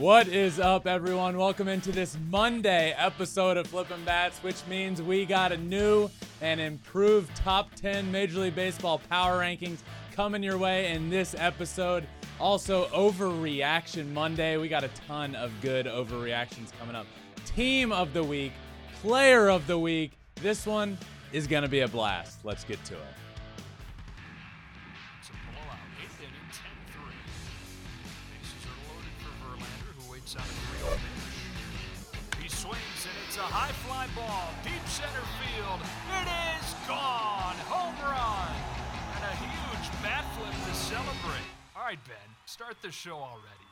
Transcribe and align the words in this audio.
What 0.00 0.28
is 0.28 0.58
up, 0.58 0.86
everyone? 0.86 1.36
Welcome 1.36 1.68
into 1.68 1.92
this 1.92 2.16
Monday 2.30 2.94
episode 2.96 3.58
of 3.58 3.66
Flippin' 3.66 4.02
Bats, 4.06 4.38
which 4.38 4.66
means 4.66 5.02
we 5.02 5.26
got 5.26 5.52
a 5.52 5.58
new 5.58 6.08
and 6.40 6.58
improved 6.58 7.36
top 7.36 7.74
10 7.74 8.10
Major 8.10 8.40
League 8.40 8.54
Baseball 8.54 9.02
power 9.10 9.40
rankings 9.40 9.80
coming 10.14 10.42
your 10.42 10.56
way 10.56 10.90
in 10.92 11.10
this 11.10 11.34
episode. 11.36 12.06
Also, 12.40 12.86
Overreaction 12.86 14.10
Monday. 14.14 14.56
We 14.56 14.68
got 14.68 14.84
a 14.84 14.90
ton 15.06 15.34
of 15.34 15.52
good 15.60 15.84
overreactions 15.84 16.72
coming 16.78 16.96
up. 16.96 17.04
Team 17.44 17.92
of 17.92 18.14
the 18.14 18.24
Week, 18.24 18.52
Player 19.02 19.50
of 19.50 19.66
the 19.66 19.78
Week. 19.78 20.12
This 20.36 20.64
one 20.64 20.96
is 21.30 21.46
going 21.46 21.62
to 21.62 21.68
be 21.68 21.80
a 21.80 21.88
blast. 21.88 22.42
Let's 22.42 22.64
get 22.64 22.82
to 22.86 22.94
it. 22.94 23.19
High 33.50 33.72
fly 33.82 34.06
ball, 34.14 34.46
deep 34.62 34.86
center 34.86 35.26
field. 35.42 35.80
It 36.22 36.28
is 36.54 36.74
gone. 36.86 37.58
Home 37.66 37.98
run. 37.98 38.54
And 39.16 39.24
a 39.26 39.34
huge 39.42 40.02
bat 40.02 40.24
flip 40.38 40.54
to 40.54 40.74
celebrate. 40.74 41.50
All 41.74 41.82
right, 41.82 41.98
Ben, 42.06 42.30
start 42.46 42.76
the 42.80 42.92
show 42.92 43.16
already. 43.16 43.66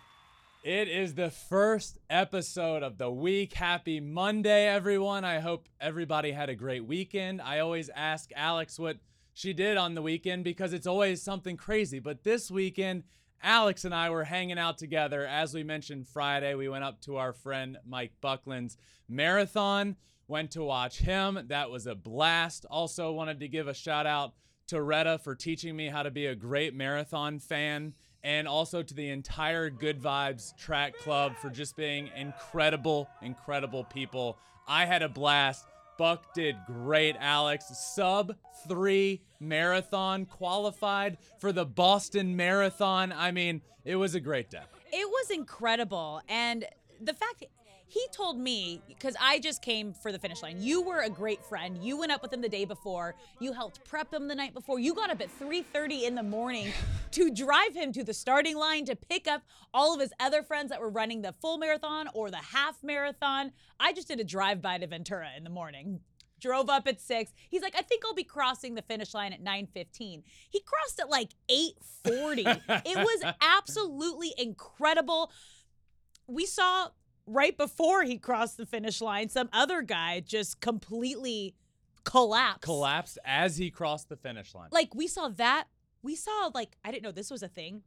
It 0.65 0.89
is 0.89 1.15
the 1.15 1.31
first 1.31 1.99
episode 2.11 2.83
of 2.83 2.99
the 2.99 3.11
week. 3.11 3.55
Happy 3.55 4.01
Monday, 4.01 4.67
everyone. 4.67 5.25
I 5.25 5.39
hope 5.39 5.69
everybody 5.81 6.33
had 6.33 6.49
a 6.49 6.57
great 6.57 6.85
weekend. 6.85 7.41
I 7.41 7.61
always 7.61 7.89
ask 7.95 8.31
Alex 8.35 8.81
what 8.81 8.97
she 9.33 9.53
did 9.53 9.77
on 9.77 9.95
the 9.95 10.03
weekend 10.03 10.43
because 10.43 10.73
it's 10.73 10.89
always 10.89 11.23
something 11.23 11.57
crazy. 11.57 12.01
But 12.01 12.25
this 12.25 12.51
weekend, 12.51 13.05
Alex 13.43 13.85
and 13.85 13.95
I 13.95 14.11
were 14.11 14.25
hanging 14.25 14.59
out 14.59 14.79
together. 14.79 15.27
As 15.27 15.55
we 15.55 15.63
mentioned 15.63 16.09
Friday, 16.09 16.55
we 16.55 16.69
went 16.69 16.85
up 16.85 17.01
to 17.03 17.17
our 17.17 17.33
friend 17.33 17.79
Mike 17.87 18.13
Buckland's 18.21 18.77
marathon, 19.09 19.97
went 20.27 20.51
to 20.53 20.63
watch 20.63 20.99
him. 20.99 21.39
That 21.49 21.71
was 21.71 21.87
a 21.87 21.95
blast. 21.95 22.67
Also, 22.71 23.13
wanted 23.13 23.41
to 23.41 23.49
give 23.49 23.69
a 23.69 23.75
shout 23.75 24.07
out 24.07 24.35
to 24.69 24.83
Retta 24.83 25.19
for 25.19 25.35
teaching 25.35 25.77
me 25.77 25.89
how 25.89 26.03
to 26.03 26.11
be 26.11 26.27
a 26.27 26.35
great 26.35 26.75
marathon 26.75 27.39
fan 27.39 27.95
and 28.23 28.49
also 28.49 28.83
to 28.83 28.95
the 28.95 29.09
entire 29.11 29.71
Good 29.71 30.01
Vibes 30.01 30.57
Track 30.57 30.97
Club 30.99 31.37
for 31.37 31.49
just 31.49 31.77
being 31.77 32.11
incredible, 32.17 33.09
incredible 33.23 33.85
people. 33.85 34.39
I 34.67 34.85
had 34.85 35.03
a 35.03 35.09
blast. 35.09 35.65
Buck 35.99 36.33
did 36.33 36.57
great, 36.65 37.17
Alex. 37.19 37.67
Sub 37.77 38.35
three 38.67 39.21
marathon 39.41 40.25
qualified 40.25 41.19
for 41.41 41.53
the 41.53 41.67
Boston 41.67 42.37
Marathon. 42.37 43.13
I 43.13 43.33
mean, 43.33 43.61
it 43.85 43.97
was 43.97 44.15
a 44.15 44.21
great 44.21 44.49
day. 44.49 44.63
It 44.93 45.09
was 45.09 45.31
incredible. 45.31 46.23
And 46.29 46.65
the 47.03 47.13
fact 47.13 47.45
he 47.89 48.07
told 48.13 48.39
me, 48.39 48.83
because 48.87 49.17
I 49.19 49.39
just 49.39 49.63
came 49.63 49.95
for 49.95 50.13
the 50.13 50.19
finish 50.19 50.43
line. 50.43 50.61
You 50.61 50.83
were 50.83 51.01
a 51.01 51.09
great 51.09 51.43
friend. 51.43 51.83
You 51.83 51.99
went 51.99 52.13
up 52.13 52.21
with 52.21 52.31
him 52.31 52.43
the 52.43 52.49
day 52.49 52.67
before. 52.67 53.15
You 53.41 53.55
helped 53.55 53.83
prep 53.85 54.13
him 54.13 54.29
the 54.29 54.35
night 54.35 54.53
before. 54.53 54.79
You 54.79 54.95
got 54.95 55.09
up 55.09 55.23
at 55.23 55.31
3:30 55.41 56.05
in 56.05 56.15
the 56.15 56.23
morning 56.23 56.71
to 57.13 57.31
drive 57.31 57.75
him 57.75 57.93
to 57.95 58.05
the 58.05 58.13
starting 58.13 58.57
line 58.57 58.85
to 58.85 58.95
pick 58.95 59.27
up 59.27 59.43
all 59.73 59.95
of 59.95 60.01
his 60.01 60.13
other 60.21 60.43
friends 60.43 60.69
that 60.69 60.83
were 60.83 60.91
running 60.91 61.23
the 61.23 61.33
full 61.41 61.57
marathon 61.57 62.09
or 62.13 62.31
the 62.31 62.37
half 62.37 62.83
marathon. 62.83 63.53
I 63.81 63.95
just 63.95 64.09
did 64.09 64.21
a 64.21 64.25
drive 64.25 64.61
by 64.61 64.77
to 64.77 64.87
Ventura 64.87 65.31
in 65.35 65.43
the 65.43 65.51
morning. 65.51 66.01
Drove 66.41 66.69
up 66.69 66.87
at 66.87 67.01
six. 67.01 67.33
He's 67.49 67.63
like, 67.63 67.75
I 67.75 67.83
think 67.83 68.03
I'll 68.05 68.15
be 68.15 68.23
crossing 68.23 68.75
the 68.75 68.83
finish 68.83 69.15
line 69.15 69.33
at 69.33 69.43
9:15. 69.43 70.23
He 70.51 70.61
crossed 70.61 71.01
at 71.01 71.09
like 71.09 71.31
8:40. 71.51 72.61
it 72.85 72.99
was 72.99 73.35
absolutely 73.41 74.35
incredible. 74.37 75.33
We 76.27 76.45
saw 76.45 76.89
right 77.29 77.57
before 77.57 78.03
he 78.05 78.19
crossed 78.19 78.57
the 78.57 78.67
finish 78.67 79.01
line, 79.01 79.29
some 79.29 79.49
other 79.53 79.83
guy 79.83 80.21
just 80.21 80.61
completely 80.61 81.55
collapsed. 82.05 82.63
Collapsed 82.63 83.19
as 83.25 83.57
he 83.57 83.71
crossed 83.71 84.09
the 84.09 84.17
finish 84.17 84.55
line. 84.55 84.69
Like 84.73 84.95
we 84.95 85.07
saw 85.07 85.29
that. 85.31 85.65
We 86.03 86.15
saw 86.17 86.51
like 86.55 86.77
I 86.85 86.91
didn't 86.91 87.03
know 87.05 87.13
this 87.13 87.31
was 87.31 87.43
a 87.43 87.49
thing. 87.49 87.83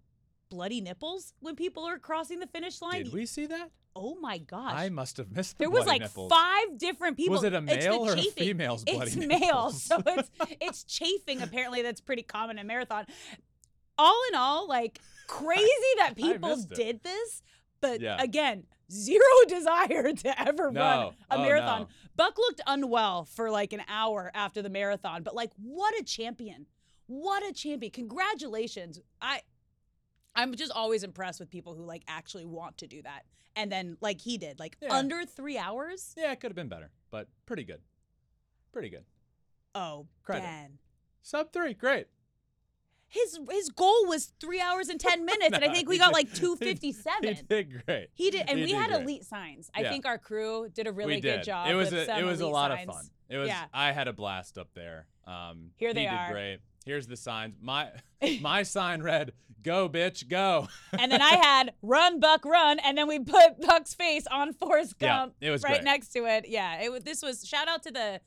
Bloody 0.50 0.82
nipples 0.82 1.34
when 1.40 1.56
people 1.56 1.86
are 1.88 1.98
crossing 1.98 2.40
the 2.40 2.48
finish 2.48 2.82
line. 2.82 3.04
Did 3.06 3.14
we 3.14 3.26
see 3.26 3.46
that? 3.48 3.72
Oh 3.96 4.16
my 4.22 4.38
gosh. 4.38 4.74
I 4.76 4.90
must 4.90 5.18
have 5.18 5.32
missed 5.32 5.58
the 5.58 5.64
there 5.64 5.70
was 5.70 5.86
like 5.86 6.02
nipples. 6.02 6.32
five 6.32 6.78
different 6.78 7.18
people. 7.18 7.36
Was 7.36 7.44
it 7.44 7.54
a 7.54 7.62
male 7.62 8.06
or 8.08 8.14
a 8.14 8.22
female's 8.22 8.84
bloody 8.86 9.08
It's 9.08 9.16
nipples? 9.16 9.42
male, 9.42 9.72
so 9.72 10.02
it's 10.08 10.30
it's 10.62 10.84
chafing. 10.84 11.42
Apparently, 11.42 11.82
that's 11.82 12.02
pretty 12.02 12.24
common 12.24 12.58
in 12.60 12.68
marathon. 12.68 13.06
All 13.98 14.20
in 14.30 14.36
all, 14.36 14.68
like 14.68 15.00
crazy 15.28 15.66
that 15.98 16.16
people 16.16 16.56
did 16.74 17.04
this, 17.04 17.42
but 17.82 18.02
Yeah. 18.02 18.22
again, 18.22 18.64
zero 18.92 19.24
desire 19.48 20.12
to 20.14 20.42
ever 20.42 20.66
run 20.70 21.14
a 21.30 21.36
Oh, 21.38 21.42
marathon. 21.42 21.82
no. 21.82 21.88
Buck 22.16 22.38
looked 22.38 22.62
unwell 22.68 23.26
for 23.26 23.50
like 23.50 23.74
an 23.74 23.82
hour 23.88 24.32
after 24.34 24.62
the 24.62 24.70
marathon, 24.70 25.24
but 25.24 25.34
like, 25.36 25.52
what 25.58 25.94
a 26.00 26.04
champion! 26.04 26.66
What 27.08 27.44
a 27.50 27.54
champion! 27.54 27.92
Congratulations! 27.92 29.00
I 29.22 29.42
I'm 30.36 30.56
just 30.56 30.72
always 30.72 31.04
impressed 31.04 31.40
with 31.40 31.50
people 31.50 31.74
who 31.74 31.84
like 31.84 32.04
actually 32.08 32.46
want 32.46 32.78
to 32.80 32.88
do 32.88 33.02
that. 33.02 33.24
And 33.56 33.70
then 33.72 33.98
like 34.02 34.22
he 34.22 34.38
did, 34.38 34.60
like 34.60 34.78
Yeah. 34.82 34.94
under 34.94 35.26
three 35.26 35.58
hours. 35.58 36.14
Yeah, 36.18 36.32
it 36.32 36.40
could 36.40 36.52
have 36.52 36.56
been 36.56 36.70
better, 36.70 36.90
but 37.10 37.28
pretty 37.46 37.64
good. 37.66 37.82
Pretty 38.72 38.90
good. 38.90 39.04
Oh, 39.76 40.08
Credit. 40.24 40.44
Ben. 40.44 40.78
Sub 41.22 41.52
three, 41.52 41.74
great. 41.74 42.08
His 43.14 43.38
his 43.52 43.70
goal 43.70 44.08
was 44.08 44.32
three 44.40 44.62
hours 44.62 44.88
and 44.90 45.00
ten 45.00 45.26
minutes, 45.32 45.54
and 45.54 45.64
I 45.64 45.72
think 45.74 45.88
we 45.90 45.98
got 45.98 46.08
did- 46.08 46.14
like 46.14 46.34
two 46.42 46.56
fifty 46.56 46.92
seven. 46.94 47.36
He 47.36 47.42
did 47.44 47.86
great. 47.86 48.08
He 48.14 48.32
did, 48.32 48.46
and 48.50 48.58
He 48.58 48.66
we 48.66 48.72
did 48.72 48.78
had 48.78 48.90
great. 48.90 49.02
elite 49.04 49.26
signs. 49.26 49.70
I 49.76 49.82
Yeah. 49.82 49.90
think 49.90 50.06
our 50.06 50.18
crew 50.18 50.70
did 50.74 50.88
a 50.88 50.92
really 50.92 51.16
we 51.16 51.22
good 51.22 51.38
did. 51.38 51.44
job. 51.44 51.70
It 51.70 51.76
was 51.76 51.92
a, 51.94 52.18
it 52.20 52.24
was 52.24 52.40
a 52.42 52.48
lot 52.48 52.72
signs. 52.72 52.88
of 52.90 52.96
fun. 52.96 53.06
It 53.30 53.38
was 53.38 53.50
Yeah. 53.50 53.66
I 53.74 53.92
had 53.92 54.08
a 54.08 54.14
blast 54.14 54.58
up 54.58 54.70
there. 54.74 55.08
Um, 55.28 55.72
Here 55.76 55.90
he 55.90 55.94
they 55.94 56.02
did 56.06 56.10
are. 56.14 56.32
great. 56.32 56.60
Here's 56.86 57.06
the 57.06 57.16
signs. 57.18 57.56
My 57.62 57.90
my 58.42 58.64
sign 58.64 59.04
read, 59.04 59.34
"Go 59.62 59.88
bitch, 59.90 60.28
go." 60.28 60.68
and 60.98 61.12
then 61.12 61.22
I 61.22 61.36
had 61.36 61.74
"Run 61.82 62.20
Buck 62.20 62.44
Run," 62.46 62.80
and 62.80 62.98
then 62.98 63.08
we 63.08 63.20
put 63.20 63.60
Buck's 63.62 63.94
face 63.94 64.26
on 64.32 64.54
Forrest 64.54 64.98
Gump 65.00 65.36
Yeah, 65.42 65.50
it 65.50 65.52
was 65.52 65.64
right 65.64 65.74
great. 65.74 65.84
next 65.84 66.10
to 66.14 66.26
it. 66.26 66.46
Yeah, 66.48 66.82
it 66.82 66.92
was. 66.92 67.04
This 67.04 67.22
was 67.22 67.46
shout 67.48 67.68
out 67.68 67.84
to 67.84 67.92
the 67.92 68.20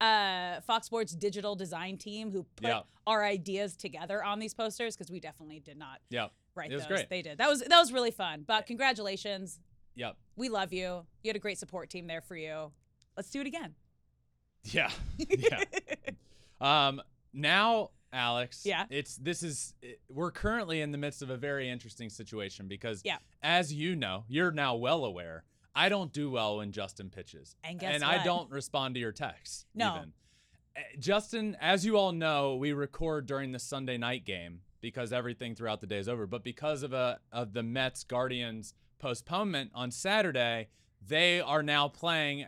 uh, 0.00 0.60
Fox 0.62 0.86
Sports 0.86 1.12
digital 1.14 1.54
design 1.54 1.96
team 1.98 2.30
who 2.30 2.44
put 2.56 2.68
Yeah. 2.68 2.80
our 3.06 3.24
ideas 3.24 3.76
together 3.76 4.22
on 4.24 4.38
these 4.38 4.54
posters 4.54 4.96
because 4.96 5.10
we 5.10 5.20
definitely 5.20 5.60
did 5.60 5.76
not 5.78 6.00
write 6.54 6.70
It 6.70 6.74
was 6.74 6.82
those. 6.84 6.88
great. 6.88 7.08
They 7.10 7.22
did. 7.22 7.38
That 7.38 7.48
was 7.48 7.60
that 7.60 7.78
was 7.78 7.92
really 7.92 8.10
fun. 8.10 8.44
But 8.46 8.66
congratulations, 8.66 9.60
Yep. 9.96 10.16
we 10.36 10.48
love 10.48 10.72
you. 10.72 11.04
You 11.22 11.28
had 11.28 11.36
a 11.36 11.40
great 11.40 11.58
support 11.58 11.90
team 11.90 12.06
there 12.06 12.20
for 12.22 12.36
you. 12.36 12.72
Let's 13.16 13.30
do 13.30 13.40
it 13.40 13.46
again. 13.46 13.74
Yeah. 14.64 14.90
Yeah. 15.28 15.64
um. 16.60 17.00
Now, 17.32 17.90
Alex. 18.12 18.66
Yeah. 18.66 18.86
It's 18.90 19.16
this 19.16 19.42
is 19.42 19.74
it- 19.82 20.00
we're 20.08 20.30
currently 20.32 20.80
in 20.80 20.90
the 20.92 20.98
midst 20.98 21.22
of 21.22 21.30
a 21.30 21.36
very 21.36 21.68
interesting 21.70 22.10
situation 22.10 22.66
because 22.68 23.02
Yeah. 23.04 23.18
as 23.42 23.72
you 23.72 23.94
know, 23.96 24.24
you're 24.28 24.50
now 24.50 24.74
well 24.76 25.04
aware. 25.04 25.44
I 25.74 25.88
don't 25.88 26.12
do 26.12 26.30
well 26.30 26.58
when 26.58 26.72
Justin 26.72 27.10
pitches, 27.10 27.54
And 27.64 27.78
guess 27.78 28.02
I 28.02 28.16
what? 28.16 28.24
don't 28.24 28.50
respond 28.50 28.94
to 28.94 29.00
your 29.00 29.12
texts. 29.12 29.66
No. 29.74 29.96
Even. 29.96 30.12
Uh, 30.76 30.80
Justin, 30.98 31.56
as 31.60 31.84
you 31.84 31.96
all 31.96 32.12
know, 32.12 32.56
we 32.56 32.72
record 32.72 33.26
during 33.26 33.52
the 33.52 33.58
Sunday 33.58 33.96
night 33.98 34.24
game 34.24 34.60
because 34.80 35.12
everything 35.12 35.54
throughout 35.54 35.80
the 35.80 35.86
day 35.86 35.98
is 35.98 36.08
over. 36.08 36.26
But 36.26 36.42
because 36.44 36.82
of 36.82 36.92
a 36.92 37.20
of 37.32 37.52
the 37.52 37.62
Mets 37.62 38.04
Guardians 38.04 38.74
postponement 38.98 39.70
on 39.74 39.90
Saturday, 39.90 40.68
they 41.06 41.40
are 41.40 41.62
now 41.62 41.88
playing 41.88 42.46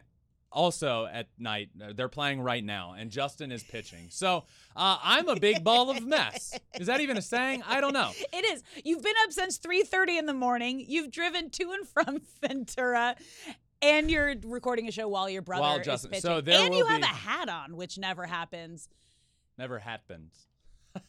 also 0.52 1.06
at 1.06 1.28
night. 1.38 1.70
Uh, 1.82 1.92
They're 1.94 2.08
playing 2.08 2.40
right 2.40 2.62
now, 2.64 2.94
and 2.96 3.10
Justin 3.10 3.50
is 3.52 3.62
pitching. 3.62 4.06
So 4.10 4.44
uh, 4.76 4.98
I'm 5.02 5.28
a 5.28 5.36
big 5.36 5.64
ball 5.64 5.90
of 5.90 6.04
mess. 6.06 6.58
Is 6.78 6.86
that 6.86 7.00
even 7.00 7.16
a 7.16 7.22
saying? 7.22 7.62
I 7.66 7.80
don't 7.80 7.92
know. 7.92 8.10
It 8.32 8.44
is. 8.54 8.62
You've 8.84 9.02
been 9.02 9.14
up 9.24 9.32
since 9.32 9.58
3:30 9.58 10.18
in 10.18 10.26
the 10.26 10.32
morning. 10.34 10.84
You've 10.86 11.10
driven 11.10 11.50
to 11.50 11.72
and 11.72 11.86
from 11.86 12.22
Ventura. 12.40 13.16
And 13.82 14.10
you're 14.10 14.34
recording 14.44 14.86
a 14.88 14.92
show 14.92 15.08
while 15.08 15.28
your 15.28 15.42
brother 15.42 15.62
While 15.62 15.78
is 15.80 16.06
pitching. 16.06 16.20
so 16.20 16.40
there 16.40 16.64
and 16.64 16.74
you 16.74 16.86
have 16.86 17.02
a 17.02 17.06
hat 17.06 17.48
on, 17.48 17.76
which 17.76 17.98
never 17.98 18.26
happens. 18.26 18.88
Never 19.58 19.78
happens. 19.80 20.32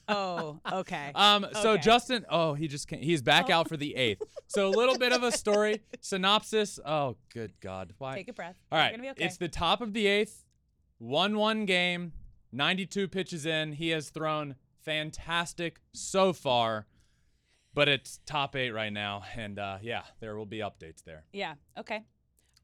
Oh, 0.07 0.59
okay. 0.71 1.12
Um, 1.15 1.45
so 1.62 1.74
Okay. 1.74 1.81
Justin, 1.81 2.25
oh, 2.30 2.53
he 2.53 2.68
just 2.68 2.88
can't, 2.88 3.03
he's 3.03 3.21
back 3.21 3.50
out 3.50 3.68
for 3.69 3.77
the 3.77 3.95
eighth. 3.95 4.21
So 4.47 4.68
a 4.68 4.69
little 4.69 4.97
bit 4.97 5.13
of 5.13 5.24
a 5.24 5.31
story 5.31 5.81
synopsis. 6.01 6.80
Oh, 6.85 7.18
good 7.33 7.53
God, 7.62 7.94
why? 7.97 8.15
Take 8.15 8.30
a 8.30 8.33
breath. 8.33 8.56
All 8.71 8.80
be 8.97 9.09
okay. 9.09 9.25
it's 9.25 9.38
the 9.38 9.47
top 9.47 9.81
of 9.81 9.94
the 9.94 10.07
eighth, 10.07 10.45
one-one 11.00 11.65
game, 11.65 12.13
92 12.51 13.07
pitches 13.07 13.45
in. 13.45 13.74
He 13.74 13.89
has 13.89 14.09
thrown 14.09 14.56
fantastic 14.83 15.80
so 15.94 16.33
far, 16.33 16.88
but 17.74 17.88
it's 17.88 18.19
top 18.25 18.56
eight 18.56 18.71
right 18.71 18.94
now, 18.94 19.24
and 19.36 19.57
uh, 19.57 19.77
yeah, 19.81 20.03
there 20.19 20.36
will 20.36 20.45
be 20.45 20.59
updates 20.59 21.03
there. 21.03 21.24
yeah. 21.33 21.56
Okay. 21.77 22.03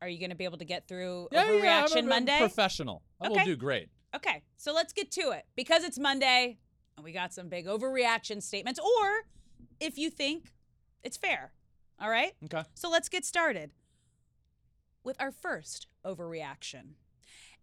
Are 0.02 0.08
you 0.08 0.18
going 0.18 0.30
to 0.30 0.36
be 0.36 0.46
able 0.46 0.60
to 0.60 0.66
get 0.66 0.88
through 0.88 1.28
Yeah, 1.32 1.44
yeah, 1.44 1.52
yeah, 1.52 1.78
I'm 1.80 1.86
overreaction 1.90 1.98
I'm 1.98 2.08
Monday? 2.08 2.38
Professional. 2.40 3.02
I 3.20 3.28
will 3.28 3.44
do 3.44 3.58
great. 3.58 3.90
Okay, 4.16 4.44
so 4.56 4.74
let's 4.74 4.94
get 4.94 5.12
to 5.12 5.32
it. 5.32 5.44
Because 5.58 5.84
it's 5.84 6.00
Monday 6.00 6.58
and 7.00 7.06
we 7.06 7.14
got 7.14 7.34
some 7.34 7.48
big 7.48 7.66
overreaction 7.66 8.44
statements, 8.44 8.78
or 8.78 9.22
if 9.80 9.98
you 9.98 10.10
think 10.10 10.52
it's 11.02 11.16
fair. 11.16 11.54
All 11.98 12.10
right? 12.10 12.34
Okay. 12.44 12.64
So 12.76 12.90
let's 12.90 13.08
get 13.08 13.24
started 13.26 13.72
with 15.04 15.16
our 15.20 15.32
first 15.32 15.88
overreaction. 16.06 16.96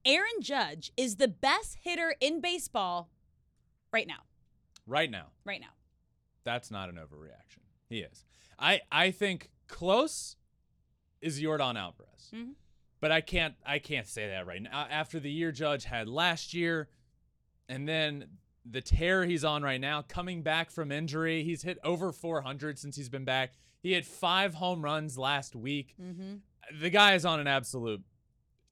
Aaron 0.07 0.41
Judge 0.41 0.91
is 0.97 1.17
the 1.17 1.29
best 1.29 1.77
hitter 1.83 2.15
in 2.19 2.41
baseball 2.41 3.11
right 3.93 4.07
now. 4.07 4.25
Right 4.87 5.11
now. 5.11 5.27
Right 5.45 5.61
now. 5.61 5.75
That's 6.45 6.71
not 6.71 6.89
an 6.89 6.97
overreaction. 6.97 7.61
He 7.91 7.99
is. 7.99 8.25
I 8.59 8.81
I 8.91 9.11
think 9.11 9.51
close 9.69 10.37
is 11.21 11.43
Yordan 11.43 11.77
Alvarez. 11.79 12.31
Mhm. 12.33 12.55
But 13.01 13.13
I 13.13 13.21
can't 13.21 13.55
I 13.67 13.81
can't 13.81 14.07
say 14.07 14.29
that 14.29 14.47
right 14.47 14.63
now. 14.63 14.87
After 14.91 15.21
the 15.21 15.31
year 15.31 15.53
Judge 15.53 15.85
had 15.85 16.09
last 16.09 16.55
year 16.55 16.89
and 17.69 17.87
then 17.89 18.39
the 18.69 18.81
tear 18.81 19.25
he's 19.25 19.45
on 19.45 19.63
right 19.63 19.81
now 19.81 20.03
coming 20.03 20.43
back 20.43 20.71
from 20.71 20.91
injury, 20.91 21.43
he's 21.43 21.63
hit 21.63 21.79
over 21.85 22.13
400 22.13 22.79
since 22.79 22.97
he's 22.97 23.09
been 23.09 23.25
back. 23.25 23.53
He 23.83 23.93
had 23.93 24.07
5 24.07 24.55
home 24.55 24.83
runs 24.83 25.17
last 25.17 25.55
week. 25.55 25.95
Mm-hmm. 26.01 26.81
The 26.81 26.91
guy 26.91 27.15
is 27.15 27.25
on 27.25 27.39
an 27.39 27.47
absolute 27.47 28.03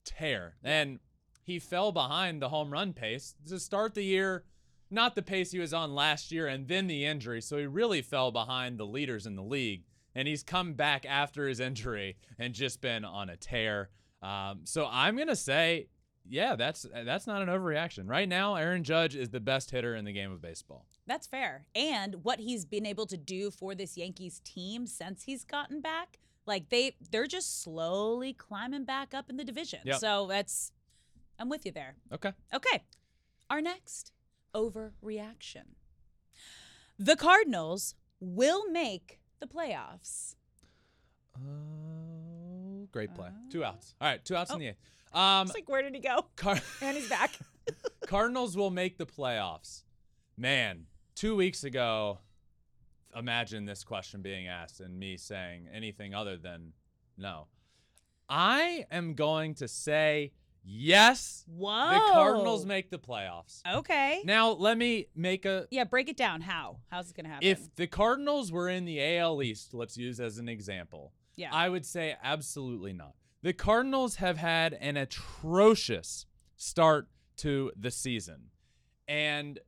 tear. 0.05 0.57
And 0.63 0.99
he 1.43 1.59
fell 1.59 1.93
behind 1.93 2.41
the 2.41 2.49
home 2.49 2.73
run 2.73 2.93
pace 2.93 3.35
to 3.49 3.61
start 3.61 3.95
the 3.95 4.03
year, 4.03 4.45
not 4.91 5.15
the 5.15 5.23
pace 5.23 5.53
he 5.53 5.59
was 5.59 5.75
on 5.75 5.95
last 5.95 6.33
year, 6.33 6.47
and 6.47 6.67
then 6.67 6.87
the 6.87 7.05
injury. 7.05 7.41
So 7.41 7.59
he 7.59 7.67
really 7.67 8.03
fell 8.03 8.33
behind 8.33 8.79
the 8.79 8.87
leaders 8.87 9.27
in 9.27 9.37
the 9.37 9.43
league. 9.43 9.85
And 10.15 10.29
he's 10.29 10.43
come 10.43 10.75
back 10.75 11.05
after 11.07 11.49
his 11.49 11.61
injury 11.61 12.17
and 12.39 12.55
just 12.55 12.81
been 12.81 13.05
on 13.05 13.29
a 13.29 13.37
tear. 13.37 13.91
Um, 14.23 14.61
so 14.65 14.89
I'm 14.91 15.17
gonna 15.17 15.37
say, 15.37 15.89
yeah, 16.29 16.57
that's 16.57 16.85
uh, 16.87 17.05
that's 17.05 17.27
not 17.27 17.43
an 17.43 17.49
overreaction. 17.49 18.09
Right 18.09 18.29
now, 18.29 18.57
Aaron 18.57 18.83
Judge 18.83 19.15
is 19.15 19.31
the 19.31 19.41
best 19.41 19.71
hitter 19.71 19.95
in 19.95 20.05
the 20.05 20.13
game 20.13 20.33
of 20.33 20.41
baseball. 20.41 20.87
That's 21.07 21.27
fair. 21.27 21.67
And 21.75 22.25
what 22.25 22.41
he's 22.41 22.65
been 22.65 22.87
able 22.87 23.07
to 23.07 23.17
do 23.17 23.51
for 23.51 23.75
this 23.75 23.97
Yankees 23.97 24.41
team 24.45 24.87
since 24.87 25.25
he's 25.25 25.45
gotten 25.45 25.81
back, 25.81 26.19
like 26.47 26.71
they 26.71 26.97
they're 27.11 27.27
just 27.27 27.63
slowly 27.63 28.33
climbing 28.33 28.85
back 28.85 29.13
up 29.13 29.29
in 29.29 29.37
the 29.37 29.45
division. 29.45 29.81
Yep. 29.85 29.99
So 29.99 30.27
that's 30.29 30.73
I'm 31.39 31.49
with 31.49 31.67
you 31.67 31.73
there. 31.73 31.97
Okay. 32.13 32.33
Okay. 32.55 32.85
Our 33.51 33.61
next 33.61 34.13
overreaction. 34.55 35.75
The 36.99 37.17
Cardinals 37.17 37.97
will 38.21 38.71
make 38.71 39.21
the 39.41 39.47
playoffs. 39.47 40.37
Oh, 41.37 42.89
great 42.93 43.15
play. 43.15 43.31
Two 43.51 43.65
outs. 43.65 43.95
Oh. 44.01 44.05
All 44.05 44.13
right, 44.13 44.25
two 44.25 44.37
outs 44.37 44.51
in 44.51 44.57
oh. 44.57 44.59
the 44.61 44.69
eighth. 44.69 44.79
Um, 45.15 45.47
It's 45.47 45.55
like, 45.55 45.69
where 45.69 45.83
did 45.83 45.95
he 45.95 46.01
go? 46.01 46.27
Car- 46.37 46.61
And 46.83 46.97
he's 46.97 47.09
back. 47.09 47.33
Cardinals 48.07 48.57
will 48.57 48.71
make 48.71 48.99
the 48.99 49.07
playoffs. 49.07 49.83
Man, 50.37 50.87
two 51.15 51.37
weeks 51.37 51.65
ago, 51.65 52.19
imagine 53.17 53.65
this 53.65 53.85
question 53.85 54.21
being 54.23 54.49
asked 54.49 54.81
and 54.81 54.99
me 54.99 55.17
saying 55.17 55.69
anything 55.73 56.15
other 56.15 56.37
than 56.37 56.73
no. 57.17 57.47
I 58.29 58.87
am 58.91 59.15
going 59.15 59.55
to 59.57 59.69
say 59.69 60.33
yes. 60.65 61.45
Whoa. 61.47 61.91
The 61.93 62.01
Cardinals 62.13 62.67
make 62.67 62.91
the 62.91 62.99
playoffs. 62.99 63.61
Okay. 63.71 64.23
Now, 64.25 64.51
let 64.51 64.77
me 64.77 65.07
make 65.15 65.45
a. 65.45 65.67
yeah, 65.71 65.85
break 65.85 66.09
it 66.09 66.17
down. 66.17 66.41
How? 66.41 66.79
How's 66.91 67.11
it 67.11 67.17
going 67.17 67.25
to 67.27 67.31
happen? 67.31 67.47
If 67.49 67.75
the 67.77 67.87
Cardinals 67.87 68.51
were 68.51 68.69
in 68.69 68.85
the 68.85 69.17
AL 69.19 69.43
East, 69.43 69.75
let's 69.75 69.97
use 69.97 70.21
as 70.21 70.39
an 70.39 70.49
example, 70.49 71.13
yeah. 71.37 71.51
I 71.53 71.69
would 71.69 71.85
say 71.87 72.17
absolutely 72.23 72.93
not. 72.93 73.15
The 73.45 73.53
Cardinals 73.53 74.17
have 74.17 74.39
had 74.39 74.73
an 74.73 74.97
atrocious 74.97 76.25
start 76.57 77.09
to 77.37 77.73
the 77.77 77.91
season, 77.91 78.45
and 79.07 79.59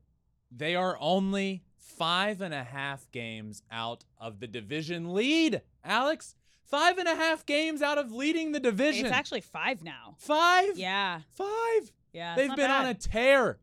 they 0.51 0.75
are 0.75 0.97
only 0.99 1.63
five 1.77 2.41
and 2.41 2.55
a 2.55 2.65
half 2.65 3.11
games 3.11 3.63
out 3.71 4.07
of 4.19 4.41
the 4.41 4.47
division 4.47 5.13
lead. 5.13 5.61
Alex, 5.85 6.37
five 6.65 6.97
and 6.97 7.07
a 7.07 7.17
half 7.17 7.45
games 7.45 7.83
out 7.83 7.99
of 7.99 8.11
leading 8.11 8.53
the 8.53 8.61
division. 8.61 9.05
it's 9.05 9.15
actually 9.15 9.43
five 9.43 9.85
now. 9.85 10.15
five. 10.17 10.79
Yeah. 10.79 11.21
Five. 11.35 11.93
Yeah. 12.15 12.35
They've 12.35 12.57
been 12.57 12.71
on 12.71 12.87
a 12.87 12.95
tear. 12.95 13.59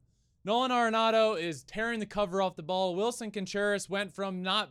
Nolan 0.46 0.70
Arenado 0.70 1.42
is 1.42 1.64
tearing 1.64 2.00
the 2.00 2.06
cover 2.06 2.40
off 2.40 2.56
the 2.56 2.62
ball. 2.62 2.96
Wilson 2.96 3.32
Contreras 3.32 3.90
went 3.90 4.14
from 4.14 4.44
not 4.44 4.70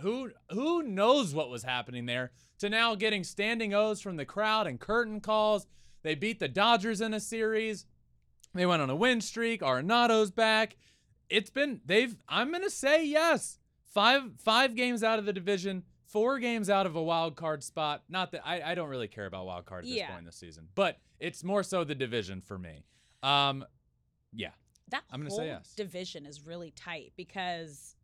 who 0.00 0.30
who 0.50 0.82
knows 0.82 1.34
what 1.34 1.50
was 1.50 1.62
happening 1.62 2.06
there 2.06 2.32
to 2.58 2.68
now 2.68 2.94
getting 2.94 3.24
standing 3.24 3.74
O's 3.74 4.00
from 4.00 4.16
the 4.16 4.24
crowd 4.24 4.66
and 4.66 4.78
curtain 4.80 5.20
calls. 5.20 5.66
They 6.02 6.14
beat 6.14 6.38
the 6.40 6.48
Dodgers 6.48 7.00
in 7.00 7.14
a 7.14 7.20
series. 7.20 7.86
They 8.54 8.66
went 8.66 8.82
on 8.82 8.90
a 8.90 8.96
win 8.96 9.20
streak. 9.20 9.62
Arenado's 9.62 10.30
back. 10.30 10.76
It's 11.30 11.50
been 11.50 11.80
they've 11.84 12.16
I'm 12.28 12.52
gonna 12.52 12.70
say 12.70 13.04
yes. 13.06 13.58
Five 13.84 14.32
five 14.38 14.74
games 14.74 15.02
out 15.02 15.18
of 15.18 15.24
the 15.24 15.32
division, 15.32 15.84
four 16.06 16.38
games 16.38 16.68
out 16.68 16.86
of 16.86 16.96
a 16.96 17.02
wild 17.02 17.36
card 17.36 17.62
spot. 17.62 18.02
Not 18.08 18.32
that 18.32 18.42
I, 18.44 18.60
I 18.62 18.74
don't 18.74 18.88
really 18.88 19.08
care 19.08 19.26
about 19.26 19.46
wild 19.46 19.64
card 19.66 19.84
at 19.84 19.88
this 19.88 19.96
Yeah. 19.96 20.08
point 20.08 20.20
in 20.20 20.24
the 20.26 20.32
season, 20.32 20.68
but 20.74 20.98
it's 21.20 21.42
more 21.44 21.62
so 21.62 21.84
the 21.84 21.94
division 21.94 22.40
for 22.40 22.58
me. 22.58 22.84
Um, 23.22 23.64
yeah, 24.32 24.50
that 24.90 25.02
I'm 25.10 25.20
gonna 25.20 25.30
whole 25.30 25.38
say 25.38 25.46
yes. 25.46 25.72
division 25.74 26.26
is 26.26 26.44
really 26.44 26.72
tight 26.72 27.12
because 27.16 27.94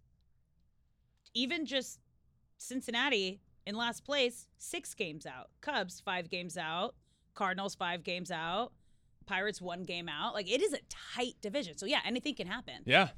even 1.35 1.67
just 1.67 1.99
Cincinnati 2.59 3.41
in 3.67 3.75
last 3.75 4.05
place, 4.05 4.47
six 4.59 4.95
games 4.95 5.27
out. 5.27 5.51
Cubs 5.61 6.01
five 6.01 6.29
games 6.31 6.57
out. 6.57 6.95
Cardinals 7.35 7.75
five 7.75 8.03
games 8.03 8.31
out. 8.31 8.73
Pirates 9.27 9.61
one 9.61 9.85
game 9.85 10.09
out. 10.09 10.35
Like 10.35 10.51
it 10.51 10.61
is 10.61 10.73
a 10.73 10.79
tight 11.15 11.35
division. 11.41 11.77
So 11.79 11.87
yeah, 11.87 12.01
anything 12.05 12.35
can 12.35 12.47
happen. 12.47 12.83
yeah. 12.85 13.09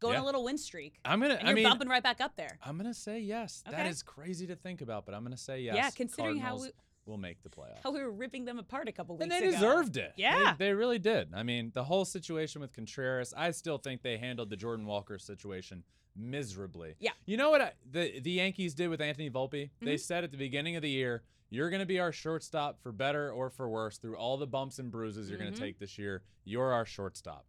Go 0.00 0.08
on 0.08 0.14
Yeah. 0.14 0.22
a 0.22 0.24
little 0.24 0.44
win 0.44 0.58
streak, 0.58 0.98
I'm 1.04 1.20
gonna. 1.20 1.34
and 1.34 1.44
I 1.46 1.50
you're 1.50 1.54
mean, 1.54 1.64
bumping 1.64 1.88
right 1.88 2.02
back 2.02 2.20
up 2.20 2.36
there. 2.36 2.58
I'm 2.62 2.76
gonna 2.76 2.92
say 2.92 3.20
yes. 3.20 3.62
That 3.64 3.74
Okay. 3.74 3.88
is 3.88 4.02
crazy 4.02 4.46
to 4.48 4.56
think 4.56 4.80
about, 4.82 5.06
but 5.06 5.14
I'm 5.14 5.22
gonna 5.22 5.36
say 5.36 5.60
yes. 5.62 5.76
Yeah, 5.76 5.90
considering 5.90 6.38
how 6.38 6.56
Cardinals 6.56 6.72
will 7.06 7.16
make 7.16 7.42
the 7.42 7.48
playoffs. 7.48 7.82
How 7.82 7.90
we 7.92 8.00
were 8.02 8.10
ripping 8.10 8.44
them 8.44 8.58
apart 8.58 8.88
a 8.88 8.92
couple 8.92 9.16
weeks 9.16 9.26
ago. 9.26 9.34
and 9.36 9.44
they 9.44 9.48
ago. 9.56 9.56
deserved 9.56 9.96
it. 9.96 10.12
They- 10.16 10.22
Yeah. 10.22 10.54
They, 10.58 10.72
really 10.74 10.98
did. 10.98 11.32
I 11.32 11.42
mean, 11.42 11.70
the 11.74 11.84
whole 11.84 12.04
situation 12.04 12.60
with 12.60 12.72
Contreras, 12.72 13.32
I 13.34 13.50
still 13.52 13.78
think 13.78 14.02
they 14.02 14.18
handled 14.18 14.50
the 14.50 14.56
Jordan 14.56 14.84
Walker 14.86 15.18
situation 15.18 15.84
miserably. 16.16 16.94
Yeah. 16.98 17.12
You 17.26 17.36
know 17.36 17.50
what 17.50 17.60
I, 17.60 17.72
the 17.90 18.20
the 18.20 18.30
Yankees 18.32 18.74
did 18.74 18.88
with 18.88 19.00
Anthony 19.00 19.30
Volpe? 19.30 19.70
They 19.80 19.94
Mhm. 19.94 20.00
said 20.00 20.24
at 20.24 20.30
the 20.30 20.36
beginning 20.36 20.76
of 20.76 20.82
the 20.82 20.90
year, 20.90 21.22
"You're 21.50 21.70
going 21.70 21.80
to 21.80 21.86
be 21.86 21.98
our 22.00 22.12
shortstop 22.12 22.80
for 22.80 22.92
better 22.92 23.30
or 23.32 23.50
for 23.50 23.68
worse 23.68 23.98
through 23.98 24.16
all 24.16 24.36
the 24.36 24.46
bumps 24.46 24.78
and 24.78 24.90
bruises 24.90 25.28
you're 25.28 25.38
going 25.38 25.52
Mhm. 25.52 25.56
to 25.56 25.60
take 25.60 25.78
this 25.78 25.98
year. 25.98 26.22
You're 26.44 26.72
our 26.72 26.84
shortstop." 26.84 27.46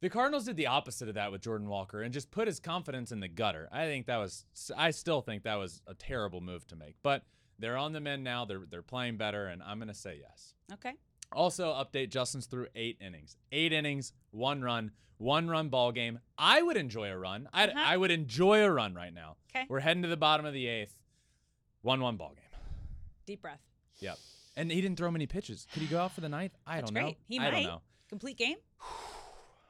The 0.00 0.08
Cardinals 0.08 0.46
did 0.46 0.56
the 0.56 0.66
opposite 0.66 1.08
of 1.08 1.14
that 1.14 1.30
with 1.30 1.42
Jordan 1.42 1.68
Walker 1.68 2.00
and 2.02 2.12
just 2.14 2.30
put 2.30 2.46
his 2.48 2.58
confidence 2.58 3.12
in 3.12 3.20
the 3.20 3.28
gutter. 3.28 3.68
I 3.70 3.84
think 3.84 4.06
that 4.06 4.16
was 4.16 4.46
I 4.76 4.90
still 4.92 5.20
think 5.20 5.42
that 5.42 5.56
was 5.56 5.82
a 5.86 5.94
terrible 5.94 6.40
move 6.40 6.66
to 6.68 6.76
make. 6.76 6.96
But 7.02 7.24
they're 7.58 7.76
on 7.76 7.92
the 7.92 8.00
mend 8.00 8.24
now. 8.24 8.46
They're 8.46 8.64
they're 8.64 8.82
playing 8.82 9.18
better 9.18 9.46
and 9.46 9.62
I'm 9.62 9.78
going 9.78 9.88
to 9.88 9.94
say 9.94 10.18
yes. 10.18 10.54
Okay. 10.72 10.94
Also, 11.32 11.72
update 11.72 12.10
Justin's 12.10 12.46
through 12.46 12.66
eight 12.74 12.98
innings. 13.00 13.36
Eight 13.52 13.72
innings, 13.72 14.12
one 14.32 14.62
run, 14.62 14.90
one 15.18 15.48
run 15.48 15.68
ball 15.68 15.92
game. 15.92 16.18
I 16.36 16.60
would 16.62 16.76
enjoy 16.76 17.08
a 17.10 17.16
run. 17.18 17.48
I 17.52 17.66
Uh-huh. 17.68 17.78
I 17.78 17.96
would 17.96 18.10
enjoy 18.10 18.62
a 18.62 18.70
run 18.70 18.94
right 18.94 19.12
now. 19.14 19.36
Okay. 19.54 19.66
We're 19.68 19.80
heading 19.80 20.02
to 20.02 20.08
the 20.08 20.16
bottom 20.16 20.44
of 20.46 20.52
the 20.52 20.66
eighth. 20.66 20.96
One 21.82 22.00
one 22.00 22.16
ball 22.16 22.30
game. 22.34 22.60
Deep 23.26 23.42
breath. 23.42 23.60
Yep. 24.00 24.18
And 24.56 24.70
he 24.72 24.80
didn't 24.80 24.98
throw 24.98 25.10
many 25.10 25.26
pitches. 25.26 25.66
Could 25.72 25.82
he 25.82 25.88
go 25.88 26.00
out 26.00 26.12
for 26.12 26.20
the 26.20 26.28
ninth? 26.28 26.52
I 26.66 26.76
That's 26.76 26.90
don't 26.90 26.94
know. 26.94 27.00
great. 27.08 27.18
He 27.28 27.38
I 27.38 27.42
might. 27.44 27.50
don't 27.52 27.62
know. 27.64 27.82
Complete 28.08 28.36
game. 28.36 28.56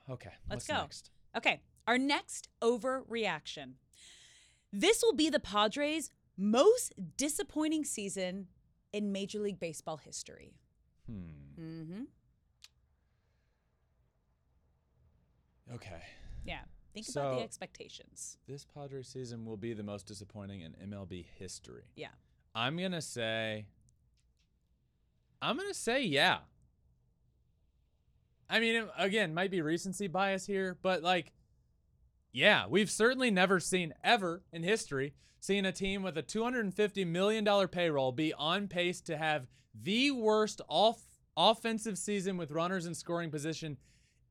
Okay. 0.08 0.30
Let's 0.48 0.66
what's 0.66 0.66
go. 0.66 0.74
Next? 0.82 1.10
Okay, 1.36 1.60
our 1.86 1.96
next 1.96 2.48
overreaction. 2.60 3.74
This 4.72 5.02
will 5.02 5.12
be 5.12 5.30
the 5.30 5.38
Padres' 5.38 6.10
most 6.36 6.92
disappointing 7.16 7.84
season 7.84 8.48
in 8.92 9.12
Major 9.12 9.38
League 9.38 9.60
Baseball 9.60 9.98
history. 9.98 10.54
Hmm. 11.10 11.60
Mm-hmm. 11.60 12.02
Okay. 15.74 16.02
Yeah. 16.44 16.60
Think 16.94 17.08
about 17.10 17.36
the 17.36 17.42
expectations. 17.42 18.38
This 18.48 18.64
Padres 18.64 19.08
season 19.08 19.44
will 19.44 19.56
be 19.56 19.72
the 19.72 19.82
most 19.82 20.06
disappointing 20.06 20.62
in 20.62 20.72
MLB 20.90 21.24
history. 21.38 21.84
Yeah. 21.96 22.08
I'm 22.54 22.76
gonna 22.76 23.00
say. 23.00 23.66
I'm 25.40 25.56
gonna 25.56 25.74
say 25.74 26.02
yeah. 26.02 26.38
I 28.48 28.58
mean, 28.58 28.84
again, 28.98 29.32
might 29.32 29.52
be 29.52 29.62
recency 29.62 30.08
bias 30.08 30.44
here, 30.46 30.76
but 30.82 31.02
like, 31.02 31.32
Yeah, 32.32 32.66
we've 32.68 32.90
certainly 32.90 33.30
never 33.30 33.60
seen 33.60 33.94
ever 34.02 34.42
in 34.52 34.64
history 34.64 35.14
seen 35.38 35.64
a 35.64 35.72
team 35.72 36.02
with 36.02 36.18
a 36.18 36.22
$250 36.22 37.06
million 37.06 37.68
payroll 37.68 38.12
be 38.12 38.34
on 38.34 38.68
pace 38.68 39.00
to 39.00 39.16
have 39.16 39.48
the 39.74 40.10
worst 40.10 40.60
off 40.68 41.00
offensive 41.36 41.96
season 41.96 42.36
with 42.36 42.50
runners 42.50 42.86
in 42.86 42.94
scoring 42.94 43.30
position 43.30 43.76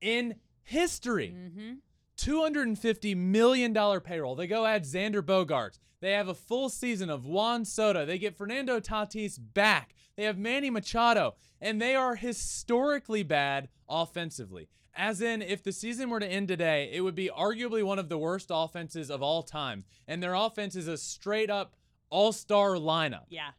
in 0.02 0.36
history. 0.64 1.34
Mm-hmm. 1.36 1.74
$250 2.18 3.16
million 3.16 4.02
payroll. 4.02 4.36
They 4.36 4.48
go 4.48 4.66
add 4.66 4.84
Xander 4.84 5.22
Bogaerts. 5.22 5.80
They 6.02 6.12
have 6.12 6.28
a 6.28 6.34
full 6.34 6.70
season 6.70 7.10
of 7.10 7.26
Juan 7.26 7.64
Soto. 7.66 8.06
They 8.06 8.18
get 8.18 8.38
Fernando 8.38 8.80
Tatis 8.80 9.40
back. 9.40 9.96
They 10.18 10.24
have 10.24 10.38
Manny 10.38 10.70
Machado. 10.70 11.36
And 11.62 11.82
they 11.82 11.96
are 11.96 12.16
historically 12.16 13.24
bad 13.24 13.70
offensively. 13.88 14.68
As 14.96 15.22
in, 15.22 15.42
if 15.42 15.64
the 15.64 15.72
season 15.72 16.10
were 16.10 16.20
to 16.20 16.28
end 16.28 16.50
today, 16.50 16.90
it 16.92 17.02
would 17.02 17.16
be 17.16 17.30
arguably 17.30 17.84
one 17.84 18.00
of 18.00 18.10
the 18.10 18.18
worst 18.18 18.48
offenses 18.50 19.10
of 19.10 19.22
all 19.22 19.44
time. 19.44 19.86
And 20.08 20.22
their 20.22 20.34
offense 20.34 20.76
is 20.76 20.90
a 20.90 20.98
straight 20.98 21.50
up 21.50 21.76
all 22.10 22.34
star 22.34 22.72
lineup. 22.72 23.26
Yeah. 23.30 23.52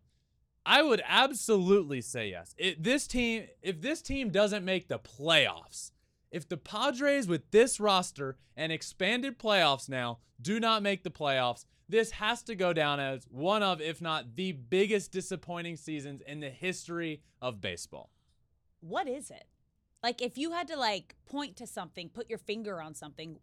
I 0.67 0.83
would 0.83 1.03
absolutely 1.07 2.01
say 2.01 2.31
yes. 2.31 2.55
It, 2.59 2.83
this 2.83 3.07
team, 3.07 3.47
if 3.63 3.81
this 3.81 4.03
team 4.03 4.31
doesn't 4.31 4.65
make 4.65 4.89
the 4.89 4.99
playoffs, 4.99 5.91
if 6.31 6.49
the 6.49 6.57
Padres 6.57 7.27
with 7.27 7.51
this 7.51 7.81
roster 7.81 8.37
and 8.57 8.71
expanded 8.71 9.39
playoffs 9.39 9.89
now 9.89 10.19
do 10.41 10.61
not 10.61 10.83
make 10.83 11.03
the 11.03 11.11
playoffs, 11.11 11.65
this 11.89 12.13
has 12.13 12.43
to 12.45 12.55
go 12.55 12.73
down 12.73 13.01
as 13.01 13.27
one 13.31 13.63
of, 13.63 13.81
if 13.81 14.01
not 14.01 14.37
the 14.37 14.53
biggest 14.53 15.11
disappointing 15.11 15.77
seasons 15.77 16.23
in 16.27 16.41
the 16.41 16.51
history 16.51 17.23
of 17.43 17.61
baseball. 17.61 18.11
What 18.81 19.09
is 19.09 19.31
it? 19.31 19.45
Like 20.03 20.23
if 20.23 20.39
you 20.39 20.53
had 20.53 20.69
to 20.69 20.77
like 20.77 21.17
point 21.27 21.57
to 21.57 21.67
something, 21.67 22.09
put 22.09 22.31
your 22.31 22.39
finger 22.39 22.81
on 22.81 22.95
something, 22.95 23.39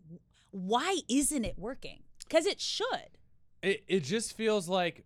why 0.51 0.99
isn't 1.09 1.45
it 1.45 1.59
working? 1.59 2.03
Cuz 2.29 2.45
it 2.45 2.61
should. 2.61 3.17
It 3.61 3.83
it 3.87 4.03
just 4.03 4.35
feels 4.35 4.69
like 4.69 5.05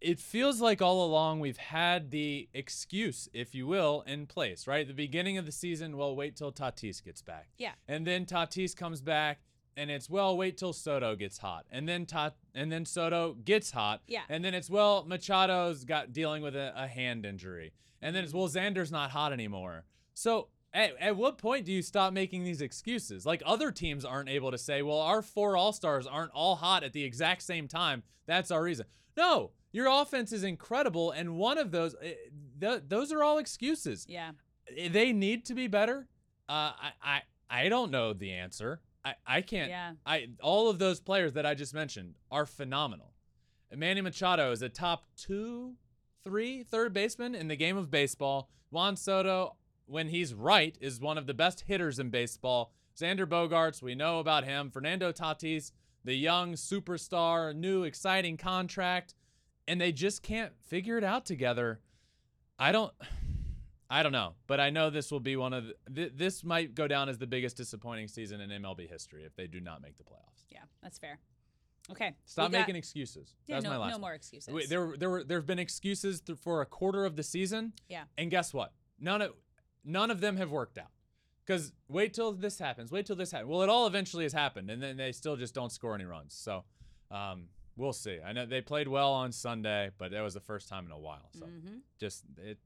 it 0.00 0.20
feels 0.20 0.60
like 0.60 0.80
all 0.80 1.04
along 1.04 1.40
we've 1.40 1.56
had 1.56 2.10
the 2.10 2.48
excuse, 2.54 3.28
if 3.32 3.54
you 3.54 3.66
will, 3.66 4.02
in 4.06 4.26
place, 4.26 4.66
right? 4.66 4.86
The 4.86 4.94
beginning 4.94 5.38
of 5.38 5.46
the 5.46 5.52
season, 5.52 5.96
well, 5.96 6.14
wait 6.14 6.36
till 6.36 6.52
Tatis 6.52 7.02
gets 7.02 7.22
back. 7.22 7.48
Yeah. 7.58 7.72
And 7.88 8.06
then 8.06 8.24
Tatis 8.24 8.76
comes 8.76 9.00
back 9.00 9.40
and 9.76 9.90
it's 9.90 10.08
well, 10.10 10.36
wait 10.36 10.56
till 10.56 10.72
Soto 10.72 11.16
gets 11.16 11.38
hot. 11.38 11.64
And 11.70 11.88
then 11.88 12.06
Tat 12.06 12.34
and 12.54 12.70
then 12.70 12.84
Soto 12.84 13.34
gets 13.44 13.70
hot. 13.70 14.02
Yeah. 14.06 14.22
And 14.28 14.44
then 14.44 14.54
it's 14.54 14.70
well, 14.70 15.04
Machado's 15.04 15.84
got 15.84 16.12
dealing 16.12 16.42
with 16.42 16.54
a, 16.54 16.72
a 16.76 16.86
hand 16.86 17.24
injury. 17.26 17.72
And 18.00 18.14
then 18.14 18.24
it's 18.24 18.34
well, 18.34 18.48
Xander's 18.48 18.92
not 18.92 19.10
hot 19.10 19.32
anymore. 19.32 19.84
So 20.14 20.48
at, 20.72 20.92
at 21.00 21.16
what 21.16 21.38
point 21.38 21.64
do 21.64 21.72
you 21.72 21.82
stop 21.82 22.12
making 22.12 22.44
these 22.44 22.60
excuses? 22.60 23.24
Like 23.26 23.42
other 23.46 23.70
teams 23.70 24.04
aren't 24.04 24.28
able 24.28 24.50
to 24.50 24.58
say, 24.58 24.82
well, 24.82 24.98
our 25.00 25.22
four 25.22 25.56
all 25.56 25.72
stars 25.72 26.06
aren't 26.06 26.32
all 26.32 26.56
hot 26.56 26.84
at 26.84 26.92
the 26.92 27.04
exact 27.04 27.42
same 27.42 27.68
time. 27.68 28.02
That's 28.26 28.50
our 28.50 28.62
reason. 28.62 28.86
No, 29.16 29.50
your 29.72 29.86
offense 29.88 30.32
is 30.32 30.44
incredible, 30.44 31.10
and 31.10 31.36
one 31.36 31.58
of 31.58 31.70
those, 31.72 31.94
eh, 32.02 32.12
th- 32.60 32.82
those 32.88 33.10
are 33.12 33.22
all 33.22 33.38
excuses. 33.38 34.06
Yeah. 34.08 34.30
Eh, 34.76 34.88
They 34.88 35.12
need 35.12 35.44
to 35.46 35.54
be 35.54 35.66
better. 35.66 36.06
Uh, 36.48 36.72
I, 36.80 36.92
I, 37.02 37.20
I 37.50 37.68
don't 37.68 37.90
know 37.90 38.12
the 38.12 38.32
answer. 38.32 38.80
I, 39.04 39.14
I 39.26 39.40
can't. 39.42 39.70
Yeah. 39.70 39.92
I 40.06 40.28
all 40.42 40.68
of 40.68 40.78
those 40.78 41.00
players 41.00 41.32
that 41.34 41.46
I 41.46 41.54
just 41.54 41.72
mentioned 41.74 42.14
are 42.30 42.46
phenomenal. 42.46 43.12
Manny 43.74 44.00
Machado 44.00 44.50
is 44.52 44.62
a 44.62 44.68
top 44.68 45.04
two, 45.16 45.74
three 46.24 46.62
third 46.62 46.92
baseman 46.92 47.34
in 47.34 47.48
the 47.48 47.56
game 47.56 47.76
of 47.76 47.90
baseball. 47.90 48.50
Juan 48.70 48.96
Soto, 48.96 49.56
when 49.88 50.08
he's 50.08 50.34
right, 50.34 50.76
is 50.80 51.00
one 51.00 51.18
of 51.18 51.26
the 51.26 51.34
best 51.34 51.62
hitters 51.66 51.98
in 51.98 52.10
baseball. 52.10 52.72
Xander 52.98 53.26
Bogaerts, 53.26 53.82
we 53.82 53.94
know 53.94 54.18
about 54.18 54.44
him. 54.44 54.70
Fernando 54.70 55.12
Tatis, 55.12 55.72
the 56.04 56.14
young 56.14 56.54
superstar, 56.54 57.54
new 57.54 57.84
exciting 57.84 58.36
contract, 58.36 59.14
and 59.66 59.80
they 59.80 59.92
just 59.92 60.22
can't 60.22 60.52
figure 60.66 60.98
it 60.98 61.04
out 61.04 61.24
together. 61.26 61.80
I 62.58 62.72
don't. 62.72 62.92
I 63.90 64.02
don't 64.02 64.12
know, 64.12 64.34
but 64.46 64.60
I 64.60 64.68
know 64.68 64.90
this 64.90 65.10
will 65.10 65.18
be 65.20 65.36
one 65.36 65.54
of 65.54 65.64
the, 65.64 65.74
th- 65.94 66.12
this 66.14 66.44
might 66.44 66.74
go 66.74 66.86
down 66.86 67.08
as 67.08 67.16
the 67.16 67.26
biggest 67.26 67.56
disappointing 67.56 68.06
season 68.08 68.38
in 68.42 68.50
MLB 68.50 68.86
history 68.86 69.24
if 69.24 69.34
they 69.34 69.46
do 69.46 69.60
not 69.60 69.80
make 69.80 69.96
the 69.96 70.04
playoffs. 70.04 70.44
Yeah, 70.50 70.58
that's 70.82 70.98
fair. 70.98 71.18
Okay. 71.90 72.12
Stop 72.26 72.52
got- 72.52 72.58
making 72.58 72.76
excuses. 72.76 73.34
Yeah, 73.46 73.54
That's 73.56 73.64
no, 73.64 73.70
my 73.70 73.76
last. 73.78 73.92
no 73.92 73.98
more 73.98 74.12
excuses. 74.12 74.52
Wait, 74.52 74.68
there, 74.68 74.86
were- 74.88 74.96
there 74.98 75.08
were, 75.08 75.24
there 75.24 75.38
have 75.38 75.46
been 75.46 75.58
excuses 75.58 76.20
th- 76.20 76.38
for 76.38 76.60
a 76.60 76.66
quarter 76.66 77.06
of 77.06 77.16
the 77.16 77.22
season, 77.22 77.72
yeah. 77.88 78.02
and 78.18 78.30
guess 78.30 78.52
what? 78.52 78.74
None 79.00 79.22
of, 79.22 79.30
none 79.84 80.10
of 80.10 80.20
them 80.20 80.36
have 80.36 80.50
worked 80.50 80.78
out. 80.78 80.90
Because 81.46 81.72
wait 81.88 82.12
till 82.12 82.32
this 82.32 82.58
happens. 82.58 82.90
Wait 82.92 83.06
till 83.06 83.16
this 83.16 83.30
happens. 83.32 83.48
Well, 83.48 83.62
it 83.62 83.68
all 83.70 83.86
eventually 83.86 84.24
has 84.24 84.32
happened, 84.34 84.70
and 84.70 84.82
then 84.82 84.96
they 84.98 85.12
still 85.12 85.36
just 85.36 85.54
don't 85.54 85.72
score 85.72 85.94
any 85.94 86.04
runs. 86.04 86.34
So, 86.34 86.64
um, 87.10 87.44
we'll 87.76 87.94
see. 87.94 88.18
I 88.24 88.32
know 88.32 88.44
they 88.44 88.60
played 88.60 88.86
well 88.88 89.12
on 89.12 89.32
Sunday, 89.32 89.90
but 89.96 90.10
that 90.10 90.20
was 90.20 90.34
the 90.34 90.40
first 90.40 90.68
time 90.68 90.84
in 90.84 90.92
a 90.92 90.98
while. 90.98 91.30
So, 91.38 91.46
Mm-hmm. 91.46 91.76
just 91.98 92.24
it, 92.36 92.58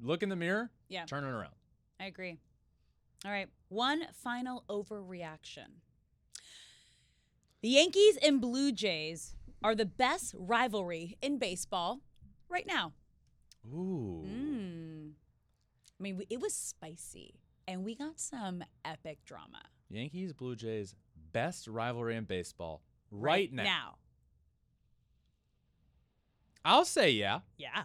look 0.00 0.24
in 0.24 0.28
the 0.30 0.36
mirror, 0.36 0.70
Yeah. 0.88 1.04
turn 1.04 1.22
it 1.22 1.28
around. 1.28 1.54
I 2.00 2.06
agree. 2.06 2.38
All 3.24 3.30
right. 3.30 3.48
One 3.68 4.02
final 4.12 4.64
overreaction. 4.68 5.68
The 7.62 7.68
Yankees 7.68 8.18
and 8.22 8.40
Blue 8.40 8.72
Jays 8.72 9.36
are 9.62 9.74
the 9.74 9.86
best 9.86 10.34
rivalry 10.36 11.16
in 11.22 11.38
baseball 11.38 12.00
right 12.48 12.66
now. 12.66 12.92
Ooh. 13.72 14.24
Mm. 14.26 14.53
I 15.98 16.02
mean, 16.02 16.22
it 16.28 16.40
was 16.40 16.54
spicy, 16.54 17.34
and 17.68 17.84
we 17.84 17.94
got 17.94 18.18
some 18.18 18.64
epic 18.84 19.24
drama 19.24 19.62
Yankees, 19.90 20.32
Blue 20.32 20.56
Jays, 20.56 20.94
best 21.32 21.68
rivalry 21.68 22.16
in 22.16 22.24
baseball 22.24 22.82
right, 23.10 23.52
now. 23.52 23.62
Now, 23.62 23.94
I'll 26.64 26.84
say 26.84 27.10
yeah. 27.10 27.40
yeah, 27.56 27.84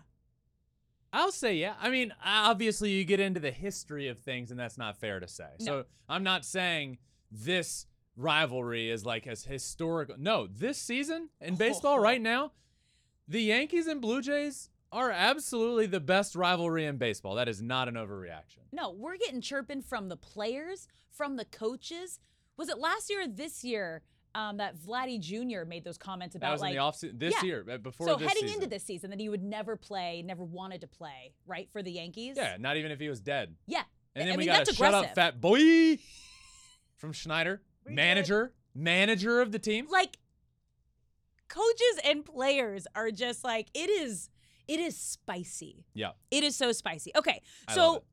I'll 1.11 1.31
say 1.31 1.55
yeah. 1.55 1.73
I 1.79 1.89
mean, 1.89 2.13
obviously 2.23 2.91
you 2.91 3.03
get 3.03 3.19
into 3.19 3.39
the 3.39 3.51
history 3.51 4.07
of 4.07 4.19
things, 4.19 4.51
and 4.51 4.59
that's 4.59 4.77
not 4.77 4.97
fair 4.97 5.19
to 5.19 5.27
say. 5.27 5.49
So 5.59 5.85
I'm 6.07 6.23
not 6.23 6.45
saying 6.45 6.97
this 7.31 7.85
rivalry 8.15 8.89
is 8.89 9.05
like 9.05 9.27
as 9.27 9.43
historical. 9.45 10.15
No, 10.17 10.47
this 10.47 10.77
season 10.77 11.29
in 11.41 11.55
oh, 11.55 11.57
baseball 11.57 11.95
oh. 11.95 12.01
right 12.01 12.21
now, 12.21 12.53
the 13.27 13.41
Yankees 13.41 13.87
and 13.87 14.01
Blue 14.01 14.21
Jays 14.21 14.69
are 14.91 15.11
absolutely 15.11 15.85
the 15.85 15.99
best 15.99 16.35
rivalry 16.35 16.85
in 16.85 16.97
baseball. 16.97 17.35
That 17.35 17.47
is 17.47 17.61
not 17.61 17.87
an 17.87 17.95
overreaction. 17.95 18.59
no, 18.71 18.91
we're 18.91 19.17
getting 19.17 19.41
chirping 19.41 19.81
from 19.81 20.09
the 20.09 20.17
players, 20.17 20.87
from 21.11 21.35
the 21.35 21.45
coaches. 21.45 22.19
Was 22.57 22.69
it 22.69 22.77
last 22.79 23.09
year 23.09 23.21
or 23.23 23.27
this 23.27 23.63
year 23.63 24.01
um, 24.35 24.57
that 24.57 24.75
Vladdy 24.77 25.19
Jr. 25.19 25.65
made 25.67 25.83
those 25.83 25.97
comments 25.97 26.35
about 26.35 26.47
That 26.47 26.51
was 26.53 26.61
like 26.61 26.71
in 26.71 26.77
the 26.77 26.81
offseason 26.83 27.19
this 27.19 27.33
Yeah. 27.41 27.43
year, 27.47 27.65
uh, 27.71 27.77
before 27.77 28.07
so 28.07 28.15
this 28.15 28.27
heading 28.27 28.43
season. 28.43 28.55
into 28.57 28.67
this 28.69 28.83
season 28.83 29.09
that 29.11 29.19
he 29.19 29.29
would 29.29 29.43
never 29.43 29.75
play, 29.75 30.21
never 30.23 30.43
wanted 30.43 30.81
to 30.81 30.87
play, 30.87 31.33
right 31.47 31.67
for 31.71 31.81
the 31.81 31.91
Yankees. 31.91 32.35
Yeah, 32.37 32.57
not 32.59 32.77
even 32.77 32.91
if 32.91 32.99
he 32.99 33.09
was 33.09 33.19
dead. 33.21 33.55
yeah. 33.67 33.83
And 34.15 34.23
I 34.23 34.27
then 34.27 34.37
we 34.37 34.45
mean, 34.45 34.47
got 34.47 34.57
that's 34.65 34.71
a 34.71 34.73
shut 34.75 34.93
up 34.93 35.13
fat 35.15 35.39
boy 35.39 35.97
from 36.97 37.13
Schneider, 37.13 37.61
We 37.85 37.91
did. 37.91 37.95
manager, 37.95 38.53
manager 38.75 39.39
of 39.39 39.51
the 39.51 39.59
team. 39.59 39.87
like 39.89 40.17
coaches 41.47 41.99
and 42.03 42.25
players 42.25 42.85
are 42.95 43.11
just 43.11 43.43
like 43.43 43.67
it 43.73 43.89
is 43.89 44.29
it 44.69 44.79
is 44.79 44.95
spicy 44.97 45.85
Yeah, 45.93 46.11
it 46.31 46.43
is 46.43 46.55
so 46.55 46.71
spicy 46.71 47.11
okay 47.17 47.41
I 47.67 47.73
so 47.75 48.03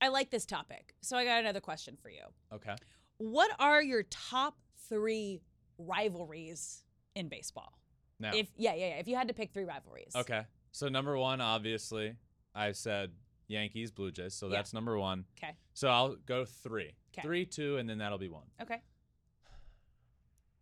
i 0.00 0.08
like 0.08 0.30
this 0.30 0.44
topic 0.46 0.94
so 1.00 1.16
i 1.16 1.24
got 1.24 1.40
another 1.40 1.60
question 1.60 1.96
for 2.00 2.10
you 2.10 2.22
okay. 2.52 2.76
what 3.18 3.50
are 3.58 3.82
your 3.82 4.02
top 4.04 4.56
three 4.88 5.40
rivalries 5.78 6.84
in 7.14 7.28
baseball 7.28 7.72
Now, 8.20 8.32
if 8.34 8.48
yeah 8.56 8.74
yeah 8.74 8.88
yeah 8.90 8.94
if 8.96 9.08
you 9.08 9.16
had 9.16 9.28
to 9.28 9.34
pick 9.34 9.52
three 9.52 9.64
rivalries 9.64 10.12
okay. 10.14 10.42
So 10.72 10.88
number 10.88 11.16
one, 11.16 11.40
obviously, 11.40 12.16
I 12.52 12.72
said 12.72 13.12
Yankees, 13.46 13.92
Blue 13.92 14.10
Jays. 14.10 14.34
So 14.34 14.48
Yeah. 14.48 14.56
that's 14.56 14.72
number 14.74 14.98
one. 14.98 15.24
okay 15.38 15.52
So 15.72 15.86
I'll 15.88 16.16
go 16.26 16.44
three, 16.44 16.96
'Kay. 17.12 17.22
three, 17.22 17.46
two, 17.46 17.76
and 17.76 17.88
then 17.88 17.98
that'll 17.98 18.18
be 18.18 18.28
one. 18.28 18.48
okay 18.60 18.82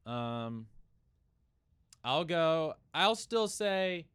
Um, 0.04 0.66
I'll 2.04 2.24
go. 2.24 2.74
I'll 2.92 3.14
still 3.14 3.48
say, 3.48 4.06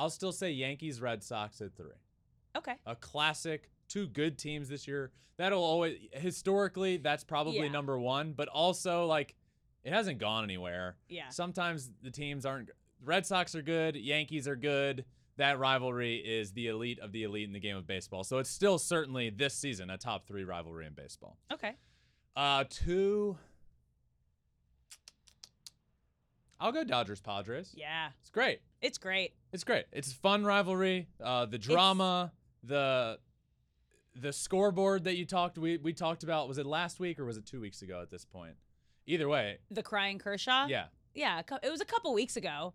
I'll 0.00 0.10
still 0.10 0.32
say 0.32 0.50
Yankees, 0.50 1.00
Red 1.00 1.22
Sox 1.22 1.60
at 1.60 1.74
three. 1.76 1.92
okay 2.56 2.74
a 2.86 2.96
classic, 2.96 3.70
two 3.88 4.06
good 4.08 4.38
teams 4.38 4.68
this 4.68 4.88
year. 4.88 5.12
That'll 5.36 5.62
always 5.62 5.98
historically 6.12 6.96
that's 6.96 7.22
probably 7.24 7.58
Yeah. 7.60 7.68
number 7.68 7.98
1, 7.98 8.32
but 8.32 8.48
also 8.48 9.06
like 9.06 9.34
it 9.84 9.92
hasn't 9.92 10.18
gone 10.18 10.44
anywhere. 10.44 10.96
yeah 11.08 11.28
Sometimes 11.28 11.90
the 12.02 12.10
teams 12.10 12.44
aren't 12.46 12.70
Red 13.04 13.24
Sox 13.26 13.54
are 13.54 13.62
good, 13.62 13.96
Yankees 13.96 14.46
are 14.48 14.56
good. 14.56 15.04
That 15.36 15.58
rivalry 15.58 16.16
is 16.16 16.52
the 16.52 16.66
elite 16.66 16.98
of 16.98 17.12
the 17.12 17.22
elite 17.22 17.46
in 17.46 17.52
the 17.54 17.60
game 17.60 17.76
of 17.76 17.86
baseball. 17.86 18.24
So 18.24 18.38
it's 18.38 18.50
still 18.50 18.78
certainly 18.78 19.30
this 19.30 19.54
season 19.54 19.88
a 19.90 19.96
top 19.96 20.26
3 20.26 20.44
rivalry 20.44 20.86
in 20.86 20.92
baseball. 20.94 21.36
okay 21.52 21.76
Uh 22.36 22.64
2 22.68 23.36
I'll 26.60 26.72
go 26.72 26.84
Dodgers 26.84 27.20
Padres. 27.20 27.72
yeah 27.76 28.10
It's 28.20 28.30
great. 28.30 28.60
it's 28.82 28.98
great 28.98 29.32
It's 29.52 29.64
great. 29.64 29.86
It's 29.92 30.12
a 30.12 30.14
fun 30.14 30.44
rivalry. 30.44 31.08
Uh, 31.22 31.46
the 31.46 31.58
drama, 31.58 32.32
the 32.62 33.18
the 34.14 34.32
scoreboard 34.32 35.04
that 35.04 35.16
you 35.16 35.24
talked 35.24 35.56
we 35.58 35.78
we 35.78 35.92
talked 35.92 36.22
about 36.22 36.48
was 36.48 36.58
it 36.58 36.66
last 36.66 37.00
week 37.00 37.18
or 37.18 37.24
was 37.24 37.36
it 37.36 37.46
two 37.46 37.60
weeks 37.60 37.80
ago 37.82 38.00
at 38.02 38.10
this 38.10 38.24
point? 38.24 38.54
Either 39.06 39.28
way, 39.28 39.58
The 39.70 39.82
crying 39.82 40.18
Kershaw. 40.18 40.66
yeah, 40.66 40.86
Yeah. 41.14 41.40
It 41.62 41.70
was 41.70 41.80
a 41.80 41.84
couple 41.86 42.12
weeks 42.14 42.36
ago. 42.36 42.74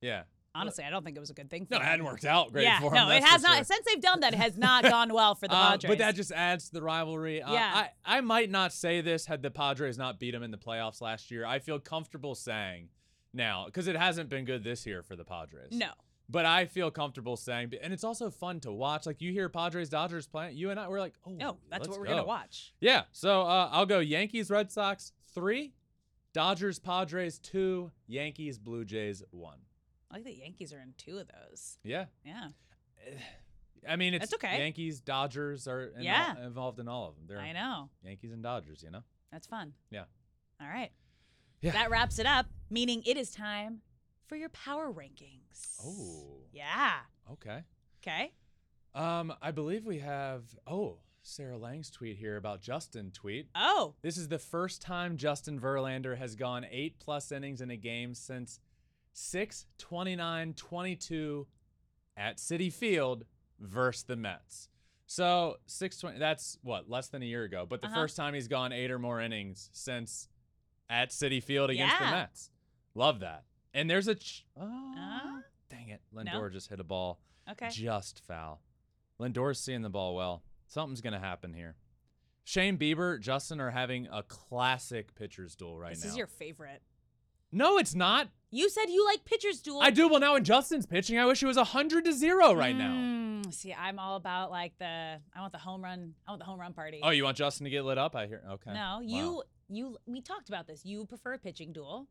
yeah. 0.00 0.22
Honestly, 0.54 0.82
I 0.84 0.90
don't 0.90 1.04
think 1.04 1.16
it 1.16 1.20
was 1.20 1.30
a 1.30 1.34
good 1.34 1.48
thing 1.48 1.64
for 1.66 1.74
No, 1.74 1.76
it 1.76 1.80
them. 1.80 1.88
hadn't 1.88 2.04
worked 2.06 2.24
out 2.24 2.52
great 2.52 2.64
yeah, 2.64 2.80
for 2.80 2.86
him. 2.92 2.94
no, 3.06 3.10
it 3.10 3.22
has 3.22 3.42
not. 3.42 3.56
sure. 3.56 3.64
Since 3.64 3.86
they've 3.86 4.00
done 4.00 4.20
that, 4.20 4.32
it 4.34 4.38
has 4.40 4.58
not 4.58 4.82
gone 4.82 5.12
well 5.14 5.34
for 5.36 5.46
the 5.46 5.54
Uh, 5.54 5.70
Padres. 5.70 5.88
but 5.90 5.98
that 5.98 6.16
just 6.16 6.32
adds 6.32 6.66
to 6.66 6.72
the 6.72 6.82
rivalry. 6.82 7.40
Uh, 7.40 7.52
Yeah. 7.52 7.70
I, 8.04 8.16
I 8.18 8.20
might 8.20 8.50
not 8.50 8.72
say 8.72 9.00
this 9.00 9.26
had 9.26 9.42
the 9.42 9.50
Padres 9.50 9.96
not 9.96 10.18
beat 10.18 10.32
them 10.32 10.42
in 10.42 10.50
the 10.50 10.58
playoffs 10.58 11.00
last 11.00 11.30
year. 11.30 11.46
I 11.46 11.60
feel 11.60 11.78
comfortable 11.78 12.34
saying 12.34 12.88
now 13.32 13.66
because 13.66 13.86
it 13.86 13.96
hasn't 13.96 14.28
been 14.28 14.44
good 14.44 14.64
this 14.64 14.84
year 14.86 15.02
for 15.02 15.14
the 15.16 15.24
Padres. 15.24 15.70
no. 15.72 15.90
But 16.32 16.46
I 16.46 16.66
feel 16.66 16.92
comfortable 16.92 17.36
saying, 17.36 17.72
and 17.82 17.92
it's 17.92 18.04
also 18.04 18.30
fun 18.30 18.60
to 18.60 18.70
watch. 18.70 19.04
Like 19.04 19.20
you 19.20 19.32
hear 19.32 19.48
Padres 19.48 19.88
Dodgers 19.88 20.28
playing, 20.28 20.56
you 20.56 20.70
and 20.70 20.78
I 20.78 20.86
we're 20.88 21.00
like, 21.00 21.14
oh, 21.26 21.32
No, 21.32 21.56
that's 21.68 21.80
let's 21.80 21.88
what 21.88 21.98
we're 21.98 22.04
go. 22.06 22.10
gonna 22.12 22.24
watch. 22.24 22.72
Yeah. 22.80 23.02
So 23.10 23.42
uh, 23.42 23.68
I'll 23.72 23.84
go 23.84 23.98
Yankees 23.98 24.48
Red 24.48 24.70
Sox 24.70 25.12
three, 25.34 25.74
Dodgers 26.32 26.78
Padres 26.78 27.40
two, 27.40 27.90
Yankees 28.06 28.58
Blue 28.60 28.84
Jays 28.84 29.24
one. 29.32 29.58
I 30.10 30.14
like 30.16 30.24
the 30.24 30.34
Yankees 30.34 30.72
are 30.72 30.80
in 30.80 30.94
two 30.96 31.18
of 31.18 31.28
those. 31.28 31.78
Yeah. 31.84 32.06
Yeah, 32.24 32.48
I 33.88 33.96
mean, 33.96 34.12
it's 34.14 34.30
That's 34.30 34.34
okay. 34.44 34.58
Yankees 34.58 35.00
Dodgers 35.00 35.66
are 35.66 35.84
in 35.96 36.02
Yeah. 36.02 36.34
all- 36.36 36.44
involved 36.46 36.78
in 36.80 36.88
all 36.88 37.08
of 37.08 37.14
them. 37.16 37.26
They're 37.26 37.38
I 37.40 37.52
know. 37.52 37.88
Yankees 38.02 38.32
and 38.32 38.42
Dodgers. 38.42 38.82
You 38.82 38.90
know. 38.90 39.02
That's 39.32 39.46
fun. 39.46 39.72
Yeah. 39.90 40.04
All 40.60 40.68
right. 40.68 40.90
Yeah. 41.62 41.72
That 41.72 41.90
wraps 41.90 42.18
it 42.18 42.26
up, 42.26 42.46
meaning 42.68 43.02
it 43.06 43.16
is 43.16 43.30
time 43.30 43.82
for 44.26 44.36
your 44.36 44.48
power 44.50 44.92
rankings. 44.92 45.76
Oh. 45.84 46.40
Yeah. 46.52 47.00
Okay. 47.32 47.64
Okay. 48.02 48.32
Um, 48.94 49.32
I 49.40 49.50
believe 49.52 49.86
we 49.86 50.00
have 50.00 50.42
oh 50.66 50.98
Sarah 51.22 51.58
Langs' 51.58 51.90
tweet 51.90 52.16
here 52.16 52.36
about 52.36 52.60
Justin 52.60 53.10
tweet. 53.12 53.48
Oh, 53.54 53.94
This 54.02 54.16
is 54.18 54.28
the 54.28 54.38
first 54.38 54.82
time 54.82 55.16
Justin 55.16 55.60
Verlander 55.60 56.16
has 56.18 56.34
gone 56.34 56.66
eight 56.70 56.98
plus 56.98 57.30
innings 57.30 57.60
in 57.60 57.70
a 57.70 57.76
game 57.76 58.14
since 58.14 58.58
6 59.20 59.66
29 59.78 60.54
22 60.54 61.46
at 62.16 62.38
Citi 62.38 62.72
Field 62.72 63.24
versus 63.58 64.02
the 64.04 64.16
Mets. 64.16 64.68
So 65.06 65.56
620, 65.66 66.18
that's 66.18 66.58
what, 66.62 66.88
less 66.88 67.08
than 67.08 67.22
a 67.22 67.26
year 67.26 67.42
ago. 67.44 67.66
But 67.68 67.80
the 67.80 67.88
Uh-huh. 67.88 67.96
first 67.96 68.16
time 68.16 68.34
he's 68.34 68.48
gone 68.48 68.72
eight 68.72 68.90
or 68.90 68.98
more 68.98 69.20
innings 69.20 69.68
since 69.72 70.28
at 70.88 71.10
Citi 71.10 71.42
Field 71.42 71.70
against 71.70 71.98
the 71.98 72.04
Mets. 72.06 72.50
Love 72.94 73.20
that. 73.20 73.44
And 73.74 73.88
there's 73.90 74.08
a. 74.08 74.14
Ch- 74.14 74.46
oh, 74.56 74.94
Uh, 74.96 75.40
dang 75.68 75.88
it. 75.88 76.00
Lindor 76.14 76.52
just 76.52 76.68
hit 76.70 76.80
a 76.80 76.84
ball 76.84 77.20
okay. 77.50 77.68
just 77.70 78.20
foul. 78.26 78.62
Lindor's 79.20 79.60
seeing 79.60 79.82
the 79.82 79.90
ball 79.90 80.14
well. 80.16 80.42
Something's 80.66 81.00
going 81.00 81.12
to 81.12 81.18
happen 81.20 81.52
here. 81.54 81.76
Shane 82.44 82.78
Bieber, 82.78 83.20
Justin 83.20 83.60
are 83.60 83.70
having 83.70 84.08
a 84.10 84.22
classic 84.22 85.14
pitcher's 85.14 85.54
duel 85.54 85.78
right 85.78 85.90
this 85.90 86.00
now. 86.00 86.04
This 86.04 86.12
is 86.12 86.18
your 86.18 86.26
favorite. 86.26 86.82
No, 87.52 87.78
it's 87.78 87.94
not. 87.94 88.28
You 88.50 88.68
said 88.68 88.86
you 88.88 89.04
like 89.04 89.24
pitchers 89.24 89.60
duel. 89.60 89.80
I 89.80 89.90
do. 89.90 90.08
Well, 90.08 90.18
now 90.20 90.32
when 90.34 90.44
Justin's 90.44 90.86
pitching, 90.86 91.18
I 91.18 91.24
wish 91.24 91.42
it 91.42 91.46
was 91.46 91.56
100 91.56 92.04
to 92.06 92.12
0 92.12 92.52
right 92.54 92.74
now. 92.76 92.90
Mm, 92.90 93.54
See, 93.54 93.72
I'm 93.72 93.98
all 93.98 94.16
about 94.16 94.50
like 94.50 94.72
the. 94.78 95.18
I 95.34 95.40
want 95.40 95.52
the 95.52 95.58
home 95.58 95.82
run. 95.82 96.14
I 96.26 96.32
want 96.32 96.40
the 96.40 96.46
home 96.46 96.60
run 96.60 96.72
party. 96.72 97.00
Oh, 97.02 97.10
you 97.10 97.24
want 97.24 97.36
Justin 97.36 97.64
to 97.64 97.70
get 97.70 97.84
lit 97.84 97.98
up? 97.98 98.16
I 98.16 98.26
hear. 98.26 98.42
Okay. 98.52 98.72
no, 98.72 98.98
Wow. 98.98 99.00
you 99.02 99.42
you. 99.68 99.96
We 100.06 100.20
talked 100.20 100.48
about 100.48 100.66
this. 100.66 100.84
You 100.84 101.04
prefer 101.06 101.34
a 101.34 101.38
pitching 101.38 101.72
duel. 101.72 102.08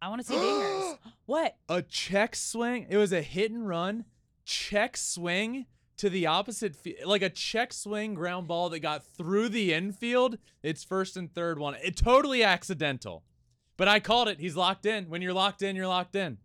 I 0.00 0.08
want 0.08 0.20
to 0.22 0.26
see 0.26 0.34
dingers. 0.34 0.98
what? 1.26 1.56
A 1.68 1.82
check 1.82 2.34
swing. 2.36 2.86
It 2.88 2.96
was 2.96 3.12
a 3.12 3.22
hit 3.22 3.50
and 3.50 3.68
run 3.68 4.04
check 4.46 4.96
swing 4.96 5.66
to 5.98 6.08
the 6.08 6.26
opposite 6.26 6.76
field, 6.76 6.98
like 7.06 7.22
a 7.22 7.28
check 7.30 7.72
swing 7.72 8.14
ground 8.14 8.46
ball 8.46 8.68
that 8.70 8.80
got 8.80 9.04
through 9.04 9.48
the 9.48 9.72
infield. 9.74 10.38
It's 10.62 10.84
first 10.84 11.16
and 11.16 11.32
third 11.34 11.58
one. 11.58 11.74
It 11.82 11.96
totally 11.96 12.42
accidental, 12.44 13.24
but 13.76 13.88
I 13.88 14.00
called 14.00 14.28
it. 14.28 14.40
He's 14.40 14.56
locked 14.56 14.86
in. 14.86 15.08
When 15.08 15.22
you're 15.22 15.32
locked 15.32 15.62
in, 15.62 15.76
you're 15.76 15.86
locked 15.86 16.14
in. 16.16 16.38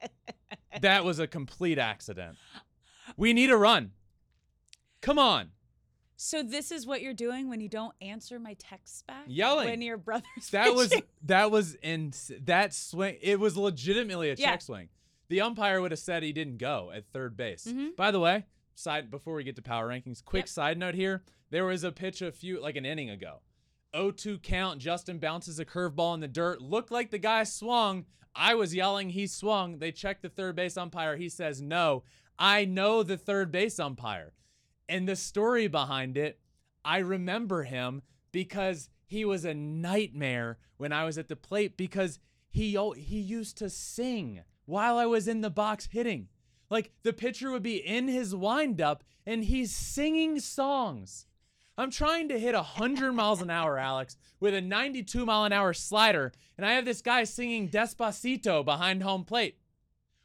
that 0.80 1.04
was 1.04 1.18
a 1.18 1.26
complete 1.26 1.78
accident. 1.78 2.36
We 3.16 3.32
need 3.32 3.50
a 3.50 3.56
run. 3.56 3.92
Come 5.00 5.18
on. 5.18 5.50
So 6.16 6.42
this 6.42 6.70
is 6.70 6.86
what 6.86 7.02
you're 7.02 7.14
doing 7.14 7.48
when 7.48 7.60
you 7.60 7.68
don't 7.68 7.94
answer 8.00 8.38
my 8.38 8.54
texts 8.54 9.02
back? 9.02 9.24
Yelling. 9.26 9.68
When 9.68 9.82
your 9.82 9.96
brother's 9.96 10.50
That 10.52 10.74
was 10.74 10.94
that 11.24 11.50
was 11.50 11.74
in 11.82 12.12
that 12.44 12.72
swing. 12.72 13.16
It 13.20 13.40
was 13.40 13.56
legitimately 13.56 14.30
a 14.30 14.36
check 14.36 14.44
Yeah. 14.46 14.58
swing. 14.58 14.88
The 15.28 15.40
umpire 15.40 15.80
would 15.80 15.90
have 15.90 15.98
said 15.98 16.22
he 16.22 16.32
didn't 16.32 16.58
go 16.58 16.92
at 16.94 17.06
third 17.12 17.36
base. 17.36 17.66
Mhm. 17.66 17.96
By 17.96 18.10
the 18.12 18.20
way, 18.20 18.44
side 18.74 19.10
before 19.10 19.34
we 19.34 19.42
get 19.44 19.56
to 19.56 19.62
power 19.62 19.88
rankings, 19.88 20.24
quick 20.24 20.42
Yep. 20.42 20.48
side 20.48 20.78
note 20.78 20.94
here: 20.94 21.24
there 21.50 21.64
was 21.64 21.82
a 21.82 21.90
pitch 21.90 22.22
a 22.22 22.30
few 22.30 22.60
like 22.60 22.76
an 22.76 22.84
inning 22.86 23.10
ago. 23.10 23.40
0-2 23.94 24.42
count. 24.42 24.78
Justin 24.80 25.18
bounces 25.18 25.58
a 25.58 25.64
curveball 25.64 26.14
in 26.14 26.20
the 26.20 26.28
dirt. 26.28 26.60
Looked 26.60 26.90
like 26.90 27.10
the 27.10 27.18
guy 27.18 27.44
swung. 27.44 28.06
I 28.34 28.54
was 28.54 28.74
yelling 28.74 29.10
he 29.10 29.26
swung. 29.26 29.78
They 29.78 29.92
checked 29.92 30.22
the 30.22 30.28
third 30.28 30.56
base 30.56 30.76
umpire. 30.76 31.16
He 31.16 31.28
says 31.28 31.60
no. 31.60 32.04
I 32.38 32.64
know 32.64 33.02
the 33.02 33.16
third 33.18 33.52
base 33.52 33.78
umpire. 33.78 34.32
And 34.88 35.08
the 35.08 35.16
story 35.16 35.68
behind 35.68 36.16
it, 36.16 36.40
I 36.84 36.98
remember 36.98 37.64
him 37.64 38.02
because 38.32 38.88
he 39.06 39.24
was 39.24 39.44
a 39.44 39.54
nightmare 39.54 40.58
when 40.78 40.92
I 40.92 41.04
was 41.04 41.18
at 41.18 41.28
the 41.28 41.36
plate 41.36 41.76
because 41.76 42.18
he 42.50 42.76
he 42.96 43.18
used 43.18 43.58
to 43.58 43.70
sing 43.70 44.42
while 44.64 44.98
I 44.98 45.06
was 45.06 45.28
in 45.28 45.40
the 45.40 45.50
box 45.50 45.88
hitting. 45.90 46.28
Like 46.70 46.92
the 47.02 47.12
pitcher 47.12 47.50
would 47.50 47.62
be 47.62 47.76
in 47.76 48.08
his 48.08 48.34
windup 48.34 49.04
and 49.26 49.44
he's 49.44 49.74
singing 49.74 50.40
songs. 50.40 51.26
I'm 51.82 51.90
trying 51.90 52.28
to 52.28 52.38
hit 52.38 52.54
100 52.54 53.10
miles 53.12 53.42
an 53.42 53.50
hour, 53.50 53.76
Alex, 53.76 54.16
with 54.38 54.54
a 54.54 54.60
92 54.60 55.26
mile 55.26 55.44
an 55.44 55.52
hour 55.52 55.72
slider, 55.72 56.32
and 56.56 56.64
I 56.64 56.74
have 56.74 56.84
this 56.84 57.02
guy 57.02 57.24
singing 57.24 57.68
Despacito 57.68 58.64
behind 58.64 59.02
home 59.02 59.24
plate. 59.24 59.58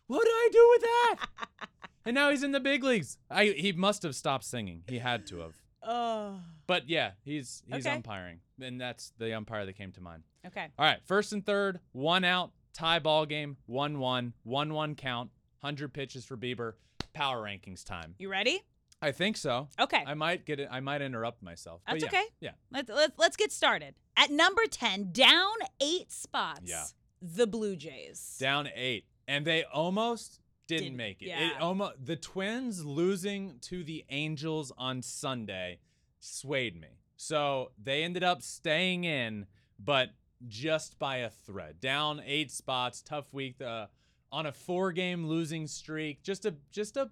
What 0.06 0.24
do 0.24 0.30
I 0.30 0.50
do 0.52 0.68
with 0.70 0.82
that? 0.82 1.70
and 2.06 2.14
now 2.14 2.30
he's 2.30 2.44
in 2.44 2.52
the 2.52 2.60
big 2.60 2.84
leagues. 2.84 3.18
I 3.32 3.46
he 3.46 3.72
must 3.72 4.04
have 4.04 4.16
stopped 4.16 4.44
singing. 4.44 4.84
He 4.88 5.00
had 5.00 5.26
to 5.28 5.40
have. 5.40 5.54
Oh. 5.90 6.42
But 6.66 6.90
yeah, 6.90 7.12
he's 7.24 7.64
he's 7.66 7.86
Okay. 7.88 7.96
umpiring, 7.96 8.42
and 8.62 8.82
that's 8.82 9.14
the 9.18 9.34
umpire 9.34 9.66
that 9.66 9.78
came 9.78 9.94
to 9.94 10.02
mind. 10.02 10.24
Okay. 10.46 10.68
All 10.78 10.86
right, 10.86 11.00
first 11.06 11.32
and 11.32 11.46
third, 11.46 11.80
one 11.94 12.26
out, 12.26 12.52
tie 12.74 13.00
ball 13.00 13.26
game, 13.26 13.56
one 13.68 13.98
one, 13.98 14.34
one 14.44 14.74
one 14.74 14.96
count, 14.96 15.30
hundred 15.60 15.94
pitches 15.94 16.26
for 16.26 16.36
Bieber. 16.36 16.74
Power 17.14 17.42
rankings 17.42 17.86
time. 17.86 18.16
You 18.20 18.30
ready? 18.30 18.64
I 19.02 19.12
think 19.12 19.38
so. 19.38 19.68
Okay. 19.80 20.04
I 20.06 20.14
might 20.16 20.46
get 20.46 20.60
it. 20.60 20.68
I 20.72 20.80
might 20.80 21.02
interrupt 21.02 21.44
myself. 21.44 21.82
but 21.86 21.94
That's 22.00 22.04
yeah, 22.12 22.20
okay. 22.20 22.28
Yeah. 22.40 22.52
Let's, 22.72 22.90
let's 22.90 23.14
let's 23.18 23.36
get 23.38 23.52
started. 23.52 23.94
At 24.16 24.32
number 24.32 24.64
10, 24.70 25.12
down 25.12 25.54
8 25.80 26.12
spots. 26.12 26.62
Yeah. 26.66 26.84
The 27.22 27.46
Blue 27.48 27.76
Jays. 27.76 28.38
Down 28.40 28.70
eight, 28.76 29.06
and 29.28 29.46
they 29.46 29.64
almost 29.64 30.40
didn't, 30.68 30.84
Didn't- 30.84 30.98
make 30.98 31.22
it. 31.22 31.30
yeah. 31.30 31.48
It 31.52 31.62
almost 31.62 32.06
the 32.06 32.16
Twins 32.16 32.86
losing 32.86 33.58
to 33.62 33.84
the 33.84 34.06
Angels 34.10 34.72
on 34.78 35.02
Sunday 35.02 35.80
swayed 36.20 36.80
me. 36.80 36.88
So 37.16 37.72
they 37.82 38.04
ended 38.04 38.24
up 38.24 38.42
staying 38.44 39.04
in, 39.04 39.48
but 39.80 40.10
just 40.48 41.00
by 41.00 41.18
a 41.18 41.30
thread. 41.32 41.80
Down 41.80 42.22
eight 42.26 42.52
spots, 42.52 43.02
tough 43.02 43.34
week. 43.34 43.62
Uh, 43.62 43.88
on 44.32 44.46
a 44.46 44.52
four-game 44.52 45.26
losing 45.26 45.66
streak. 45.68 46.22
Just 46.22 46.46
a 46.46 46.54
just 46.70 46.98
a 46.98 47.10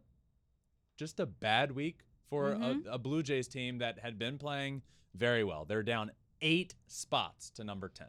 just 0.97 1.19
a 1.19 1.25
bad 1.25 1.71
week 1.73 1.99
for 2.29 2.53
Mhm. 2.55 2.86
a, 2.86 2.91
a 2.93 2.97
Blue 2.97 3.21
Jays 3.23 3.47
team 3.47 3.77
that 3.79 3.99
had 3.99 4.17
been 4.17 4.38
playing 4.38 4.81
very 5.13 5.43
well. 5.43 5.65
They're 5.65 5.84
down 5.84 6.12
eight 6.41 6.75
spots 6.88 7.49
to 7.51 7.63
number 7.63 7.89
ten. 7.89 8.08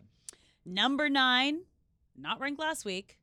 Number 0.64 1.08
9, 1.08 1.60
not 2.16 2.40
ranked 2.40 2.58
last 2.60 2.84
week, 2.84 3.18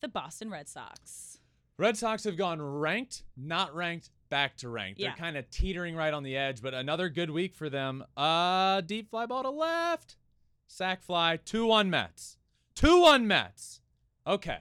the 0.00 0.08
Boston 0.08 0.50
Red 0.50 0.68
Sox. 0.68 1.40
Red 1.78 1.96
Sox 1.96 2.24
have 2.24 2.36
gone 2.36 2.62
ranked, 2.62 3.24
not 3.36 3.74
ranked, 3.74 4.10
back 4.30 4.56
to 4.58 4.68
ranked. 4.68 5.00
Yeah. 5.00 5.08
They're 5.08 5.16
kind 5.16 5.36
of 5.36 5.50
teetering 5.50 5.96
right 5.96 6.14
on 6.14 6.22
the 6.22 6.36
edge, 6.36 6.62
but 6.62 6.74
another 6.74 7.08
good 7.08 7.30
week 7.30 7.54
for 7.54 7.68
them. 7.68 8.04
Uh, 8.16 8.80
deep 8.82 9.10
fly 9.10 9.26
ball 9.26 9.42
to 9.42 9.50
left, 9.50 10.16
sac 10.68 11.02
fly, 11.02 11.38
two 11.38 11.66
one 11.66 11.90
Mets, 11.90 12.38
two 12.74 13.00
one 13.00 13.26
Mets. 13.26 13.80
Okay, 14.26 14.58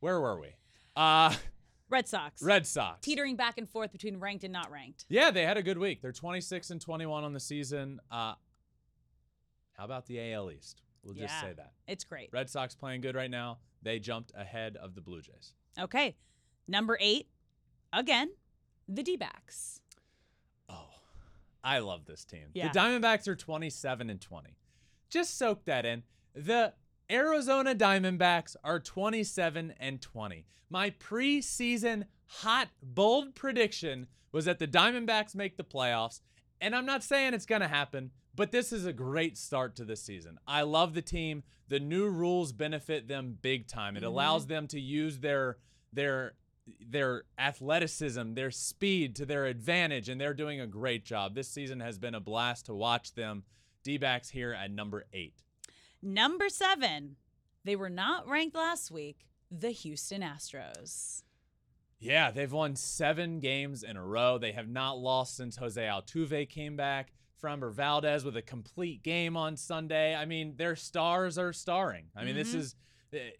where 0.00 0.20
were 0.20 0.38
we? 0.40 0.48
Uh, 0.96 1.34
Red 1.92 2.08
Sox. 2.08 2.42
Red 2.42 2.66
Sox. 2.66 3.00
Teetering 3.02 3.36
back 3.36 3.58
and 3.58 3.68
forth 3.68 3.92
between 3.92 4.16
ranked 4.18 4.44
and 4.44 4.52
not 4.52 4.70
ranked. 4.70 5.04
Yeah, 5.10 5.30
they 5.30 5.44
had 5.44 5.58
a 5.58 5.62
good 5.62 5.76
week. 5.76 6.00
They're 6.00 6.10
26 6.10 6.70
and 6.70 6.80
21 6.80 7.22
on 7.22 7.34
the 7.34 7.38
season. 7.40 8.00
Uh, 8.10 8.34
how 9.74 9.84
about 9.84 10.06
the 10.06 10.18
AL 10.32 10.50
East? 10.50 10.80
We'll 11.04 11.14
just 11.14 11.34
Yeah. 11.34 11.40
say 11.42 11.52
that. 11.52 11.72
It's 11.86 12.04
great. 12.04 12.30
Red 12.32 12.48
Sox 12.48 12.74
playing 12.74 13.02
good 13.02 13.14
right 13.14 13.30
now. 13.30 13.58
They 13.82 13.98
jumped 13.98 14.32
ahead 14.34 14.76
of 14.76 14.94
the 14.94 15.02
Blue 15.02 15.20
Jays. 15.20 15.52
Okay. 15.78 16.16
Number 16.66 16.96
8, 16.98 17.28
again, 17.92 18.30
the 18.88 19.02
D-backs. 19.02 19.80
Oh, 20.70 20.88
I 21.62 21.80
love 21.80 22.06
this 22.06 22.24
team. 22.24 22.48
Yeah. 22.54 22.72
The 22.72 22.78
Diamondbacks 22.78 23.28
are 23.28 23.36
27 23.36 24.08
and 24.08 24.20
20. 24.20 24.56
Just 25.10 25.36
soak 25.36 25.64
that 25.66 25.84
in. 25.84 26.04
The 26.34 26.72
Arizona 27.10 27.74
Diamondbacks 27.74 28.56
are 28.64 28.80
27 28.80 29.74
and 29.78 30.00
20. 30.00 30.46
My 30.70 30.90
preseason 30.90 32.04
hot, 32.26 32.68
bold 32.82 33.34
prediction 33.34 34.06
was 34.32 34.46
that 34.46 34.58
the 34.58 34.66
Diamondbacks 34.66 35.34
make 35.34 35.56
the 35.56 35.64
playoffs. 35.64 36.20
And 36.60 36.74
I'm 36.74 36.86
not 36.86 37.02
saying 37.02 37.34
it's 37.34 37.46
going 37.46 37.60
to 37.60 37.68
happen, 37.68 38.10
But 38.34 38.52
this 38.52 38.72
is 38.72 38.86
a 38.86 38.92
great 38.92 39.36
start 39.36 39.76
to 39.76 39.84
the 39.84 39.96
season. 39.96 40.38
I 40.46 40.62
love 40.62 40.94
the 40.94 41.02
team. 41.02 41.42
The 41.68 41.80
new 41.80 42.08
rules 42.08 42.52
benefit 42.52 43.08
them 43.08 43.36
big 43.42 43.66
time. 43.66 43.96
It 43.96 44.04
allows 44.04 44.44
mm-hmm. 44.44 44.54
them 44.54 44.66
to 44.68 44.80
use 44.80 45.18
their 45.18 45.58
their 45.92 46.34
their 46.80 47.24
athleticism, 47.38 48.34
their 48.34 48.50
speed 48.50 49.16
to 49.16 49.26
their 49.26 49.46
advantage, 49.46 50.08
and 50.08 50.20
they're 50.20 50.32
doing 50.32 50.60
a 50.60 50.66
great 50.66 51.04
job. 51.04 51.34
This 51.34 51.48
season 51.48 51.80
has 51.80 51.98
been 51.98 52.14
a 52.14 52.20
blast 52.20 52.66
to 52.66 52.74
watch 52.74 53.14
them. 53.14 53.42
D 53.82 53.98
backs 53.98 54.30
here 54.30 54.52
at 54.52 54.70
number 54.70 55.04
eight. 55.12 55.42
Number 56.02 56.48
seven, 56.48 57.16
they 57.64 57.76
were 57.76 57.90
not 57.90 58.28
ranked 58.28 58.56
last 58.56 58.90
week. 58.90 59.26
The 59.50 59.70
Houston 59.70 60.22
Astros. 60.22 61.22
Yeah, 62.00 62.32
they've 62.32 62.50
won 62.50 62.74
seven 62.74 63.38
games 63.38 63.84
in 63.84 63.96
a 63.96 64.04
row. 64.04 64.36
They 64.36 64.52
have 64.52 64.68
not 64.68 64.98
lost 64.98 65.36
since 65.36 65.56
Jose 65.56 65.80
Altuve 65.80 66.48
came 66.48 66.76
back. 66.76 67.12
Framber 67.40 67.72
Valdez 67.72 68.24
with 68.24 68.36
a 68.36 68.42
complete 68.42 69.02
game 69.02 69.36
on 69.36 69.56
Sunday. 69.56 70.14
I 70.14 70.24
mean, 70.24 70.54
their 70.56 70.74
stars 70.76 71.38
are 71.38 71.52
starring. 71.52 72.06
I 72.16 72.24
mean, 72.24 72.34
this 72.34 72.54
is 72.54 72.76
eh, 73.12 73.30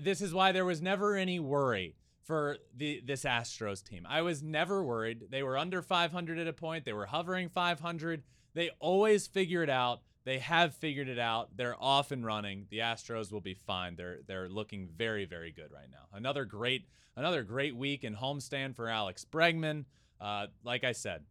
this 0.00 0.20
is 0.20 0.34
why 0.34 0.52
there 0.52 0.64
was 0.64 0.82
never 0.82 1.16
any 1.16 1.38
worry 1.38 1.96
for 2.24 2.58
the 2.76 3.02
this 3.04 3.24
Astros 3.24 3.82
team. 3.82 4.06
I 4.08 4.22
was 4.22 4.42
never 4.42 4.82
worried. 4.84 5.24
They 5.30 5.42
were 5.42 5.56
under 5.56 5.82
500 5.82 6.38
at 6.38 6.46
a 6.46 6.52
point. 6.52 6.84
They 6.84 6.92
were 6.92 7.06
hovering 7.06 7.48
500. 7.48 8.22
They 8.54 8.70
always 8.80 9.26
figure 9.26 9.62
it 9.62 9.70
out. 9.70 10.02
They 10.28 10.40
have 10.40 10.74
figured 10.74 11.08
it 11.08 11.18
out. 11.18 11.56
They're 11.56 11.74
off 11.82 12.10
and 12.10 12.22
running. 12.22 12.66
The 12.68 12.80
Astros 12.80 13.32
will 13.32 13.40
be 13.40 13.54
fine. 13.54 13.96
They're 13.96 14.18
they're 14.26 14.46
looking 14.50 14.86
very 14.94 15.24
very 15.24 15.52
good 15.52 15.72
right 15.72 15.88
now. 15.90 16.04
Another 16.12 16.44
great 16.44 16.86
another 17.16 17.42
great 17.42 17.74
week 17.74 18.04
in 18.04 18.14
homestand 18.14 18.76
for 18.76 18.90
Alex 18.90 19.24
Bregman. 19.24 19.86
Uh, 20.20 20.48
like 20.62 20.84
I 20.84 20.92
said, 20.92 21.22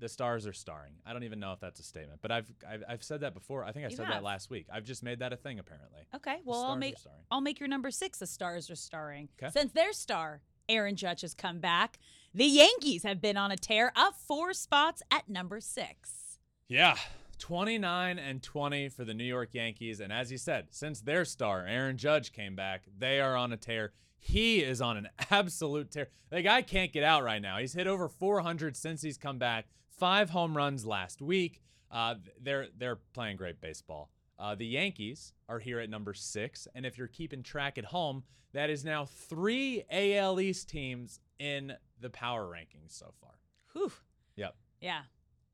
the 0.00 0.08
stars 0.10 0.46
are 0.46 0.52
starring. 0.52 0.92
I 1.06 1.14
don't 1.14 1.22
even 1.22 1.40
know 1.40 1.54
if 1.54 1.60
that's 1.60 1.80
a 1.80 1.82
statement, 1.82 2.18
but 2.20 2.30
I've 2.30 2.52
I've, 2.70 2.84
I've 2.86 3.02
said 3.02 3.22
that 3.22 3.32
before. 3.32 3.64
I 3.64 3.72
think 3.72 3.86
I 3.86 3.88
You 3.88 3.96
said 3.96 4.04
have. 4.04 4.16
that 4.16 4.22
last 4.22 4.50
week. 4.50 4.66
I've 4.70 4.84
just 4.84 5.02
made 5.02 5.20
that 5.20 5.32
a 5.32 5.36
thing 5.36 5.58
apparently. 5.58 6.02
Okay, 6.14 6.40
well 6.44 6.62
I'll 6.62 6.76
make. 6.76 6.96
I'll 7.30 7.40
make 7.40 7.58
your 7.58 7.70
number 7.70 7.90
six. 7.90 8.18
The 8.18 8.26
Stars 8.26 8.68
are 8.70 8.76
starring. 8.76 9.30
'Kay. 9.38 9.48
Since 9.48 9.72
their 9.72 9.94
star 9.94 10.42
Aaron 10.68 10.96
Judge 10.96 11.22
has 11.22 11.32
come 11.32 11.58
back, 11.60 11.98
the 12.34 12.44
Yankees 12.44 13.02
have 13.04 13.22
been 13.22 13.38
on 13.38 13.50
a 13.50 13.56
tear, 13.56 13.94
up 13.96 14.14
four 14.14 14.52
spots 14.52 15.02
at 15.10 15.26
number 15.26 15.58
six. 15.58 16.38
Yeah. 16.68 16.98
29 17.42 18.20
and 18.20 18.40
20 18.40 18.88
for 18.88 19.04
the 19.04 19.12
New 19.12 19.24
York 19.24 19.48
Yankees. 19.52 19.98
And 19.98 20.12
as 20.12 20.30
you 20.30 20.38
said, 20.38 20.68
since 20.70 21.00
their 21.00 21.24
star, 21.24 21.66
Aaron 21.66 21.96
Judge, 21.96 22.32
came 22.32 22.54
back, 22.54 22.84
they 22.96 23.20
are 23.20 23.34
on 23.34 23.52
a 23.52 23.56
tear. 23.56 23.92
He 24.16 24.60
is 24.60 24.80
on 24.80 24.96
an 24.96 25.08
absolute 25.30 25.90
tear. 25.90 26.06
The 26.30 26.42
guy 26.42 26.62
can't 26.62 26.92
get 26.92 27.02
out 27.02 27.24
right 27.24 27.42
now. 27.42 27.58
He's 27.58 27.72
hit 27.72 27.88
over 27.88 28.08
400 28.08 28.76
since 28.76 29.02
he's 29.02 29.18
come 29.18 29.38
back, 29.38 29.66
five 29.90 30.30
home 30.30 30.56
runs 30.56 30.86
last 30.86 31.20
week. 31.20 31.60
Uh, 31.90 32.14
they're, 32.40 32.68
they're 32.78 33.00
playing 33.12 33.38
great 33.38 33.60
baseball. 33.60 34.12
Uh, 34.38 34.54
the 34.54 34.66
Yankees 34.66 35.32
are 35.48 35.58
here 35.58 35.80
at 35.80 35.90
number 35.90 36.14
six. 36.14 36.68
And 36.76 36.86
if 36.86 36.96
you're 36.96 37.08
keeping 37.08 37.42
track 37.42 37.76
at 37.76 37.86
home, 37.86 38.22
that 38.52 38.70
is 38.70 38.84
now 38.84 39.04
three 39.04 39.82
AL 39.90 40.40
East 40.40 40.68
teams 40.68 41.18
in 41.40 41.72
the 42.00 42.10
power 42.10 42.44
rankings 42.44 42.96
so 42.96 43.12
far. 43.20 43.32
Whew. 43.72 43.90
Yep. 44.36 44.54
Yeah, 44.80 45.00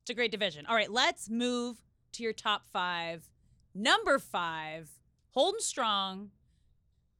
it's 0.09 0.15
a 0.15 0.15
great 0.15 0.31
division. 0.31 0.65
All 0.65 0.73
right, 0.73 0.89
let's 0.91 1.29
move 1.29 1.77
to 2.13 2.23
your 2.23 2.33
top 2.33 2.65
five. 2.73 3.29
Number 3.75 4.17
five, 4.17 4.89
holding 5.29 5.59
strong, 5.61 6.31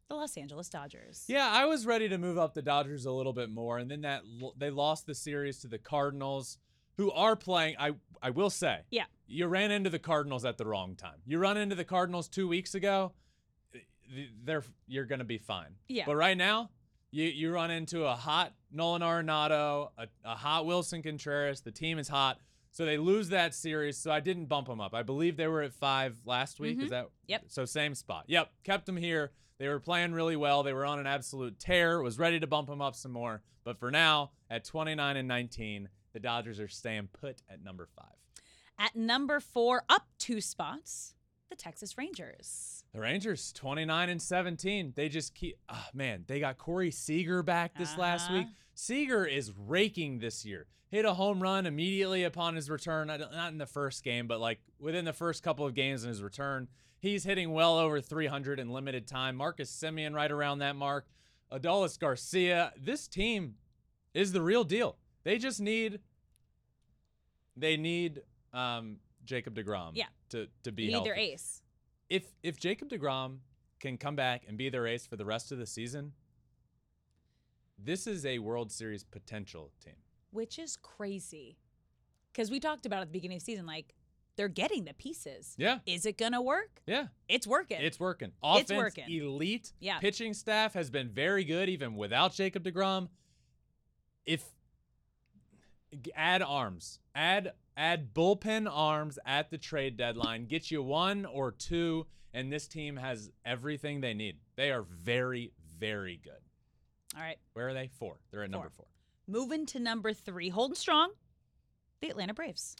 the 0.07 0.15
Los 0.15 0.35
Angeles 0.37 0.69
Dodgers. 0.69 1.23
Yeah, 1.27 1.47
I 1.47 1.65
was 1.65 1.85
ready 1.85 2.09
to 2.09 2.17
move 2.17 2.39
up 2.39 2.55
the 2.55 2.63
Dodgers 2.63 3.05
a 3.05 3.11
little 3.11 3.31
bit 3.31 3.51
more, 3.51 3.77
and 3.77 3.91
then 3.91 4.01
that 4.01 4.23
they 4.57 4.71
lost 4.71 5.05
the 5.05 5.13
series 5.13 5.59
to 5.59 5.67
the 5.67 5.77
Cardinals, 5.77 6.57
who 6.97 7.11
are 7.11 7.35
playing. 7.35 7.75
I 7.77 7.91
I 8.23 8.31
will 8.31 8.49
say, 8.49 8.79
Yeah. 8.89 9.05
you 9.27 9.45
ran 9.45 9.69
into 9.69 9.91
the 9.91 9.99
Cardinals 9.99 10.43
at 10.43 10.57
the 10.57 10.65
wrong 10.65 10.95
time. 10.95 11.19
You 11.27 11.37
run 11.37 11.57
into 11.57 11.75
the 11.75 11.85
Cardinals 11.85 12.27
two 12.27 12.47
weeks 12.47 12.73
ago, 12.73 13.13
they're 14.43 14.63
you're 14.87 15.05
gonna 15.05 15.23
be 15.25 15.37
fine. 15.37 15.75
Yeah. 15.87 16.05
But 16.07 16.15
right 16.15 16.35
now, 16.37 16.71
you 17.11 17.25
you 17.25 17.51
run 17.51 17.69
into 17.69 18.05
a 18.05 18.15
hot 18.15 18.53
Nolan 18.71 19.03
Arenado, 19.03 19.91
a, 19.95 20.07
a 20.25 20.35
hot 20.35 20.65
Wilson 20.65 21.03
Contreras. 21.03 21.61
The 21.61 21.71
team 21.71 21.99
is 21.99 22.07
hot. 22.07 22.39
So 22.71 22.85
they 22.85 22.97
lose 22.97 23.29
that 23.29 23.53
series. 23.55 23.97
So 23.97 24.11
I 24.11 24.19
didn't 24.19 24.45
bump 24.45 24.67
them 24.67 24.79
up. 24.79 24.93
I 24.93 25.03
believe 25.03 25.37
they 25.37 25.47
were 25.47 25.61
at 25.61 25.73
five 25.73 26.17
last 26.25 26.59
week. 26.59 26.81
Is 26.81 26.89
that 26.91 27.05
Mm-hmm. 27.05 27.13
Yep. 27.27 27.43
So 27.47 27.65
same 27.65 27.95
spot. 27.95 28.25
Yep. 28.27 28.51
Kept 28.63 28.85
them 28.85 28.97
here. 28.97 29.31
They 29.57 29.67
were 29.67 29.79
playing 29.79 30.13
really 30.13 30.35
well. 30.35 30.63
They 30.63 30.73
were 30.73 30.85
on 30.85 30.99
an 30.99 31.07
absolute 31.07 31.59
tear. 31.59 32.01
Was 32.01 32.17
ready 32.17 32.39
to 32.39 32.47
bump 32.47 32.69
them 32.69 32.81
up 32.81 32.95
some 32.95 33.11
more. 33.11 33.41
But 33.63 33.77
for 33.77 33.91
now, 33.91 34.31
at 34.49 34.63
29 34.63 35.17
and 35.17 35.27
19, 35.27 35.89
the 36.13 36.19
Dodgers 36.19 36.59
are 36.59 36.67
staying 36.67 37.09
put 37.13 37.41
at 37.49 37.63
number 37.63 37.87
five. 37.95 38.05
At 38.79 38.95
number 38.95 39.39
four, 39.39 39.83
up 39.89 40.07
two 40.17 40.39
spots, 40.41 41.13
the 41.49 41.55
Texas 41.55 41.97
Rangers. 41.97 42.83
The 42.93 43.01
Rangers, 43.01 43.51
29 43.53 44.09
and 44.09 44.21
17. 44.21 44.93
They 44.95 45.09
just 45.09 45.33
keep, 45.33 45.57
oh, 45.69 45.85
man, 45.93 46.23
they 46.27 46.39
got 46.39 46.57
Corey 46.57 46.91
Seager 46.91 47.43
back 47.43 47.77
this 47.77 47.97
last 47.97 48.31
week. 48.31 48.45
Uh-huh. 48.45 48.53
Seager 48.73 49.25
is 49.25 49.51
raking 49.67 50.19
this 50.19 50.45
year. 50.45 50.67
Hit 50.89 51.05
a 51.05 51.13
home 51.13 51.41
run 51.41 51.65
immediately 51.65 52.23
upon 52.23 52.55
his 52.55 52.69
return. 52.69 53.07
Not 53.07 53.51
in 53.51 53.57
the 53.59 53.67
first 53.67 54.03
game, 54.03 54.27
but 54.27 54.39
like 54.39 54.59
within 54.79 55.05
the 55.05 55.13
first 55.13 55.43
couple 55.43 55.65
of 55.65 55.75
games 55.75 56.03
in 56.03 56.09
his 56.09 56.23
return. 56.23 56.67
He's 56.99 57.23
hitting 57.23 57.51
well 57.51 57.77
over 57.77 58.01
300 58.01 58.59
in 58.59 58.69
limited 58.69 59.07
time. 59.07 59.35
Marcus 59.35 59.71
Semien 59.71 60.13
right 60.13 60.31
around 60.31 60.59
that 60.59 60.75
mark. 60.75 61.07
Adolis 61.51 61.99
Garcia. 61.99 62.73
This 62.77 63.07
team 63.07 63.55
is 64.13 64.31
the 64.31 64.41
real 64.41 64.63
deal. 64.63 64.97
They 65.23 65.37
just 65.37 65.61
need, 65.61 65.99
they 67.55 67.77
need 67.77 68.21
um, 68.53 68.97
Jacob 69.29 69.53
DeGrom 69.55 69.91
Yeah. 69.93 70.07
to, 70.29 70.47
to 70.63 70.71
be 70.71 70.91
their 70.91 71.15
ace. 71.15 71.61
if 72.09 72.33
if 72.41 72.57
Jacob 72.57 72.89
DeGrom 72.89 73.37
can 73.79 73.95
come 73.97 74.15
back 74.15 74.43
and 74.47 74.57
be 74.57 74.69
their 74.69 74.87
ace 74.87 75.05
for 75.05 75.15
the 75.17 75.23
rest 75.25 75.51
of 75.51 75.59
the 75.59 75.67
season, 75.67 76.13
this 77.77 78.07
is 78.07 78.25
a 78.25 78.39
World 78.39 78.71
Series 78.71 79.03
potential 79.03 79.71
team. 79.83 79.93
which 80.31 80.59
is 80.59 80.75
crazy. 80.77 81.57
Because 82.31 82.51
we 82.51 82.59
talked 82.59 82.85
about 82.85 83.01
at 83.01 83.07
the 83.07 83.11
beginning 83.13 83.37
of 83.37 83.41
the 83.41 83.45
season, 83.45 83.65
like 83.65 83.93
they're 84.35 84.47
getting 84.47 84.85
the 84.85 84.93
pieces. 84.93 85.53
Yeah. 85.57 85.79
Is 85.85 86.05
it 86.07 86.17
gonna 86.17 86.41
work? 86.41 86.81
Yeah. 86.87 87.07
It's 87.27 87.45
working. 87.47 87.79
It's 87.81 87.99
working. 87.99 88.31
It's 88.43 88.71
working. 88.71 89.05
elite. 89.09 89.73
Yeah. 89.79 89.99
Pitching 89.99 90.33
staff 90.33 90.73
has 90.73 90.89
been 90.89 91.09
very 91.09 91.43
good 91.43 91.69
even 91.69 91.95
without 91.95 92.33
Jacob 92.33 92.63
DeGrom. 92.63 93.09
If 94.25 94.43
add 96.15 96.41
arms, 96.41 96.99
add 97.15 97.53
add 97.77 98.13
bullpen 98.13 98.67
arms 98.69 99.17
at 99.25 99.49
the 99.49 99.57
trade 99.57 99.95
deadline, 99.97 100.45
get 100.45 100.69
you 100.69 100.83
one 100.83 101.25
or 101.25 101.51
two, 101.51 102.05
and 102.33 102.51
this 102.51 102.67
team 102.67 102.97
has 102.97 103.31
everything 103.45 104.01
they 104.01 104.13
need. 104.13 104.37
They 104.55 104.71
are 104.71 104.81
very, 104.83 105.53
very 105.79 106.19
good. 106.21 106.33
All 107.15 107.21
right. 107.23 107.37
Where 107.53 107.69
are 107.69 107.73
they? 107.73 107.87
Four. 107.87 108.19
They're 108.31 108.43
at 108.43 108.51
number 108.51 108.69
Four. 108.69 108.85
four. 108.85 108.85
Moving 109.27 109.65
to 109.67 109.79
number 109.79 110.13
three, 110.13 110.49
holding 110.49 110.75
strong, 110.75 111.11
the 112.01 112.09
Atlanta 112.09 112.33
Braves. 112.33 112.75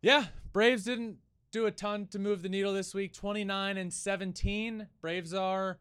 Yeah, 0.00 0.26
Braves 0.52 0.84
didn't 0.84 1.18
do 1.50 1.66
a 1.66 1.70
ton 1.70 2.06
to 2.08 2.18
move 2.18 2.42
the 2.42 2.48
needle 2.48 2.72
this 2.72 2.94
week. 2.94 3.12
29 3.12 3.76
and 3.76 3.92
17. 3.92 4.86
Braves 5.00 5.34
are 5.34 5.78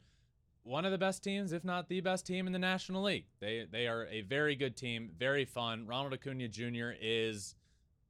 one 0.66 0.84
of 0.84 0.92
the 0.92 0.98
best 0.98 1.24
teams, 1.24 1.54
if 1.54 1.64
not 1.64 1.88
the 1.88 2.02
best 2.02 2.26
team 2.26 2.48
in 2.48 2.54
the 2.54 2.60
National 2.60 3.04
League. 3.04 3.26
They 3.40 3.66
they 3.72 3.88
are 3.88 4.06
a 4.08 4.22
very 4.22 4.56
good 4.56 4.76
team, 4.76 5.12
very 5.18 5.46
fun. 5.46 5.86
Ronald 5.88 6.14
Acuna 6.14 6.48
Jr. 6.48 6.90
is 7.00 7.56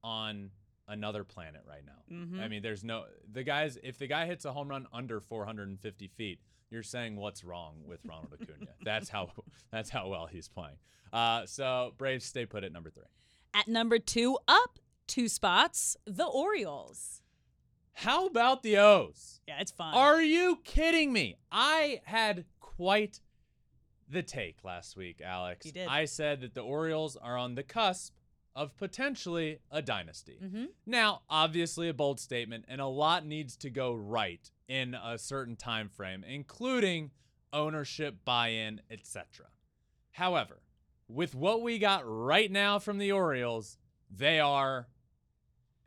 on 0.04 0.50
another 0.88 1.24
planet 1.24 1.62
right 1.68 1.84
now. 1.86 2.15
Mhm. 2.15 2.39
I 2.41 2.48
mean, 2.48 2.62
there's 2.62 2.84
no 2.84 3.06
the 3.32 3.44
guys. 3.44 3.78
If 3.84 3.98
the 4.00 4.08
guy 4.08 4.26
hits 4.26 4.46
a 4.46 4.54
home 4.54 4.70
run 4.70 4.88
under 4.94 5.20
450 5.20 6.08
feet, 6.08 6.39
you're 6.70 6.84
saying 6.84 7.15
what's 7.18 7.44
wrong 7.44 7.84
with 7.86 8.00
Ronald 8.06 8.34
Acuna. 8.34 8.72
that's 8.84 9.10
how 9.10 9.32
that's 9.72 9.89
how 9.89 10.08
well 10.08 10.26
he's 10.28 10.48
playing. 10.48 10.78
Uh, 11.12 11.46
so 11.46 11.94
Braves 11.98 12.26
stay 12.26 12.46
put 12.46 12.63
at 12.63 12.72
number 12.72 12.89
three. 12.89 13.04
At 13.54 13.68
number 13.68 14.00
two, 14.00 14.38
up 14.48 14.80
two 15.08 15.28
spots, 15.28 15.98
the 16.06 16.26
Orioles. 16.26 17.22
How 17.96 18.28
about 18.28 18.62
the 18.62 18.78
O's? 18.78 19.40
Yeah, 19.48 19.60
it's 19.62 19.72
fun. 19.72 19.94
Are 19.94 20.22
you 20.22 20.60
kidding 20.64 21.14
me? 21.14 21.38
I 21.52 22.02
had 22.04 22.46
quite 22.60 23.22
the 24.10 24.22
take 24.22 24.64
last 24.64 24.98
week, 24.98 25.22
Alex. 25.24 25.66
You 25.66 25.72
did. 25.72 25.88
I 25.88 26.06
said 26.06 26.42
that 26.42 26.54
the 26.54 26.62
Orioles 26.62 27.16
are 27.16 27.38
on 27.38 27.56
the 27.56 27.64
cusp 27.64 28.14
of 28.54 28.76
potentially 28.78 29.60
a 29.72 29.82
dynasty. 29.82 30.40
Mhm. 30.44 30.68
Now, 30.86 31.24
obviously 31.30 31.88
a 31.90 31.94
bold 31.94 32.20
statement 32.20 32.66
and 32.68 32.80
a 32.82 32.86
lot 32.88 33.26
needs 33.26 33.56
to 33.58 33.70
go 33.70 33.94
right 33.94 34.50
in 34.68 34.94
a 34.94 35.18
certain 35.18 35.56
time 35.56 35.90
frame, 35.90 36.24
including 36.24 37.12
ownership, 37.54 38.24
buy-in, 38.26 38.82
etc. 38.90 39.48
However, 40.12 40.62
with 41.08 41.34
what 41.34 41.62
we 41.62 41.80
got 41.80 42.04
right 42.06 42.52
now 42.52 42.78
from 42.80 42.98
the 42.98 43.12
Orioles, 43.12 43.78
they 44.10 44.40
are 44.40 44.88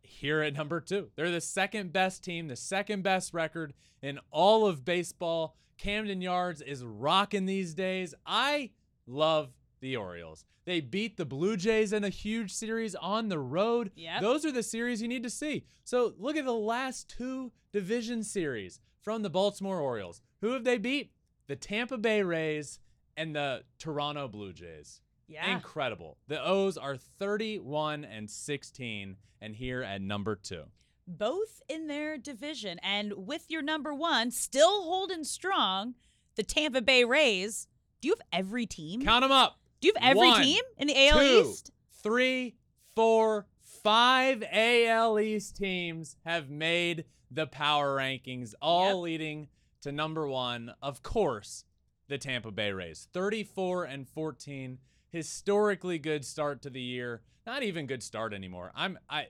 here 0.02 0.42
at 0.42 0.54
number 0.54 0.80
two. 0.80 1.10
They're 1.16 1.30
the 1.30 1.40
second 1.40 1.92
best 1.92 2.24
team, 2.24 2.48
the 2.48 2.56
second 2.56 3.02
best 3.02 3.34
record 3.34 3.74
in 4.02 4.18
all 4.30 4.66
of 4.66 4.84
baseball. 4.84 5.56
Camden 5.76 6.20
Yards 6.20 6.60
is 6.60 6.84
rocking 6.84 7.46
these 7.46 7.74
days. 7.74 8.14
I 8.26 8.70
love 9.06 9.52
the 9.80 9.96
Orioles. 9.96 10.44
They 10.64 10.80
beat 10.80 11.16
the 11.16 11.24
Blue 11.24 11.56
Jays 11.56 11.92
in 11.92 12.04
a 12.04 12.10
huge 12.10 12.52
series 12.52 12.94
on 12.94 13.28
the 13.28 13.38
road. 13.38 13.90
Yep. 13.96 14.20
Those 14.20 14.44
are 14.44 14.52
the 14.52 14.62
series 14.62 15.00
you 15.00 15.08
need 15.08 15.22
to 15.22 15.30
see. 15.30 15.64
So 15.84 16.12
look 16.18 16.36
at 16.36 16.44
the 16.44 16.52
last 16.52 17.08
two 17.08 17.52
division 17.72 18.22
series 18.22 18.80
from 19.00 19.22
the 19.22 19.30
Baltimore 19.30 19.80
Orioles. 19.80 20.20
Who 20.42 20.52
have 20.52 20.64
they 20.64 20.76
beat? 20.76 21.12
The 21.46 21.56
Tampa 21.56 21.96
Bay 21.96 22.22
Rays 22.22 22.80
and 23.16 23.34
the 23.34 23.62
Toronto 23.78 24.28
Blue 24.28 24.52
Jays. 24.52 25.00
Yeah. 25.28 25.52
Incredible. 25.54 26.16
The 26.26 26.42
O's 26.44 26.76
are 26.78 26.96
31 26.96 28.04
and 28.04 28.30
16 28.30 29.16
and 29.40 29.54
here 29.54 29.82
at 29.82 30.00
number 30.00 30.34
2. 30.36 30.64
Both 31.06 31.62
in 31.68 31.86
their 31.86 32.16
division. 32.18 32.78
And 32.82 33.12
with 33.26 33.46
your 33.48 33.62
number 33.62 33.94
one 33.94 34.30
still 34.30 34.82
holding 34.82 35.24
strong, 35.24 35.94
the 36.34 36.42
Tampa 36.42 36.80
Bay 36.82 37.04
Rays. 37.04 37.68
Do 38.00 38.08
you 38.08 38.14
have 38.18 38.26
every 38.40 38.66
team? 38.66 39.02
Count 39.04 39.22
them 39.22 39.32
up. 39.32 39.58
Do 39.80 39.88
you 39.88 39.94
have 39.96 40.10
every 40.16 40.28
One, 40.28 40.42
team 40.42 40.62
in 40.76 40.88
the 40.88 41.08
AL 41.08 41.18
two, 41.18 41.48
East? 41.50 41.70
three, 42.02 42.56
four, 42.96 43.46
five 43.62 44.42
AL 44.50 45.20
East 45.20 45.56
teams 45.56 46.16
have 46.24 46.50
made 46.50 47.04
the 47.30 47.46
power 47.46 47.96
rankings, 47.96 48.54
all 48.60 48.86
Yep. 48.96 49.02
leading 49.02 49.48
to 49.82 49.92
number 49.92 50.26
one, 50.26 50.74
of 50.82 51.02
course, 51.02 51.64
the 52.08 52.18
Tampa 52.18 52.50
Bay 52.50 52.72
Rays. 52.72 53.08
34 53.12 53.84
and 53.84 54.08
14. 54.08 54.78
Historically 55.10 55.98
good 55.98 56.24
start 56.24 56.62
to 56.62 56.70
the 56.70 56.80
year. 56.80 57.22
Not 57.46 57.62
even 57.62 57.86
good 57.86 58.02
start 58.02 58.34
anymore. 58.34 58.72
I'm 58.74 58.98
I 59.08 59.28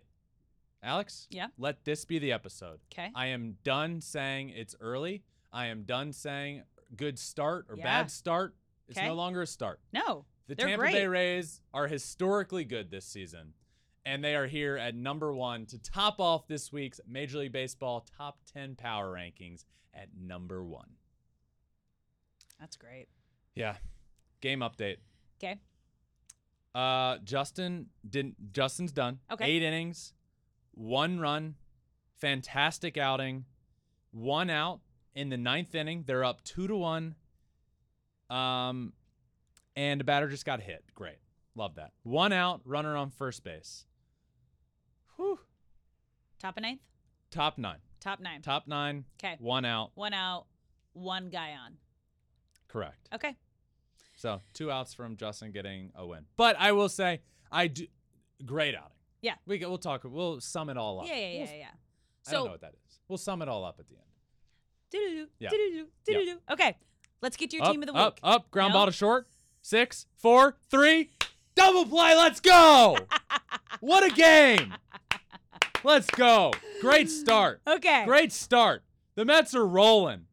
Alex? 0.82 1.26
Yeah? 1.30 1.48
Let 1.58 1.84
this 1.84 2.04
be 2.04 2.18
the 2.18 2.32
episode. 2.32 2.80
Okay. 2.92 3.10
I 3.14 3.26
am 3.26 3.56
done 3.64 4.00
saying 4.00 4.50
it's 4.50 4.74
early. 4.80 5.22
I 5.52 5.66
am 5.66 5.82
done 5.84 6.12
saying 6.12 6.62
good 6.96 7.18
start 7.18 7.66
or 7.68 7.76
Yeah. 7.76 7.84
bad 7.84 8.10
start. 8.10 8.56
It's 8.88 8.98
no 8.98 9.14
longer 9.14 9.42
a 9.42 9.46
start. 9.46 9.80
No. 9.92 10.24
The 10.46 10.54
Tampa 10.54 10.78
great. 10.78 10.92
Bay 10.94 11.06
Rays 11.06 11.60
are 11.74 11.88
historically 11.88 12.64
good 12.64 12.90
this 12.90 13.04
season, 13.04 13.52
and 14.06 14.24
they 14.24 14.34
are 14.34 14.46
here 14.46 14.76
at 14.78 14.94
number 14.94 15.34
one 15.34 15.66
to 15.66 15.78
top 15.78 16.20
off 16.20 16.46
this 16.46 16.72
week's 16.72 17.00
Major 17.06 17.38
League 17.38 17.52
Baseball 17.52 18.00
top 18.16 18.38
10 18.46 18.74
power 18.76 19.12
rankings 19.12 19.64
at 19.92 20.08
number 20.16 20.64
one. 20.64 20.96
That's 22.58 22.76
great. 22.76 23.08
Yeah. 23.54 23.76
Game 24.40 24.60
update. 24.60 24.98
Okay. 25.38 25.60
Uh, 26.74 27.18
Justin 27.24 27.86
didn't. 28.08 28.52
Justin's 28.52 28.92
done. 28.92 29.18
Okay. 29.32 29.46
Eight 29.46 29.62
innings, 29.62 30.12
one 30.72 31.18
run, 31.18 31.54
fantastic 32.18 32.96
outing, 32.96 33.46
one 34.12 34.50
out 34.50 34.80
in 35.14 35.28
the 35.28 35.36
ninth 35.36 35.74
inning. 35.74 36.04
They're 36.06 36.24
up 36.24 36.44
two 36.44 36.68
to 36.68 36.76
one. 36.76 37.14
Um, 38.30 38.92
and 39.74 39.98
the 39.98 40.04
batter 40.04 40.28
just 40.28 40.44
got 40.44 40.60
hit. 40.60 40.84
Great, 40.94 41.18
love 41.56 41.76
that. 41.76 41.92
One 42.02 42.32
out, 42.32 42.60
runner 42.64 42.96
on 42.96 43.10
first 43.10 43.42
base. 43.42 43.86
Whew. 45.16 45.40
Top 46.38 46.56
of 46.56 46.62
ninth? 46.62 46.80
Top 47.30 47.58
nine. 47.58 47.78
Top 47.98 48.20
nine. 48.20 48.42
Top 48.42 48.68
nine. 48.68 49.04
Okay. 49.18 49.36
One 49.40 49.64
out. 49.64 49.90
One 49.94 50.14
out, 50.14 50.46
one 50.92 51.30
guy 51.30 51.52
on. 51.52 51.78
Correct. 52.68 53.08
Okay. 53.14 53.34
So 54.18 54.42
two 54.52 54.68
outs 54.68 54.94
from 54.94 55.16
Justin 55.16 55.52
getting 55.52 55.92
a 55.94 56.04
win. 56.04 56.24
But 56.36 56.56
I 56.58 56.72
will 56.72 56.88
say, 56.88 57.20
I 57.52 57.68
do 57.68 57.86
great 58.44 58.74
outing. 58.74 58.90
Yeah. 59.22 59.34
We 59.46 59.58
we'll 59.60 59.78
talk. 59.78 60.02
We'll 60.04 60.40
sum 60.40 60.70
it 60.70 60.76
all 60.76 61.00
up. 61.00 61.06
Yeah, 61.06 61.14
yeah, 61.14 61.20
We'll 61.20 61.46
yeah, 61.48 61.54
yeah. 61.54 61.66
I 62.26 62.32
don't 62.32 62.44
know 62.46 62.50
what 62.50 62.60
that 62.62 62.74
is. 62.74 62.98
We'll 63.06 63.16
sum 63.18 63.42
it 63.42 63.48
all 63.48 63.64
up 63.64 63.76
at 63.78 63.86
the 63.88 63.94
end. 63.94 64.04
doo-doo-doo, 64.90 65.28
Yeah. 65.38 65.50
doo-doo-doo, 65.50 66.40
Yeah. 66.48 66.52
Okay. 66.52 66.76
Let's 67.22 67.36
get 67.36 67.50
to 67.50 67.56
your 67.58 67.66
up, 67.66 67.72
team 67.72 67.82
of 67.82 67.86
the 67.86 67.92
week. 67.92 68.02
Up, 68.02 68.18
up, 68.24 68.50
ground 68.50 68.72
No? 68.72 68.80
ball 68.80 68.86
to 68.86 68.92
short. 68.92 69.28
Six, 69.62 70.06
four, 70.16 70.56
three. 70.68 71.10
Double 71.54 71.86
play. 71.86 72.16
Let's 72.16 72.40
go. 72.40 72.96
what 73.80 74.02
a 74.04 74.10
game. 74.14 74.74
Let's 75.84 76.10
go. 76.10 76.52
Great 76.80 77.08
start. 77.08 77.60
Okay. 77.66 78.04
Great 78.04 78.32
start. 78.32 78.82
The 79.14 79.24
Mets 79.24 79.54
are 79.54 79.66
rolling. 79.66 80.26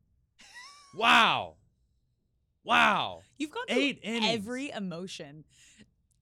Wow. 0.95 1.55
Wow. 2.63 3.21
You've 3.37 3.51
gone 3.51 3.65
through 3.67 3.77
Eight 3.81 3.99
innings. 4.03 4.25
every 4.29 4.69
emotion 4.71 5.43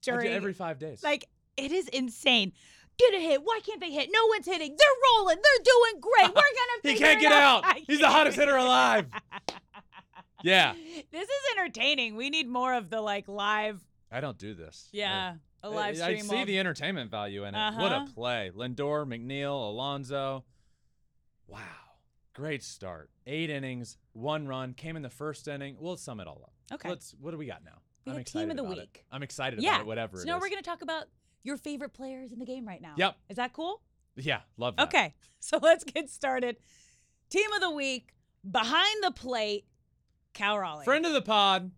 during 0.02 0.28
every 0.32 0.54
five 0.54 0.80
days. 0.80 1.04
like 1.04 1.26
it 1.58 1.72
is 1.72 1.88
insane. 1.90 2.52
Get 2.98 3.14
a 3.16 3.20
hit. 3.20 3.42
Why 3.44 3.60
can't 3.66 3.80
they 3.82 3.92
hit? 3.92 4.10
No 4.12 4.28
one's 4.28 4.46
hitting. 4.46 4.76
They're 4.78 4.88
rolling. 5.16 5.38
They're 5.38 5.64
doing 5.64 6.02
great. 6.02 6.28
We're 6.36 6.42
gonna. 6.42 6.80
he 6.94 6.96
can't 6.96 7.20
get 7.22 7.32
out. 7.32 7.64
I 7.66 7.84
He's 7.88 8.00
the 8.00 8.08
hottest 8.10 8.38
hitter 8.38 8.56
alive. 8.56 9.08
Yeah. 10.44 10.74
This 11.12 11.24
is 11.24 11.58
entertaining. 11.58 12.16
We 12.18 12.30
need 12.30 12.50
more 12.50 12.74
of 12.74 12.90
the 12.90 13.00
like 13.02 13.30
live. 13.30 13.80
I 14.12 14.20
don't 14.20 14.38
do 14.38 14.54
this. 14.54 14.90
Yeah, 14.92 15.36
a 15.64 15.68
I- 15.68 15.70
live 15.70 15.96
I, 16.02 16.16
stream. 16.18 16.24
see 16.26 16.42
of- 16.42 16.48
the 16.48 16.60
entertainment 16.60 17.10
value 17.12 17.46
in 17.46 17.56
it. 17.56 17.74
What 17.76 17.92
a 17.92 17.96
Uh-huh. 17.96 18.08
play. 18.14 18.52
Lindor, 18.54 19.08
McNeil, 19.08 19.70
Alonso. 19.70 20.44
Wow. 21.48 21.60
Great 22.34 22.64
start. 22.64 23.10
Eight 23.26 23.50
innings, 23.50 23.98
one 24.12 24.48
run. 24.48 24.74
Came 24.74 24.96
in 24.98 25.02
the 25.02 25.10
first 25.10 25.48
inning. 25.48 25.78
We'll 25.80 25.98
sum 25.98 26.20
it 26.20 26.28
all 26.28 26.42
up. 26.44 26.53
Okay. 26.72 26.90
Let's. 26.90 27.16
What 27.20 27.32
do 27.32 27.38
we 27.38 27.46
got 27.46 27.64
now? 27.64 27.80
We 28.06 28.14
I'm 28.14 28.24
team 28.24 28.52
of 28.52 28.58
the 28.58 28.64
about 28.64 28.78
it. 28.78 28.82
week. 28.82 29.06
I'm 29.12 29.24
excited 29.24 29.62
yeah. 29.62 29.76
about 29.76 29.82
it. 29.82 29.88
Whatever. 29.88 30.18
So 30.18 30.24
it 30.24 30.28
now 30.28 30.40
we're 30.40 30.50
gonna 30.50 30.62
talk 30.62 30.82
about 30.82 31.06
your 31.44 31.58
favorite 31.58 31.94
players 31.94 32.32
in 32.32 32.40
the 32.40 32.46
game 32.46 32.68
right 32.68 32.82
now. 32.82 32.94
Yep. 32.98 33.16
Is 33.30 33.36
that 33.38 33.54
cool? 33.54 33.82
Yeah. 34.16 34.42
Love 34.58 34.76
that. 34.78 34.88
Okay. 34.88 35.14
So 35.44 35.60
let's 35.62 35.84
get 35.84 36.10
started. 36.10 36.56
Team 37.30 37.52
of 37.52 37.60
the 37.60 37.70
week 37.70 38.14
behind 38.50 39.04
the 39.04 39.12
plate. 39.12 39.66
Cal 40.34 40.58
Raleigh. 40.58 40.86
Friend 40.86 41.06
of 41.06 41.12
the 41.12 41.22
pod, 41.22 41.72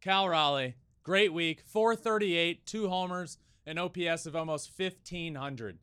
Cal 0.00 0.28
Raleigh. 0.28 0.74
Great 1.04 1.32
week. 1.32 1.62
438, 1.64 2.66
two 2.66 2.88
homers, 2.88 3.38
an 3.66 3.78
OPS 3.78 4.26
of 4.26 4.34
almost 4.34 4.72
1500. 4.76 5.78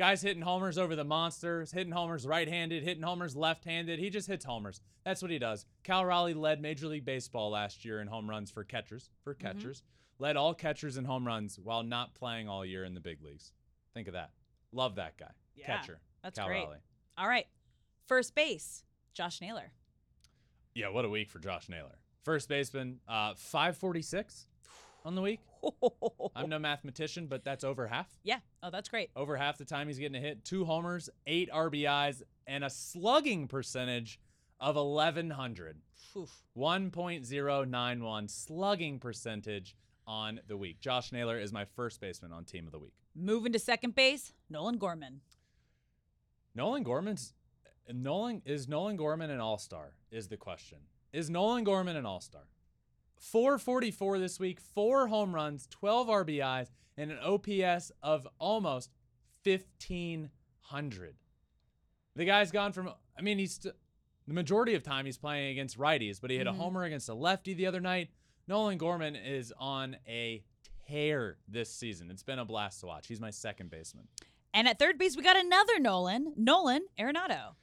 Guys 0.00 0.22
hitting 0.22 0.40
homers 0.42 0.78
over 0.78 0.96
the 0.96 1.04
monsters, 1.04 1.70
hitting 1.72 1.92
homers 1.92 2.26
right 2.26 2.48
handed, 2.48 2.82
hitting 2.82 3.02
homers 3.02 3.36
left 3.36 3.66
handed. 3.66 3.98
He 3.98 4.08
just 4.08 4.26
hits 4.26 4.46
homers. 4.46 4.80
That's 5.04 5.20
what 5.20 5.30
he 5.30 5.38
does. 5.38 5.66
Cal 5.84 6.06
Raleigh 6.06 6.32
led 6.32 6.62
Major 6.62 6.86
League 6.86 7.04
Baseball 7.04 7.50
last 7.50 7.84
year 7.84 8.00
in 8.00 8.06
home 8.08 8.26
runs 8.30 8.50
for 8.50 8.64
catchers. 8.64 9.10
For 9.24 9.34
Mm-hmm. 9.34 9.46
catchers. 9.58 9.82
Led 10.18 10.38
all 10.38 10.54
catchers 10.54 10.96
in 10.96 11.04
home 11.04 11.26
runs 11.26 11.58
while 11.62 11.82
not 11.82 12.14
playing 12.14 12.48
all 12.48 12.64
year 12.64 12.84
in 12.86 12.94
the 12.94 13.00
big 13.00 13.22
leagues. 13.22 13.52
Think 13.92 14.08
of 14.08 14.14
that. 14.14 14.30
Love 14.72 14.94
that 14.94 15.18
guy. 15.18 15.32
Yeah, 15.54 15.66
Catcher. 15.66 16.00
that's 16.22 16.38
Cal 16.38 16.46
great. 16.48 16.64
Raleigh. 16.64 16.78
All 17.18 17.28
right. 17.28 17.46
First 18.06 18.34
base. 18.34 18.82
Josh 19.12 19.42
Naylor. 19.42 19.70
Yeah, 20.74 20.88
what 20.88 21.04
a 21.04 21.10
week 21.10 21.28
for 21.28 21.40
Josh 21.40 21.68
Naylor. 21.68 21.98
First 22.24 22.48
baseman, 22.48 23.00
uh, 23.06 23.34
546 23.36 24.46
on 25.04 25.14
the 25.14 25.20
week. 25.20 25.40
I'm 26.36 26.48
no 26.48 26.58
mathematician, 26.58 27.26
but 27.26 27.44
that's 27.44 27.64
over 27.64 27.86
half. 27.86 28.08
Yeah. 28.22 28.38
Oh, 28.62 28.70
that's 28.70 28.88
great. 28.88 29.10
Over 29.16 29.36
half 29.36 29.58
the 29.58 29.64
time 29.64 29.86
he's 29.86 29.98
getting 29.98 30.16
a 30.16 30.24
hit. 30.24 30.44
Two 30.44 30.64
homers, 30.64 31.10
eight 31.26 31.50
RBIs, 31.50 32.22
and 32.46 32.64
a 32.64 32.70
slugging 32.70 33.48
percentage 33.48 34.20
of 34.60 34.76
1100. 34.76 35.78
Oof. 36.16 36.30
1.091 36.56 38.30
slugging 38.30 38.98
percentage 38.98 39.76
on 40.06 40.40
the 40.48 40.56
week. 40.56 40.80
Josh 40.80 41.12
Naylor 41.12 41.38
is 41.38 41.52
my 41.52 41.64
first 41.64 42.00
baseman 42.00 42.32
on 42.32 42.44
team 42.44 42.66
of 42.66 42.72
the 42.72 42.78
week. 42.78 42.94
Moving 43.14 43.52
to 43.52 43.58
second 43.58 43.94
base. 43.94 44.32
Nolan 44.48 44.78
Gorman. 44.78 45.20
Nolan 46.54 46.82
Gorman's 46.82 47.32
Nolan 47.92 48.42
is 48.44 48.68
Nolan 48.68 48.96
Gorman 48.96 49.30
an 49.30 49.40
all-star 49.40 49.94
is 50.10 50.28
the 50.28 50.36
question. 50.36 50.78
Is 51.12 51.30
Nolan 51.30 51.64
Gorman 51.64 51.96
an 51.96 52.06
all-star? 52.06 52.42
444 53.20 54.18
this 54.18 54.40
week, 54.40 54.60
4 54.60 55.06
home 55.08 55.34
runs, 55.34 55.66
12 55.70 56.08
RBIs 56.08 56.68
and 56.96 57.10
an 57.12 57.18
OPS 57.22 57.92
of 58.02 58.26
almost 58.38 58.90
1500. 59.44 61.14
The 62.16 62.24
guy's 62.24 62.50
gone 62.50 62.72
from 62.72 62.90
I 63.16 63.22
mean 63.22 63.38
he's 63.38 63.54
st- 63.54 63.74
the 64.26 64.34
majority 64.34 64.74
of 64.74 64.82
time 64.82 65.04
he's 65.06 65.18
playing 65.18 65.50
against 65.52 65.78
righties, 65.78 66.20
but 66.20 66.30
he 66.30 66.36
hit 66.38 66.46
Mhm. 66.46 66.50
a 66.50 66.54
homer 66.54 66.84
against 66.84 67.08
a 67.08 67.14
lefty 67.14 67.54
the 67.54 67.66
other 67.66 67.80
night. 67.80 68.10
Nolan 68.46 68.78
Gorman 68.78 69.16
is 69.16 69.52
on 69.58 69.96
a 70.06 70.42
tear 70.88 71.38
this 71.48 71.72
season. 71.72 72.10
It's 72.10 72.22
been 72.22 72.38
a 72.38 72.44
blast 72.44 72.80
to 72.80 72.86
watch. 72.86 73.06
He's 73.06 73.20
my 73.20 73.30
second 73.30 73.70
baseman. 73.70 74.08
And 74.52 74.66
at 74.66 74.78
third 74.78 74.98
base, 74.98 75.16
we 75.16 75.22
got 75.22 75.36
another 75.36 75.78
Nolan. 75.78 76.32
Nolan 76.36 76.86
Arenado. 76.98 77.54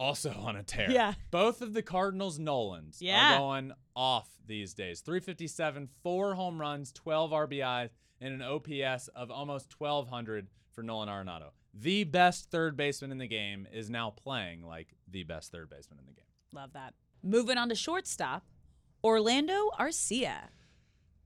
Also 0.00 0.32
on 0.44 0.56
a 0.56 0.62
tear. 0.64 0.90
Yeah. 0.90 1.14
Both 1.30 1.62
of 1.62 1.74
the 1.74 1.82
Cardinals 1.82 2.38
Nolans 2.40 3.00
Yeah. 3.00 3.34
are 3.34 3.38
going 3.38 3.72
off 3.94 4.28
these 4.46 4.74
days. 4.74 5.00
357, 5.02 5.88
four 6.02 6.34
home 6.34 6.60
runs, 6.60 6.90
12 6.92 7.30
RBIs, 7.30 7.90
and 8.20 8.34
an 8.34 8.42
OPS 8.42 9.08
of 9.08 9.30
almost 9.30 9.72
1200 9.78 10.48
for 10.72 10.82
Nolan 10.82 11.08
Arenado. 11.08 11.50
The 11.72 12.04
best 12.04 12.50
third 12.50 12.76
baseman 12.76 13.12
in 13.12 13.18
the 13.18 13.28
game 13.28 13.68
is 13.72 13.88
now 13.90 14.10
playing 14.10 14.62
like 14.66 14.88
the 15.08 15.22
best 15.22 15.52
third 15.52 15.70
baseman 15.70 16.00
in 16.00 16.06
the 16.06 16.12
game. 16.12 16.24
Love 16.52 16.72
that. 16.72 16.94
Moving 17.22 17.58
on 17.58 17.68
to 17.68 17.74
shortstop. 17.76 18.44
Orlando 19.04 19.70
Arcia. 19.78 20.48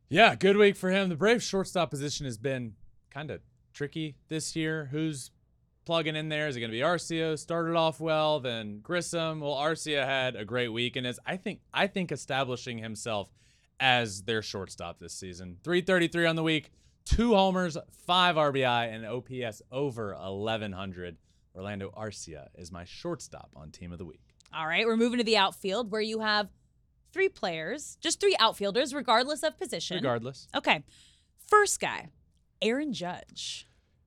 Yeah, 0.08 0.34
good 0.34 0.56
week 0.56 0.76
for 0.76 0.90
him. 0.90 1.08
The 1.08 1.16
Braves 1.16 1.44
shortstop 1.44 1.90
position 1.90 2.26
has 2.26 2.36
been 2.38 2.74
kind 3.10 3.30
of 3.30 3.40
tricky 3.72 4.16
this 4.28 4.54
year. 4.54 4.88
Who's 4.92 5.30
plugging 5.84 6.16
in 6.16 6.28
there? 6.28 6.48
Is 6.48 6.56
it 6.56 6.60
going 6.60 6.70
to 6.70 6.76
be 6.76 6.82
Arcia? 6.82 7.38
Started 7.38 7.76
off 7.76 8.00
well, 8.00 8.40
then 8.40 8.80
Grissom. 8.80 9.40
Well, 9.40 9.54
Arcia 9.54 10.04
had 10.04 10.36
a 10.36 10.44
great 10.44 10.68
week 10.68 10.96
and 10.96 11.06
is 11.06 11.20
I 11.26 11.36
think 11.36 11.60
I 11.72 11.86
think 11.86 12.12
establishing 12.12 12.78
himself 12.78 13.30
as 13.80 14.22
their 14.22 14.42
shortstop 14.42 14.98
this 14.98 15.14
season. 15.14 15.58
333 15.64 16.26
on 16.26 16.36
the 16.36 16.42
week, 16.42 16.70
two 17.04 17.34
homers, 17.34 17.76
five 18.06 18.36
RBI, 18.36 18.92
and 18.92 19.04
OPS 19.04 19.62
over 19.70 20.14
1100. 20.14 21.16
Orlando 21.54 21.92
Arcia 21.96 22.48
is 22.56 22.72
my 22.72 22.84
shortstop 22.84 23.50
on 23.54 23.70
team 23.70 23.92
of 23.92 23.98
the 23.98 24.04
week. 24.04 24.20
All 24.52 24.66
right, 24.66 24.86
we're 24.86 24.96
moving 24.96 25.18
to 25.18 25.24
the 25.24 25.36
outfield 25.36 25.90
where 25.90 26.00
you 26.00 26.20
have 26.20 26.48
three 27.12 27.28
players, 27.28 27.96
just 28.00 28.20
three 28.20 28.36
outfielders, 28.38 28.92
regardless 28.94 29.42
of 29.42 29.56
position. 29.56 29.96
Regardless. 29.96 30.48
Okay. 30.54 30.82
First 31.46 31.80
guy, 31.80 32.08
Aaron 32.62 32.92
Judge. 32.92 33.66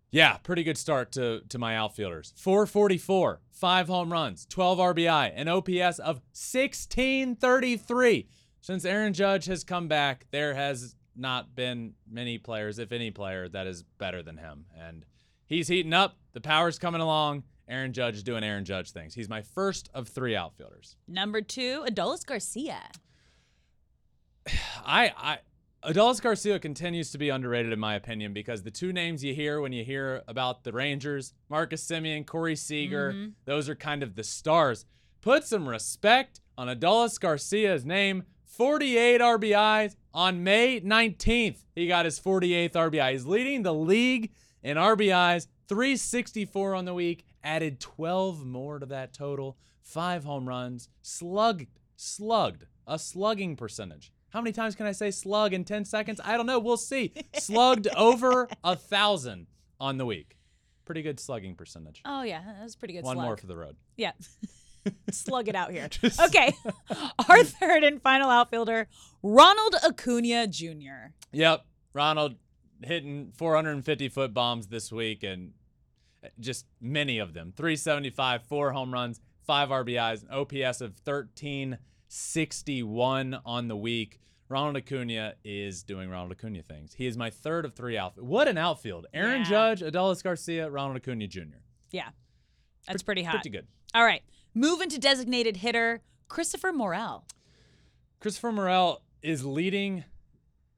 Yeah, 0.10 0.38
pretty 0.38 0.64
good 0.64 0.78
start 0.78 1.12
to 1.14 1.42
to 1.50 1.60
my 1.60 1.76
outfielders. 1.76 2.34
444, 2.38 3.42
five 3.52 3.88
home 3.88 4.12
runs, 4.12 4.46
12 4.46 4.80
RBI, 4.80 5.34
an 5.36 5.48
OPS 5.48 6.00
of 6.00 6.22
1633. 6.34 8.28
Since 8.62 8.86
Aaron 8.86 9.14
Judge 9.14 9.46
has 9.46 9.64
come 9.64 9.88
back, 9.88 10.26
there 10.32 10.54
has 10.56 10.96
not 11.16 11.56
been 11.56 11.94
many 12.10 12.38
players, 12.38 12.80
if 12.80 12.92
any 12.92 13.12
player, 13.12 13.50
that 13.50 13.68
is 13.68 13.84
better 13.98 14.22
than 14.24 14.38
him. 14.38 14.66
And 14.78 15.06
he's 15.46 15.68
heating 15.68 15.94
up. 15.94 16.18
The 16.34 16.42
power's 16.42 16.80
coming 16.80 17.02
along. 17.02 17.44
Aaron 17.68 17.92
Judge 17.92 18.16
is 18.16 18.24
doing 18.24 18.44
Aaron 18.44 18.64
Judge 18.64 18.92
things. 18.92 19.14
He's 19.14 19.28
my 19.28 19.42
first 19.42 19.90
of 19.94 20.08
three 20.08 20.36
outfielders. 20.36 20.96
Number 21.08 21.42
two, 21.42 21.84
Adolis 21.88 22.26
Garcia. 22.26 22.80
I 24.86 25.12
I 25.18 25.40
Adolis 25.88 26.22
Garcia 26.22 26.60
continues 26.60 27.12
to 27.12 27.18
be 27.18 27.30
underrated 27.30 27.72
in 27.72 27.80
my 27.80 27.96
opinion 27.96 28.34
because 28.34 28.62
the 28.62 28.72
two 28.72 28.92
names 28.92 29.24
you 29.24 29.34
hear 29.34 29.62
when 29.62 29.72
you 29.72 29.86
hear 29.86 30.22
about 30.28 30.66
the 30.66 30.74
Rangers, 30.74 31.32
Marcus 31.48 31.82
Semien, 31.88 32.26
Corey 32.26 32.58
Seager, 32.58 33.14
mm-hmm. 33.14 33.30
those 33.46 33.70
are 33.70 33.76
kind 33.76 34.04
of 34.04 34.16
the 34.16 34.24
stars. 34.24 34.84
Put 35.22 35.46
some 35.46 35.68
respect 35.68 36.42
on 36.58 36.68
Adolis 36.68 37.18
Garcia's 37.18 37.86
name. 37.86 38.24
48 38.44 39.22
RBIs 39.22 39.96
on 40.14 40.44
May 40.44 40.82
19th. 40.82 41.60
He 41.74 41.88
got 41.88 42.04
his 42.04 42.20
48th 42.20 42.74
RBI. 42.74 43.12
He's 43.14 43.26
leading 43.26 43.64
the 43.64 43.74
league 43.74 44.32
in 44.64 44.76
RBIs, 44.76 45.48
364 45.70 46.76
on 46.76 46.84
the 46.84 46.94
week, 46.94 47.24
added 47.46 47.80
12 47.80 48.46
more 48.46 48.80
to 48.80 48.86
that 48.88 49.14
total, 49.14 49.58
five 49.82 50.26
home 50.26 50.50
runs, 50.50 50.90
slugged, 51.02 51.68
slugged, 51.96 52.66
a 52.86 53.00
slugging 53.00 53.56
percentage. 53.56 54.12
How 54.30 54.42
many 54.42 54.52
times 54.52 54.76
can 54.76 54.86
I 54.86 54.92
say 54.92 55.12
slug 55.12 55.54
in 55.54 55.64
10 55.64 55.86
seconds? 55.86 56.20
I 56.24 56.36
don't 56.38 56.46
know. 56.46 56.60
We'll 56.60 56.78
see. 56.78 57.14
Slugged 57.38 57.88
over 57.96 58.48
a 58.64 58.76
thousand 58.76 59.48
on 59.80 59.98
the 59.98 60.06
week. 60.06 60.38
Pretty 60.86 61.02
good 61.02 61.20
slugging 61.20 61.56
percentage. 61.56 62.02
Oh 62.06 62.24
yeah, 62.24 62.42
that 62.46 62.64
was 62.64 62.76
pretty 62.76 62.94
good. 62.94 63.04
One 63.04 63.16
slug. 63.16 63.26
more 63.26 63.38
for 63.38 63.48
the 63.48 63.58
road. 63.58 63.76
Yeah. 63.96 64.12
Slug 65.12 65.50
it 65.50 65.56
out 65.56 65.72
here. 65.72 65.90
Okay. 66.26 66.54
Our 67.28 67.44
third 67.44 67.84
and 67.84 68.02
final 68.02 68.30
outfielder, 68.30 68.88
Ronald 69.22 69.76
Acuña 69.84 70.50
Jr. 70.50 71.12
Yep. 71.34 71.66
Ronald 71.94 72.36
hitting 72.82 73.34
450 73.36 74.08
foot 74.08 74.34
bombs 74.34 74.68
this 74.68 74.90
week 74.92 75.24
and 75.24 75.52
uh, 76.24 76.30
just 76.40 76.68
many 76.80 77.18
of 77.18 77.34
them. 77.34 77.52
375, 77.56 78.44
four 78.44 78.72
home 78.72 78.94
runs, 78.94 79.20
five 79.46 79.70
RBIs, 79.70 80.24
an 80.24 80.30
OPS 80.32 80.80
of 80.80 80.94
1361 82.10 83.40
on 83.46 83.68
the 83.68 83.76
week. 83.76 84.20
Ronald 84.50 84.76
Acuña 84.78 85.34
is 85.44 85.84
doing 85.84 86.10
Ronald 86.10 86.38
Acuña 86.38 86.64
things. 86.64 86.94
He 86.94 87.06
is 87.06 87.18
my 87.18 87.30
third 87.30 87.66
of 87.66 87.74
three 87.74 87.98
outfield. 87.98 88.28
What 88.28 88.48
an 88.48 88.58
outfield. 88.58 89.06
Aaron 89.14 89.40
Yeah. 89.42 89.50
Judge, 89.50 89.82
Adolis 89.82 90.24
Garcia, 90.24 90.70
Ronald 90.70 91.02
Acuña 91.02 91.28
Jr. 91.28 91.58
Yeah. 91.92 92.10
That's 92.88 93.04
pretty 93.04 93.24
hot. 93.24 93.36
Pretty 93.36 93.50
good. 93.50 93.68
All 93.94 94.06
right. 94.06 94.24
Moving 94.54 94.88
to 94.90 94.98
designated 94.98 95.58
hitter, 95.58 96.02
Christopher 96.30 96.72
Morel. 96.72 97.26
Christopher 98.22 98.54
Morel 98.54 99.04
is 99.22 99.44
leading 99.46 100.06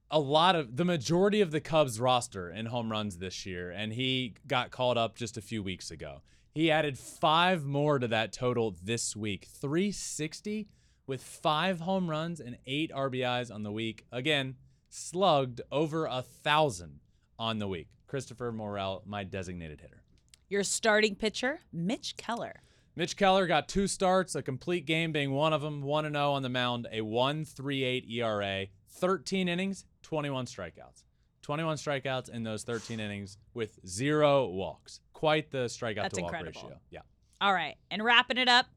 a 0.09 0.19
lot 0.19 0.55
of 0.55 0.75
the 0.77 0.85
majority 0.85 1.39
of 1.39 1.51
the 1.51 1.61
Cubs 1.61 1.99
roster 1.99 2.49
in 2.49 2.65
home 2.65 2.91
runs 2.91 3.19
this 3.19 3.45
year, 3.45 3.69
and 3.69 3.93
he 3.93 4.33
got 4.47 4.71
called 4.71 4.97
up 4.97 5.15
just 5.15 5.37
a 5.37 5.41
few 5.41 5.61
weeks 5.61 5.91
ago. 5.91 6.21
He 6.55 6.71
added 6.71 6.97
five 6.97 7.63
more 7.63 7.99
to 7.99 8.07
that 8.07 8.33
total 8.33 8.75
this 8.81 9.15
week 9.15 9.45
360 9.45 10.67
with 11.09 11.23
five 11.23 11.81
home 11.81 12.09
runs 12.09 12.39
and 12.39 12.57
eight 12.67 12.91
RBIs 12.91 13.51
on 13.53 13.63
the 13.63 13.71
week. 13.71 14.05
Again, 14.11 14.55
slugged 14.87 15.59
over 15.71 16.05
a 16.05 16.21
thousand 16.21 16.99
on 17.37 17.57
the 17.57 17.67
week. 17.67 17.87
Christopher 18.07 18.51
Morel, 18.51 19.01
my 19.05 19.23
designated 19.23 19.81
hitter. 19.81 20.03
Your 20.47 20.63
starting 20.63 21.15
pitcher, 21.15 21.61
Mitch 21.73 22.15
Keller. 22.15 22.61
Mitch 22.95 23.17
Keller 23.17 23.47
got 23.47 23.67
two 23.67 23.87
starts, 23.87 24.35
a 24.35 24.41
complete 24.41 24.85
game 24.85 25.11
being 25.11 25.31
one 25.31 25.51
of 25.51 25.61
them, 25.61 25.81
1 25.81 26.11
0 26.11 26.31
on 26.31 26.43
the 26.43 26.49
mound, 26.49 26.87
a 26.91 26.99
1.38 27.01 28.11
ERA, 28.11 28.67
13 28.89 29.47
innings, 29.47 29.85
21 30.03 30.45
strikeouts. 30.45 31.03
21 31.41 31.77
strikeouts 31.77 32.29
in 32.29 32.43
those 32.43 32.63
13 32.63 32.99
innings 32.99 33.37
with 33.55 33.79
zero 33.87 34.47
walks. 34.47 34.99
Quite 35.13 35.49
the 35.49 35.65
strikeout 35.65 36.03
That's 36.03 36.17
to 36.17 36.21
walk 36.21 36.33
incredible. 36.33 36.61
ratio. 36.63 36.79
Yeah. 36.91 36.99
All 37.41 37.53
right. 37.53 37.75
And 37.89 38.03
wrapping 38.03 38.37
it 38.37 38.47
up, 38.47 38.67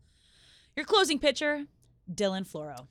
your 0.76 0.86
closing 0.86 1.18
pitcher, 1.18 1.66
Dylan 2.10 2.46
Floro. 2.50 2.86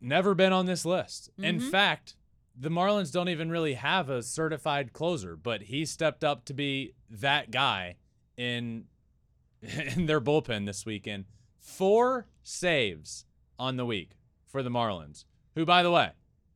Never 0.00 0.34
been 0.34 0.52
on 0.52 0.66
this 0.66 0.84
list. 0.84 1.30
In 1.38 1.58
Mm-hmm. 1.58 1.68
fact, 1.70 2.16
the 2.58 2.68
Marlins 2.70 3.12
don't 3.12 3.28
even 3.28 3.50
really 3.50 3.74
have 3.74 4.10
a 4.10 4.22
certified 4.22 4.92
closer, 4.92 5.36
but 5.36 5.62
he 5.62 5.84
stepped 5.86 6.22
up 6.24 6.44
to 6.46 6.54
be 6.54 6.94
that 7.08 7.50
guy 7.50 7.96
in 8.36 8.84
in 9.62 10.06
their 10.06 10.20
bullpen 10.20 10.66
this 10.66 10.84
weekend. 10.84 11.24
Four 11.58 12.26
saves 12.42 13.24
on 13.58 13.76
the 13.76 13.86
week 13.86 14.16
for 14.44 14.62
the 14.62 14.70
Marlins, 14.70 15.24
who 15.54 15.64
by 15.64 15.82
the 15.84 15.90
way, 15.90 16.10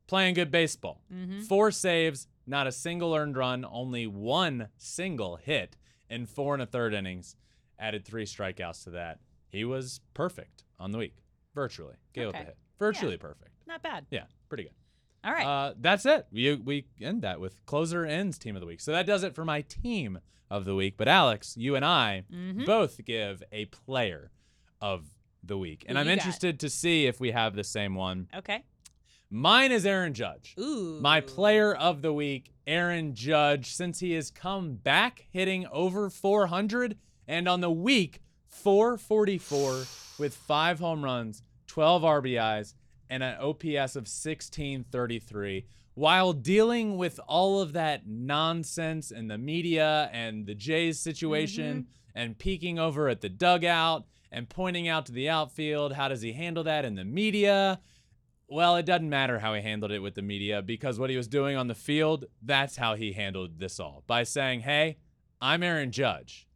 playing 0.07 0.33
good 0.33 0.51
baseball. 0.51 1.01
Mm-hmm. 1.11 1.41
Four 1.41 1.71
saves, 1.71 2.27
not 2.45 2.67
a 2.67 2.71
single 2.71 3.15
earned 3.15 3.37
run, 3.37 3.65
only 3.69 4.05
one 4.07 4.67
single 4.77 5.37
hit 5.37 5.77
in 6.09 6.25
four 6.25 6.53
and 6.53 6.61
a 6.63 6.65
third 6.65 6.93
innings. 6.93 7.35
Added 7.79 8.03
three 8.05 8.25
strikeouts 8.25 8.83
to 8.83 8.89
that. 8.91 9.19
He 9.47 9.63
was 9.63 10.01
perfect 10.13 10.63
on 10.79 10.91
the 10.91 10.97
week, 10.97 11.15
virtually. 11.57 11.95
Gave 12.13 12.27
up 12.29 12.35
Okay. 12.35 12.43
a 12.43 12.45
hit. 12.45 12.57
Virtually 12.79 13.17
perfect. 13.17 13.51
Not 13.67 13.81
bad. 13.83 14.05
Yeah, 14.11 14.25
pretty 14.47 14.63
good. 14.63 14.73
All 15.23 15.33
right. 15.33 15.45
Uh, 15.45 15.73
that's 15.81 16.05
it. 16.05 16.27
We 16.31 16.55
we 16.55 16.85
end 17.01 17.23
that 17.23 17.39
with 17.41 17.65
closer 17.65 18.05
ends 18.05 18.37
team 18.37 18.55
of 18.55 18.61
the 18.61 18.67
week. 18.67 18.79
So 18.79 18.91
that 18.93 19.05
does 19.05 19.23
it 19.23 19.33
for 19.35 19.43
my 19.43 19.61
team 19.61 20.19
of 20.49 20.63
the 20.63 20.75
week. 20.75 20.95
But 20.95 21.07
Alex, 21.09 21.57
you 21.57 21.75
and 21.75 21.83
I 21.83 22.23
Mm-hmm. 22.31 22.63
both 22.65 23.03
give 23.03 23.41
a 23.51 23.65
player 23.65 24.31
of 24.79 25.05
the 25.43 25.57
week, 25.57 25.83
and 25.87 25.97
Who 25.97 26.01
I'm 26.01 26.07
you 26.09 26.15
got? 26.15 26.19
interested 26.21 26.59
to 26.61 26.69
see 26.69 27.07
if 27.07 27.19
we 27.19 27.31
have 27.31 27.55
the 27.55 27.63
same 27.63 27.95
one. 27.95 28.27
okay. 28.35 28.63
Mine 29.29 29.73
is 29.73 29.85
Aaron 29.85 30.13
Judge. 30.13 30.55
Ooh. 30.57 30.99
My 31.01 31.19
player 31.19 31.73
of 31.75 32.01
the 32.01 32.13
week, 32.13 32.53
Aaron 32.65 33.13
Judge, 33.13 33.73
since 33.75 33.99
he 33.99 34.13
has 34.13 34.31
come 34.31 34.75
back 34.75 35.25
hitting 35.31 35.65
over 35.69 36.09
400 36.09 36.95
and 37.27 37.45
on 37.49 37.59
the 37.59 37.69
week 37.71 38.21
444 38.47 39.83
with 40.17 40.33
five 40.35 40.79
home 40.79 41.03
runs, 41.03 41.43
12 41.77 42.01
RBIs, 42.01 42.73
and 43.07 43.21
an 43.21 43.35
OPS 43.35 43.95
of 43.95 44.07
1633. 44.07 45.67
While 45.93 46.33
dealing 46.33 46.97
with 46.97 47.19
all 47.27 47.61
of 47.61 47.73
that 47.73 48.07
nonsense 48.07 49.11
in 49.11 49.27
the 49.27 49.37
media 49.37 50.09
and 50.11 50.47
the 50.47 50.55
Jays 50.55 50.99
situation 50.99 51.81
mm-hmm. 51.83 52.19
and 52.19 52.39
peeking 52.39 52.79
over 52.79 53.09
at 53.09 53.21
the 53.21 53.29
dugout 53.29 54.05
and 54.31 54.49
pointing 54.49 54.87
out 54.87 55.05
to 55.05 55.11
the 55.11 55.29
outfield, 55.29 55.93
how 55.93 56.07
does 56.07 56.23
he 56.23 56.33
handle 56.33 56.63
that 56.63 56.83
in 56.83 56.95
the 56.95 57.05
media? 57.05 57.79
Well, 58.47 58.75
it 58.77 58.87
doesn't 58.87 59.07
matter 59.07 59.37
how 59.37 59.53
he 59.53 59.61
handled 59.61 59.91
it 59.91 59.99
with 59.99 60.15
the 60.15 60.23
media 60.23 60.63
because 60.63 60.97
what 60.97 61.11
he 61.11 61.15
was 61.15 61.27
doing 61.27 61.55
on 61.55 61.67
the 61.67 61.75
field, 61.75 62.25
that's 62.41 62.77
how 62.77 62.95
he 62.95 63.13
handled 63.13 63.59
this 63.59 63.79
all 63.79 64.03
by 64.07 64.23
saying, 64.23 64.61
Hey, 64.61 64.97
I'm 65.39 65.61
Aaron 65.61 65.91
Judge, 65.91 66.47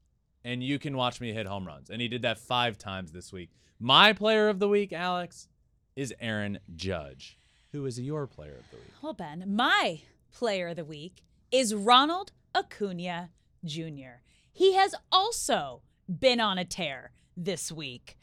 and 0.44 0.64
you 0.64 0.80
can 0.80 0.98
watch 0.98 1.22
me 1.22 1.32
hit 1.32 1.46
home 1.46 1.68
runs. 1.68 1.92
And 1.92 2.02
he 2.02 2.08
did 2.08 2.24
that 2.24 2.40
five 2.40 2.80
times 2.80 3.12
this 3.12 3.32
week. 3.32 3.52
My 3.84 4.13
player 4.13 4.48
of 4.48 4.60
the 4.60 4.67
week, 4.67 4.94
Alex, 4.94 5.48
is 5.96 6.13
Aaron 6.20 6.60
Judge. 6.76 7.39
Who 7.72 7.88
is 7.88 8.00
your 8.00 8.28
player 8.28 8.54
of 8.54 8.70
the 8.70 8.78
week? 8.78 8.94
Well, 9.02 9.13
Ben, 9.13 9.44
my 9.48 10.02
player 10.32 10.67
of 10.67 10.76
the 10.76 10.86
week 10.86 11.24
is 11.52 11.74
Ronald 11.74 12.32
Acuña 12.54 13.30
Jr. 13.65 14.22
He 14.54 14.76
has 14.76 14.94
also 15.12 15.82
been 16.08 16.39
on 16.39 16.60
a 16.60 16.63
tear 16.63 17.13
this 17.36 17.72
week. 17.72 18.20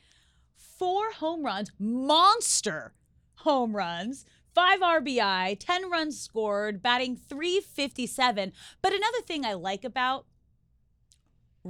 Four 0.55 1.11
home 1.15 1.45
runs, 1.45 1.73
monster 1.77 2.95
home 3.39 3.75
runs, 3.75 4.25
five 4.55 4.79
RBI, 4.79 5.57
10 5.59 5.91
runs 5.91 6.21
scored, 6.21 6.81
batting 6.81 7.17
357. 7.17 8.53
But 8.81 8.93
another 8.93 9.23
thing 9.23 9.45
I 9.45 9.55
like 9.55 9.83
about 9.83 10.25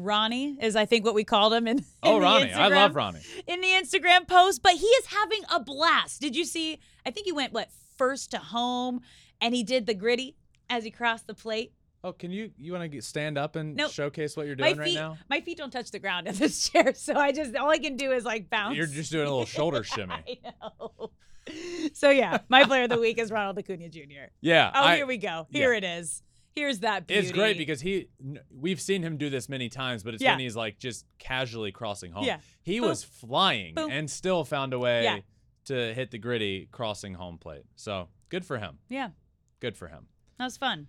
Ronnie 0.05 0.57
is 0.61 0.77
I 0.77 0.87
think 0.87 1.05
what 1.05 1.15
we 1.15 1.25
called 1.25 1.53
him 1.53 1.67
in, 1.69 1.79
in 1.79 1.85
Oh, 2.03 2.15
the 2.15 2.21
Ronnie. 2.21 2.53
I 2.53 2.69
love 2.69 2.95
Ronnie. 2.95 3.21
in 3.47 3.61
the 3.61 3.69
Instagram 3.69 4.27
post, 4.27 4.63
but 4.63 4.73
he 4.73 4.87
is 4.87 5.07
having 5.07 5.41
a 5.53 5.61
blast. 5.61 6.21
Did 6.21 6.37
you 6.37 6.45
see? 6.45 6.79
I 7.07 7.11
think 7.11 7.27
he 7.27 7.33
went 7.33 7.53
what 7.53 7.69
first 7.97 8.31
to 8.33 8.39
home, 8.39 9.01
and 9.41 9.55
he 9.55 9.63
did 9.63 9.87
the 9.87 9.95
griddy 9.95 10.37
as 10.71 10.85
he 10.85 10.91
crossed 10.91 11.27
the 11.27 11.35
plate. 11.35 11.73
Oh, 12.05 12.13
can 12.13 12.31
you 12.31 12.53
you 12.57 12.73
want 12.73 12.91
to 12.93 13.01
stand 13.03 13.37
up 13.37 13.57
and 13.57 13.75
Nope. 13.75 13.91
showcase 13.91 14.37
what 14.37 14.47
you're 14.47 14.55
doing 14.55 14.75
feet, 14.77 14.81
right 14.81 14.95
now? 14.95 15.19
my 15.29 15.41
feet 15.41 15.59
don't 15.59 15.73
touch 15.73 15.91
the 15.91 15.99
ground 15.99 16.29
in 16.29 16.35
this 16.37 16.69
chair, 16.71 16.95
so 16.95 17.15
I 17.15 17.33
just 17.33 17.57
all 17.57 17.71
I 17.71 17.79
can 17.79 17.97
do 17.97 18.13
is 18.13 18.25
like 18.25 18.49
bounce. 18.49 18.77
You're 18.77 18.87
just 18.87 19.11
doing 19.11 19.27
a 19.27 19.31
little 19.31 19.45
shoulder 19.47 19.83
shimmy. 19.83 20.15
I 20.45 20.53
know. 20.71 21.11
So 21.95 22.11
yeah, 22.11 22.39
my 22.49 22.65
player 22.65 22.85
of 22.85 22.91
the 22.91 22.99
week 23.01 23.19
is 23.19 23.31
Ronald 23.33 23.57
Acuña 23.57 23.91
Jr. 23.91 24.31
Yeah. 24.41 24.71
Oh, 24.75 24.83
I- 24.85 24.97
here 24.97 25.07
we 25.07 25.17
go. 25.17 25.47
Here 25.51 25.73
it 25.73 25.83
is. 25.83 26.23
Here's 26.55 26.81
that 26.81 27.07
beauty. 27.07 27.21
It's 27.23 27.33
great 27.33 27.57
because 27.57 27.81
he 27.81 28.09
we've 28.51 28.81
seen 28.81 29.03
him 29.03 29.17
do 29.17 29.31
this 29.31 29.49
many 29.49 29.69
times, 29.69 30.03
but 30.03 30.15
it's 30.15 30.23
Yeah. 30.23 30.33
when 30.33 30.41
he's 30.41 30.57
like 30.57 30.79
just 30.79 31.05
casually 31.19 31.71
crossing 31.73 32.11
home. 32.13 32.25
Yeah. 32.25 32.39
He 32.63 32.81
was 32.81 33.05
flying 33.05 33.79
and 33.79 34.11
still 34.11 34.45
found 34.45 34.73
a 34.73 34.79
way 34.79 35.05
Yeah. 35.05 35.19
to 35.67 35.95
hit 35.95 36.11
the 36.11 36.19
griddy 36.19 36.69
crossing 36.73 37.15
home 37.15 37.39
plate. 37.39 37.65
So 37.77 38.09
good 38.29 38.45
for 38.45 38.59
him. 38.59 38.79
yeah, 38.89 39.11
Good 39.61 39.77
for 39.77 39.89
him. 39.89 40.09
that 40.39 40.45
was 40.45 40.57
fun. 40.57 40.89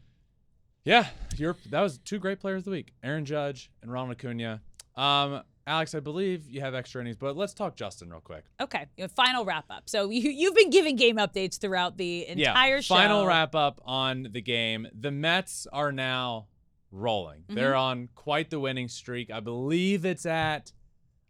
Yeah, 0.85 1.07
you're 1.37 1.55
that 1.69 1.81
was 1.81 1.99
two 1.99 2.17
great 2.19 2.39
players 2.39 2.61
of 2.61 2.65
the 2.65 2.71
week, 2.71 2.93
Aaron 3.03 3.25
Judge 3.25 3.69
and 3.83 3.91
Ronald 3.91 4.17
Acuña. 4.17 4.61
Um, 4.95 5.43
Alex, 5.69 5.93
I 5.93 5.99
believe 5.99 6.49
you 6.49 6.61
have 6.61 6.73
extra 6.73 6.99
innings, 6.99 7.17
but 7.17 7.37
let's 7.37 7.53
talk 7.53 7.75
Justin 7.75 8.09
real 8.09 8.21
quick. 8.21 8.43
Okay, 8.59 8.87
final 9.15 9.45
wrap 9.45 9.65
up. 9.69 9.87
So 9.87 10.09
you 10.09 10.29
you've 10.31 10.55
been 10.55 10.71
giving 10.71 10.95
game 10.95 11.17
updates 11.17 11.59
throughout 11.59 11.97
the 11.97 12.27
entire 12.27 12.75
yeah, 12.75 12.81
show. 12.81 12.95
Final 12.95 13.25
wrap 13.25 13.53
up 13.53 13.79
on 13.85 14.29
the 14.31 14.41
game. 14.41 14.87
The 14.99 15.11
Mets 15.11 15.67
are 15.71 15.91
now 15.91 16.47
rolling. 16.91 17.41
Mm-hmm. 17.41 17.55
They're 17.55 17.75
on 17.75 18.09
quite 18.15 18.49
the 18.49 18.59
winning 18.59 18.87
streak. 18.87 19.31
I 19.31 19.39
believe 19.41 20.05
it's 20.05 20.25
at 20.25 20.73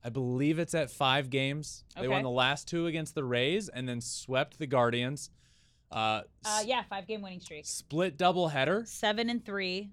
I 0.04 0.10
believe 0.10 0.60
it's 0.60 0.74
at 0.74 0.90
5 0.90 1.30
games. 1.30 1.84
They 2.00 2.08
won 2.08 2.24
the 2.24 2.30
last 2.30 2.70
two 2.70 2.88
against 2.88 3.16
the 3.16 3.26
Rays 3.26 3.68
and 3.68 3.90
then 3.90 4.00
swept 4.00 4.58
the 4.58 4.66
Guardians. 4.66 5.30
Uh, 5.92 6.22
Uh, 6.46 6.62
yeah, 6.66 6.84
five 6.84 7.06
game 7.08 7.22
winning 7.22 7.42
streak. 7.42 7.66
split 7.66 8.18
doubleheader. 8.18 8.88
Seven 8.88 9.30
and 9.30 9.44
three. 9.44 9.90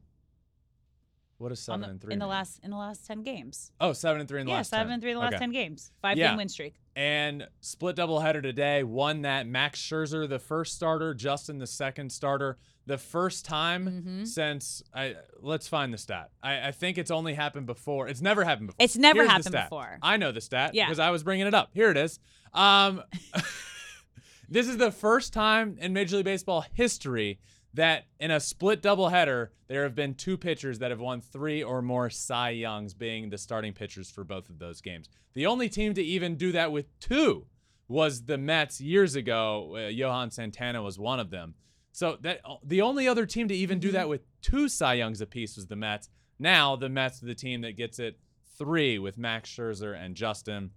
What 1.38 1.52
is 1.52 1.60
7 1.60 1.80
the- 1.82 1.88
and 1.88 2.00
3? 2.00 2.12
in 2.14 2.18
the 2.18 2.24
mean? 2.24 2.30
last 2.30 2.60
in 2.62 2.70
the 2.70 2.76
last 2.76 3.06
ten 3.06 3.22
games. 3.22 3.70
Oh, 3.80 3.92
7 3.92 4.20
and 4.20 4.28
3 4.28 4.40
in 4.40 4.46
the 4.46 4.52
last 4.52 4.72
yeah, 4.72 4.78
seven 4.78 4.86
10. 4.88 4.92
and 4.94 5.02
three 5.02 5.10
in 5.10 5.16
the 5.16 5.20
last 5.20 5.34
Okay. 5.34 5.38
ten 5.38 5.52
games. 5.52 5.92
Five 6.00 6.16
Yeah. 6.16 6.28
game 6.28 6.38
win 6.38 6.48
streak. 6.48 6.74
And 6.94 7.46
split 7.60 7.94
doubleheader 7.96 8.42
today. 8.42 8.82
Won 8.82 9.20
that 9.22 9.46
Max 9.46 9.80
Scherzer, 9.80 10.26
the 10.26 10.38
first 10.38 10.74
starter, 10.74 11.12
Justin, 11.12 11.58
the 11.58 11.66
second 11.66 12.10
starter. 12.10 12.56
The 12.86 12.96
first 12.96 13.44
time 13.44 13.86
Mm-hmm. 13.86 14.24
since 14.24 14.82
I 14.94 15.16
let's 15.40 15.66
find 15.68 15.92
the 15.92 15.98
stat. 15.98 16.30
I, 16.42 16.68
I 16.68 16.70
think 16.70 16.96
it's 16.98 17.10
only 17.10 17.34
happened 17.34 17.66
before. 17.66 18.08
It's 18.08 18.22
never 18.22 18.44
happened 18.44 18.68
before. 18.68 18.82
It's 18.84 18.96
never 18.96 19.20
Here's 19.22 19.30
happened 19.32 19.52
before. 19.56 19.98
I 20.02 20.16
know 20.16 20.32
the 20.32 20.40
stat 20.40 20.74
Yeah. 20.74 20.86
because 20.86 21.00
I 21.00 21.10
was 21.10 21.22
bringing 21.22 21.46
it 21.48 21.52
up. 21.54 21.70
Here 21.74 21.90
it 21.90 21.96
is. 21.98 22.18
Um, 22.54 23.02
this 24.48 24.68
is 24.68 24.76
the 24.78 24.92
first 24.92 25.32
time 25.32 25.76
in 25.80 25.92
Major 25.92 26.16
League 26.16 26.24
Baseball 26.24 26.64
history 26.72 27.40
that 27.76 28.06
in 28.18 28.30
a 28.30 28.40
split 28.40 28.82
doubleheader 28.82 29.48
there 29.68 29.84
have 29.84 29.94
been 29.94 30.14
two 30.14 30.36
pitchers 30.36 30.78
that 30.78 30.90
have 30.90 31.00
won 31.00 31.20
three 31.20 31.62
or 31.62 31.82
more 31.82 32.10
Cy 32.10 32.50
Youngs, 32.50 32.94
being 32.94 33.30
the 33.30 33.38
starting 33.38 33.72
pitchers 33.72 34.10
for 34.10 34.24
both 34.24 34.48
of 34.48 34.58
those 34.58 34.80
games. 34.80 35.08
The 35.34 35.46
only 35.46 35.68
team 35.68 35.94
to 35.94 36.02
even 36.02 36.36
do 36.36 36.52
that 36.52 36.72
with 36.72 36.98
two 37.00 37.46
was 37.88 38.24
the 38.24 38.38
Mets 38.38 38.80
years 38.80 39.14
ago. 39.14 39.76
Uh, 39.76 39.88
Johan 39.88 40.30
Santana 40.30 40.82
was 40.82 40.98
one 40.98 41.20
of 41.20 41.30
them. 41.30 41.54
So 41.92 42.18
that 42.22 42.40
the 42.62 42.82
only 42.82 43.08
other 43.08 43.26
team 43.26 43.48
to 43.48 43.54
even 43.54 43.78
do 43.78 43.90
that 43.92 44.08
with 44.08 44.22
two 44.42 44.68
Cy 44.68 44.94
Youngs 44.94 45.20
apiece 45.20 45.56
was 45.56 45.66
the 45.66 45.76
Mets. 45.76 46.08
Now 46.38 46.76
the 46.76 46.88
Mets 46.88 47.22
are 47.22 47.26
the 47.26 47.34
team 47.34 47.62
that 47.62 47.76
gets 47.76 47.98
it 47.98 48.18
three 48.58 48.98
with 48.98 49.18
Max 49.18 49.50
Scherzer 49.50 49.96
and 49.98 50.14
Justin. 50.14 50.70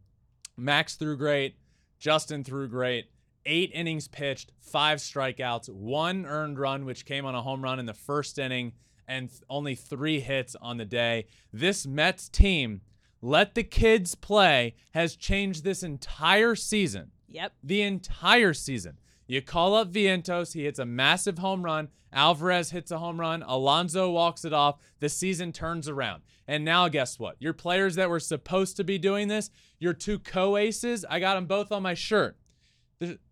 Max 0.57 0.95
threw 0.95 1.17
great. 1.17 1.57
Justin 1.99 2.43
threw 2.43 2.67
great. 2.67 3.11
Eight 3.51 3.71
innings 3.73 4.07
pitched, 4.07 4.51
five 4.59 4.99
strikeouts, 4.99 5.69
one 5.69 6.27
earned 6.27 6.59
run, 6.59 6.85
which 6.85 7.03
came 7.03 7.25
on 7.25 7.33
a 7.33 7.41
home 7.41 7.63
run 7.63 7.79
in 7.79 7.87
the 7.87 7.95
first 7.95 8.37
inning, 8.37 8.73
and 9.07 9.31
only 9.49 9.73
three 9.73 10.19
hits 10.19 10.55
on 10.61 10.77
the 10.77 10.85
day. 10.85 11.25
This 11.51 11.87
Mets 11.87 12.29
team, 12.29 12.81
let 13.23 13.55
the 13.55 13.63
kids 13.63 14.13
play, 14.13 14.75
has 14.91 15.15
changed 15.15 15.63
this 15.63 15.81
entire 15.81 16.53
season 16.53 17.09
Yep. 17.27 17.53
the 17.63 17.81
entire 17.81 18.53
season. 18.53 18.99
You 19.25 19.41
call 19.41 19.73
up 19.73 19.91
Vientos, 19.91 20.53
he 20.53 20.65
hits 20.65 20.77
a 20.77 20.85
massive 20.85 21.39
home 21.39 21.65
run. 21.65 21.89
Alvarez 22.13 22.69
hits 22.69 22.91
a 22.91 22.99
home 22.99 23.19
run. 23.19 23.41
Alonso 23.41 24.11
walks 24.11 24.45
it 24.45 24.53
off. 24.53 24.79
The 24.99 25.09
season 25.09 25.51
turns 25.51 25.89
around. 25.89 26.21
And 26.47 26.63
now, 26.63 26.87
guess 26.87 27.17
what? 27.17 27.35
Your 27.39 27.53
players 27.53 27.95
that 27.95 28.09
were 28.09 28.19
supposed 28.19 28.77
to 28.77 28.83
be 28.83 28.99
doing 28.99 29.27
this, 29.27 29.49
your 29.79 29.93
two 29.93 30.19
co 30.19 30.55
aces, 30.57 31.03
I 31.09 31.19
got 31.19 31.33
them 31.33 31.45
both 31.47 31.71
on 31.71 31.81
my 31.83 31.95
shirt. 31.95 32.37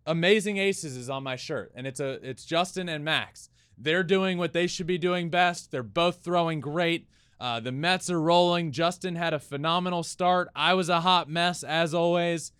Amazing 0.06 0.56
aces 0.56 0.96
is 0.96 1.10
on 1.10 1.22
my 1.22 1.36
shirt, 1.36 1.72
and 1.74 1.86
it's 1.86 2.00
a 2.00 2.18
it's 2.28 2.44
Justin 2.44 2.88
and 2.88 3.04
Max. 3.04 3.50
They're 3.76 4.02
doing 4.02 4.38
what 4.38 4.52
they 4.52 4.66
should 4.66 4.86
be 4.86 4.98
doing 4.98 5.30
best. 5.30 5.70
They're 5.70 5.82
both 5.82 6.24
throwing 6.24 6.60
great. 6.60 7.08
Uh, 7.38 7.60
the 7.60 7.70
Mets 7.70 8.10
are 8.10 8.20
rolling. 8.20 8.72
Justin 8.72 9.14
had 9.14 9.32
a 9.32 9.38
phenomenal 9.38 10.02
start. 10.02 10.48
I 10.56 10.74
was 10.74 10.88
a 10.88 11.00
hot 11.00 11.28
mess 11.28 11.62
as 11.62 11.94
always 11.94 12.52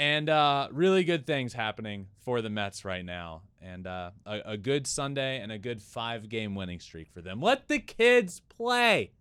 and 0.00 0.30
uh, 0.30 0.66
really 0.72 1.04
good 1.04 1.26
things 1.26 1.52
happening 1.52 2.06
for 2.24 2.40
the 2.40 2.48
Mets 2.48 2.86
right 2.86 3.04
now, 3.04 3.42
and 3.60 3.86
uh, 3.86 4.12
a, 4.24 4.40
a 4.46 4.56
good 4.56 4.86
Sunday 4.86 5.42
and 5.42 5.52
a 5.52 5.58
good 5.58 5.82
five-game 5.82 6.54
winning 6.54 6.80
streak 6.80 7.10
for 7.12 7.20
them. 7.20 7.38
Let 7.42 7.68
the 7.68 7.78
kids 7.78 8.40
play. 8.48 9.12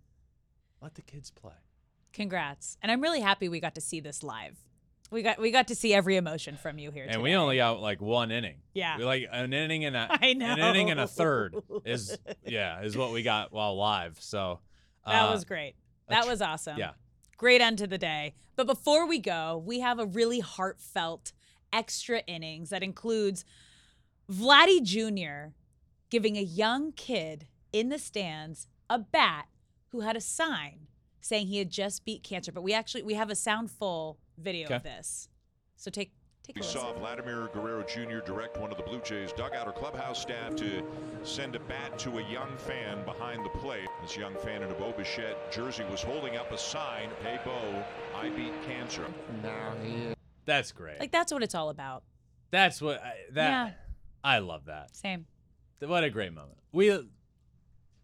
Let 0.81 0.95
the 0.95 1.01
kids 1.01 1.31
play. 1.31 1.51
Congrats. 2.13 2.77
And 2.81 2.89
I'm 2.93 3.01
really 3.01 3.19
happy 3.19 3.49
we 3.49 3.59
got 3.59 3.75
to 3.75 3.81
see 3.81 3.99
this 3.99 4.23
live. 4.23 4.55
We 5.11 5.23
got 5.23 5.39
we 5.39 5.51
got 5.51 5.67
to 5.69 5.75
see 5.75 5.93
every 5.93 6.17
emotion 6.17 6.55
from 6.55 6.77
you 6.77 6.91
here. 6.91 7.05
And 7.09 7.21
we 7.23 7.33
only 7.33 7.57
got 7.57 7.81
like 7.81 7.99
one 8.01 8.31
inning. 8.31 8.57
Yeah. 8.73 8.97
We, 8.97 9.05
like 9.05 9.27
an 9.31 9.53
inning 9.53 9.85
and 9.85 9.95
a 9.95 10.07
I 10.21 10.27
an 10.27 10.41
inning 10.41 10.91
and 10.91 10.99
a 10.99 11.07
third 11.07 11.55
is 11.85 12.17
yeah 12.45 12.81
is 12.81 12.95
what 12.95 13.11
we 13.11 13.23
got 13.23 13.51
while 13.51 13.75
live. 13.75 14.17
So 14.21 14.59
That 15.05 15.29
uh, 15.29 15.31
was 15.31 15.45
great. 15.45 15.75
That 16.09 16.23
tr- 16.23 16.29
was 16.29 16.41
awesome. 16.41 16.77
yeah. 16.77 16.91
Great 17.37 17.61
end 17.61 17.77
to 17.79 17.87
the 17.87 17.97
day. 17.97 18.35
But 18.55 18.67
before 18.67 19.07
we 19.07 19.19
go, 19.19 19.63
we 19.65 19.79
have 19.79 19.99
a 19.99 20.05
really 20.05 20.41
heartfelt 20.41 21.31
extra 21.71 22.21
innings 22.27 22.69
that 22.69 22.83
includes 22.83 23.45
Vladdy 24.29 24.83
Jr. 24.83 25.53
giving 26.09 26.37
a 26.37 26.41
young 26.41 26.91
kid 26.91 27.47
in 27.71 27.89
the 27.89 27.99
stands 27.99 28.67
a 28.89 28.99
bat 28.99 29.47
who 29.89 30.01
had 30.01 30.15
a 30.15 30.21
sign 30.21 30.87
saying 31.21 31.47
he 31.47 31.57
had 31.57 31.69
just 31.69 32.05
beat 32.05 32.23
cancer. 32.23 32.51
But 32.51 32.63
we 32.63 32.73
actually 32.73 33.03
we 33.03 33.13
have 33.13 33.29
a 33.29 33.35
sound 33.35 33.71
full 33.71 34.17
video 34.39 34.69
of 34.69 34.83
this. 34.83 35.29
So 35.75 35.89
take 35.91 36.11
take 36.43 36.55
We 36.55 36.61
listen. 36.61 36.79
saw 36.81 36.93
Vladimir 36.93 37.49
Guerrero 37.53 37.83
Jr. 37.83 38.19
direct 38.25 38.57
one 38.57 38.71
of 38.71 38.77
the 38.77 38.83
Blue 38.83 38.99
Jays 39.01 39.31
dugout 39.33 39.67
or 39.67 39.71
clubhouse 39.73 40.21
staff 40.21 40.55
to 40.57 40.83
send 41.23 41.55
a 41.55 41.59
bat 41.59 41.97
to 41.99 42.17
a 42.19 42.23
young 42.29 42.55
fan 42.57 43.03
behind 43.05 43.45
the 43.45 43.49
plate. 43.49 43.87
This 44.01 44.17
young 44.17 44.35
fan 44.37 44.63
in 44.63 44.69
a 44.71 44.73
Bo 44.73 44.91
Bichette 44.91 45.51
jersey 45.51 45.83
was 45.91 46.01
holding 46.01 46.35
up 46.37 46.51
a 46.51 46.57
sign, 46.57 47.09
Hey 47.23 47.39
Bo, 47.45 47.83
I 48.15 48.29
beat 48.29 48.53
cancer. 48.65 49.05
Now 49.43 49.73
he 49.83 50.13
that's 50.45 50.71
great. 50.71 50.99
Like 50.99 51.11
that's 51.11 51.31
what 51.31 51.43
it's 51.43 51.55
all 51.55 51.69
about. 51.69 52.03
that's 52.51 52.81
what 52.81 53.01
I, 53.01 53.13
that 53.33 53.49
Yeah. 53.49 53.71
I 54.23 54.39
love 54.39 54.65
that. 54.65 54.95
Same. 54.95 55.25
What 55.79 56.03
a 56.03 56.09
great 56.09 56.33
moment. 56.33 56.57
We 56.73 56.89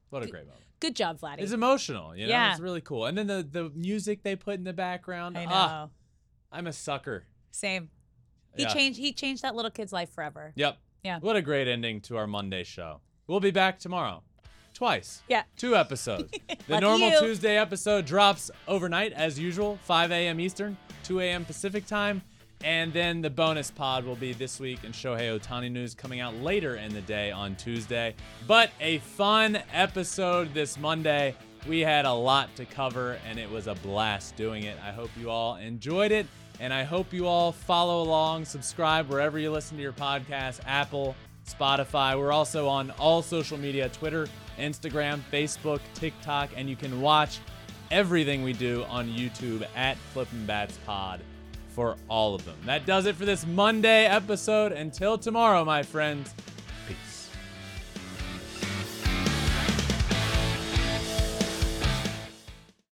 what 0.09 0.23
a 0.23 0.27
great 0.27 0.45
moment. 0.45 0.61
Good 0.79 0.95
job, 0.95 1.19
Vladdy. 1.19 1.39
It's 1.39 1.51
emotional, 1.51 2.15
you 2.15 2.25
know. 2.27 2.29
Yeah. 2.31 2.51
It's 2.51 2.59
really 2.61 2.81
cool. 2.81 3.05
And 3.05 3.17
then 3.17 3.27
the 3.27 3.47
the 3.49 3.71
music 3.75 4.23
they 4.23 4.35
put 4.35 4.53
in 4.55 4.63
the 4.63 4.73
background. 4.73 5.37
I 5.37 5.45
know. 5.45 5.51
ah, 5.53 5.87
I'm 6.55 6.67
a 6.67 6.73
sucker. 6.73 7.25
Same. 7.51 7.89
He 8.55 8.63
Yeah. 8.63 8.73
changed 8.73 8.97
he 8.99 9.11
changed 9.11 9.41
that 9.41 9.55
little 9.55 9.71
kid's 9.71 9.91
life 9.91 10.09
forever. 10.09 10.53
Yep. 10.55 10.77
Yeah. 11.03 11.19
What 11.19 11.35
a 11.35 11.41
great 11.41 11.67
ending 11.67 11.99
to 12.01 12.17
our 12.17 12.27
Monday 12.27 12.63
show. 12.63 13.01
We'll 13.27 13.41
be 13.41 13.51
back 13.51 13.77
tomorrow. 13.79 14.23
Twice. 14.73 15.21
Yeah. 15.27 15.43
Two 15.57 15.75
episodes. 15.75 16.31
the 16.67 16.79
normal 16.79 17.09
you. 17.09 17.19
Tuesday 17.19 17.57
episode 17.57 18.05
drops 18.05 18.51
overnight 18.67 19.11
as 19.13 19.37
usual, 19.39 19.77
5 19.83 20.11
a.m. 20.11 20.39
Eastern, 20.39 20.77
2 21.03 21.19
a.m. 21.21 21.45
Pacific 21.45 21.85
time. 21.85 22.21
And 22.63 22.91
then 22.93 23.21
the 23.21 23.29
bonus 23.29 23.69
pod 23.69 24.05
will 24.05 24.15
be 24.15 24.33
this 24.33 24.59
week 24.59 24.83
in 24.83 24.91
Shohei 24.91 25.37
Ohtani 25.37 25.71
news 25.71 25.93
coming 25.93 26.19
out 26.21 26.35
later 26.37 26.75
in 26.77 26.93
the 26.93 27.01
day 27.01 27.31
on 27.31 27.55
Tuesday. 27.55 28.15
But 28.47 28.71
a 28.79 28.99
fun 28.99 29.61
episode 29.73 30.53
this 30.53 30.77
Monday. 30.77 31.35
We 31.67 31.79
had 31.81 32.05
a 32.05 32.13
lot 32.13 32.55
to 32.55 32.65
cover 32.65 33.17
and 33.27 33.39
it 33.39 33.49
was 33.49 33.67
a 33.67 33.75
blast 33.75 34.35
doing 34.35 34.63
it. 34.63 34.77
I 34.83 34.91
hope 34.91 35.09
you 35.19 35.29
all 35.29 35.55
enjoyed 35.57 36.11
it. 36.11 36.25
And 36.59 36.73
I 36.73 36.83
hope 36.83 37.13
you 37.13 37.27
all 37.27 37.51
follow 37.51 38.01
along, 38.01 38.45
subscribe 38.45 39.09
wherever 39.09 39.37
you 39.37 39.51
listen 39.51 39.77
to 39.77 39.83
your 39.83 39.93
podcast 39.93 40.61
Apple, 40.65 41.15
Spotify. 41.47 42.17
We're 42.17 42.31
also 42.31 42.67
on 42.67 42.91
all 42.91 43.21
social 43.21 43.57
media 43.57 43.89
Twitter, 43.89 44.27
Instagram, 44.57 45.21
Facebook, 45.31 45.79
TikTok, 45.93 46.49
and 46.55 46.69
you 46.69 46.75
can 46.75 47.01
watch 47.01 47.39
everything 47.91 48.43
we 48.43 48.53
do 48.53 48.83
on 48.85 49.07
YouTube 49.07 49.65
at 49.75 49.97
Flippin' 50.13 50.45
Bats 50.45 50.77
Pod 50.85 51.21
for 51.69 51.97
all 52.07 52.33
of 52.33 52.45
them. 52.45 52.55
That 52.65 52.85
does 52.85 53.05
it 53.05 53.15
for 53.15 53.25
this 53.25 53.45
Monday 53.45 54.05
episode. 54.05 54.71
Until 54.71 55.17
tomorrow, 55.17 55.65
my 55.65 55.83
friends, 55.83 56.33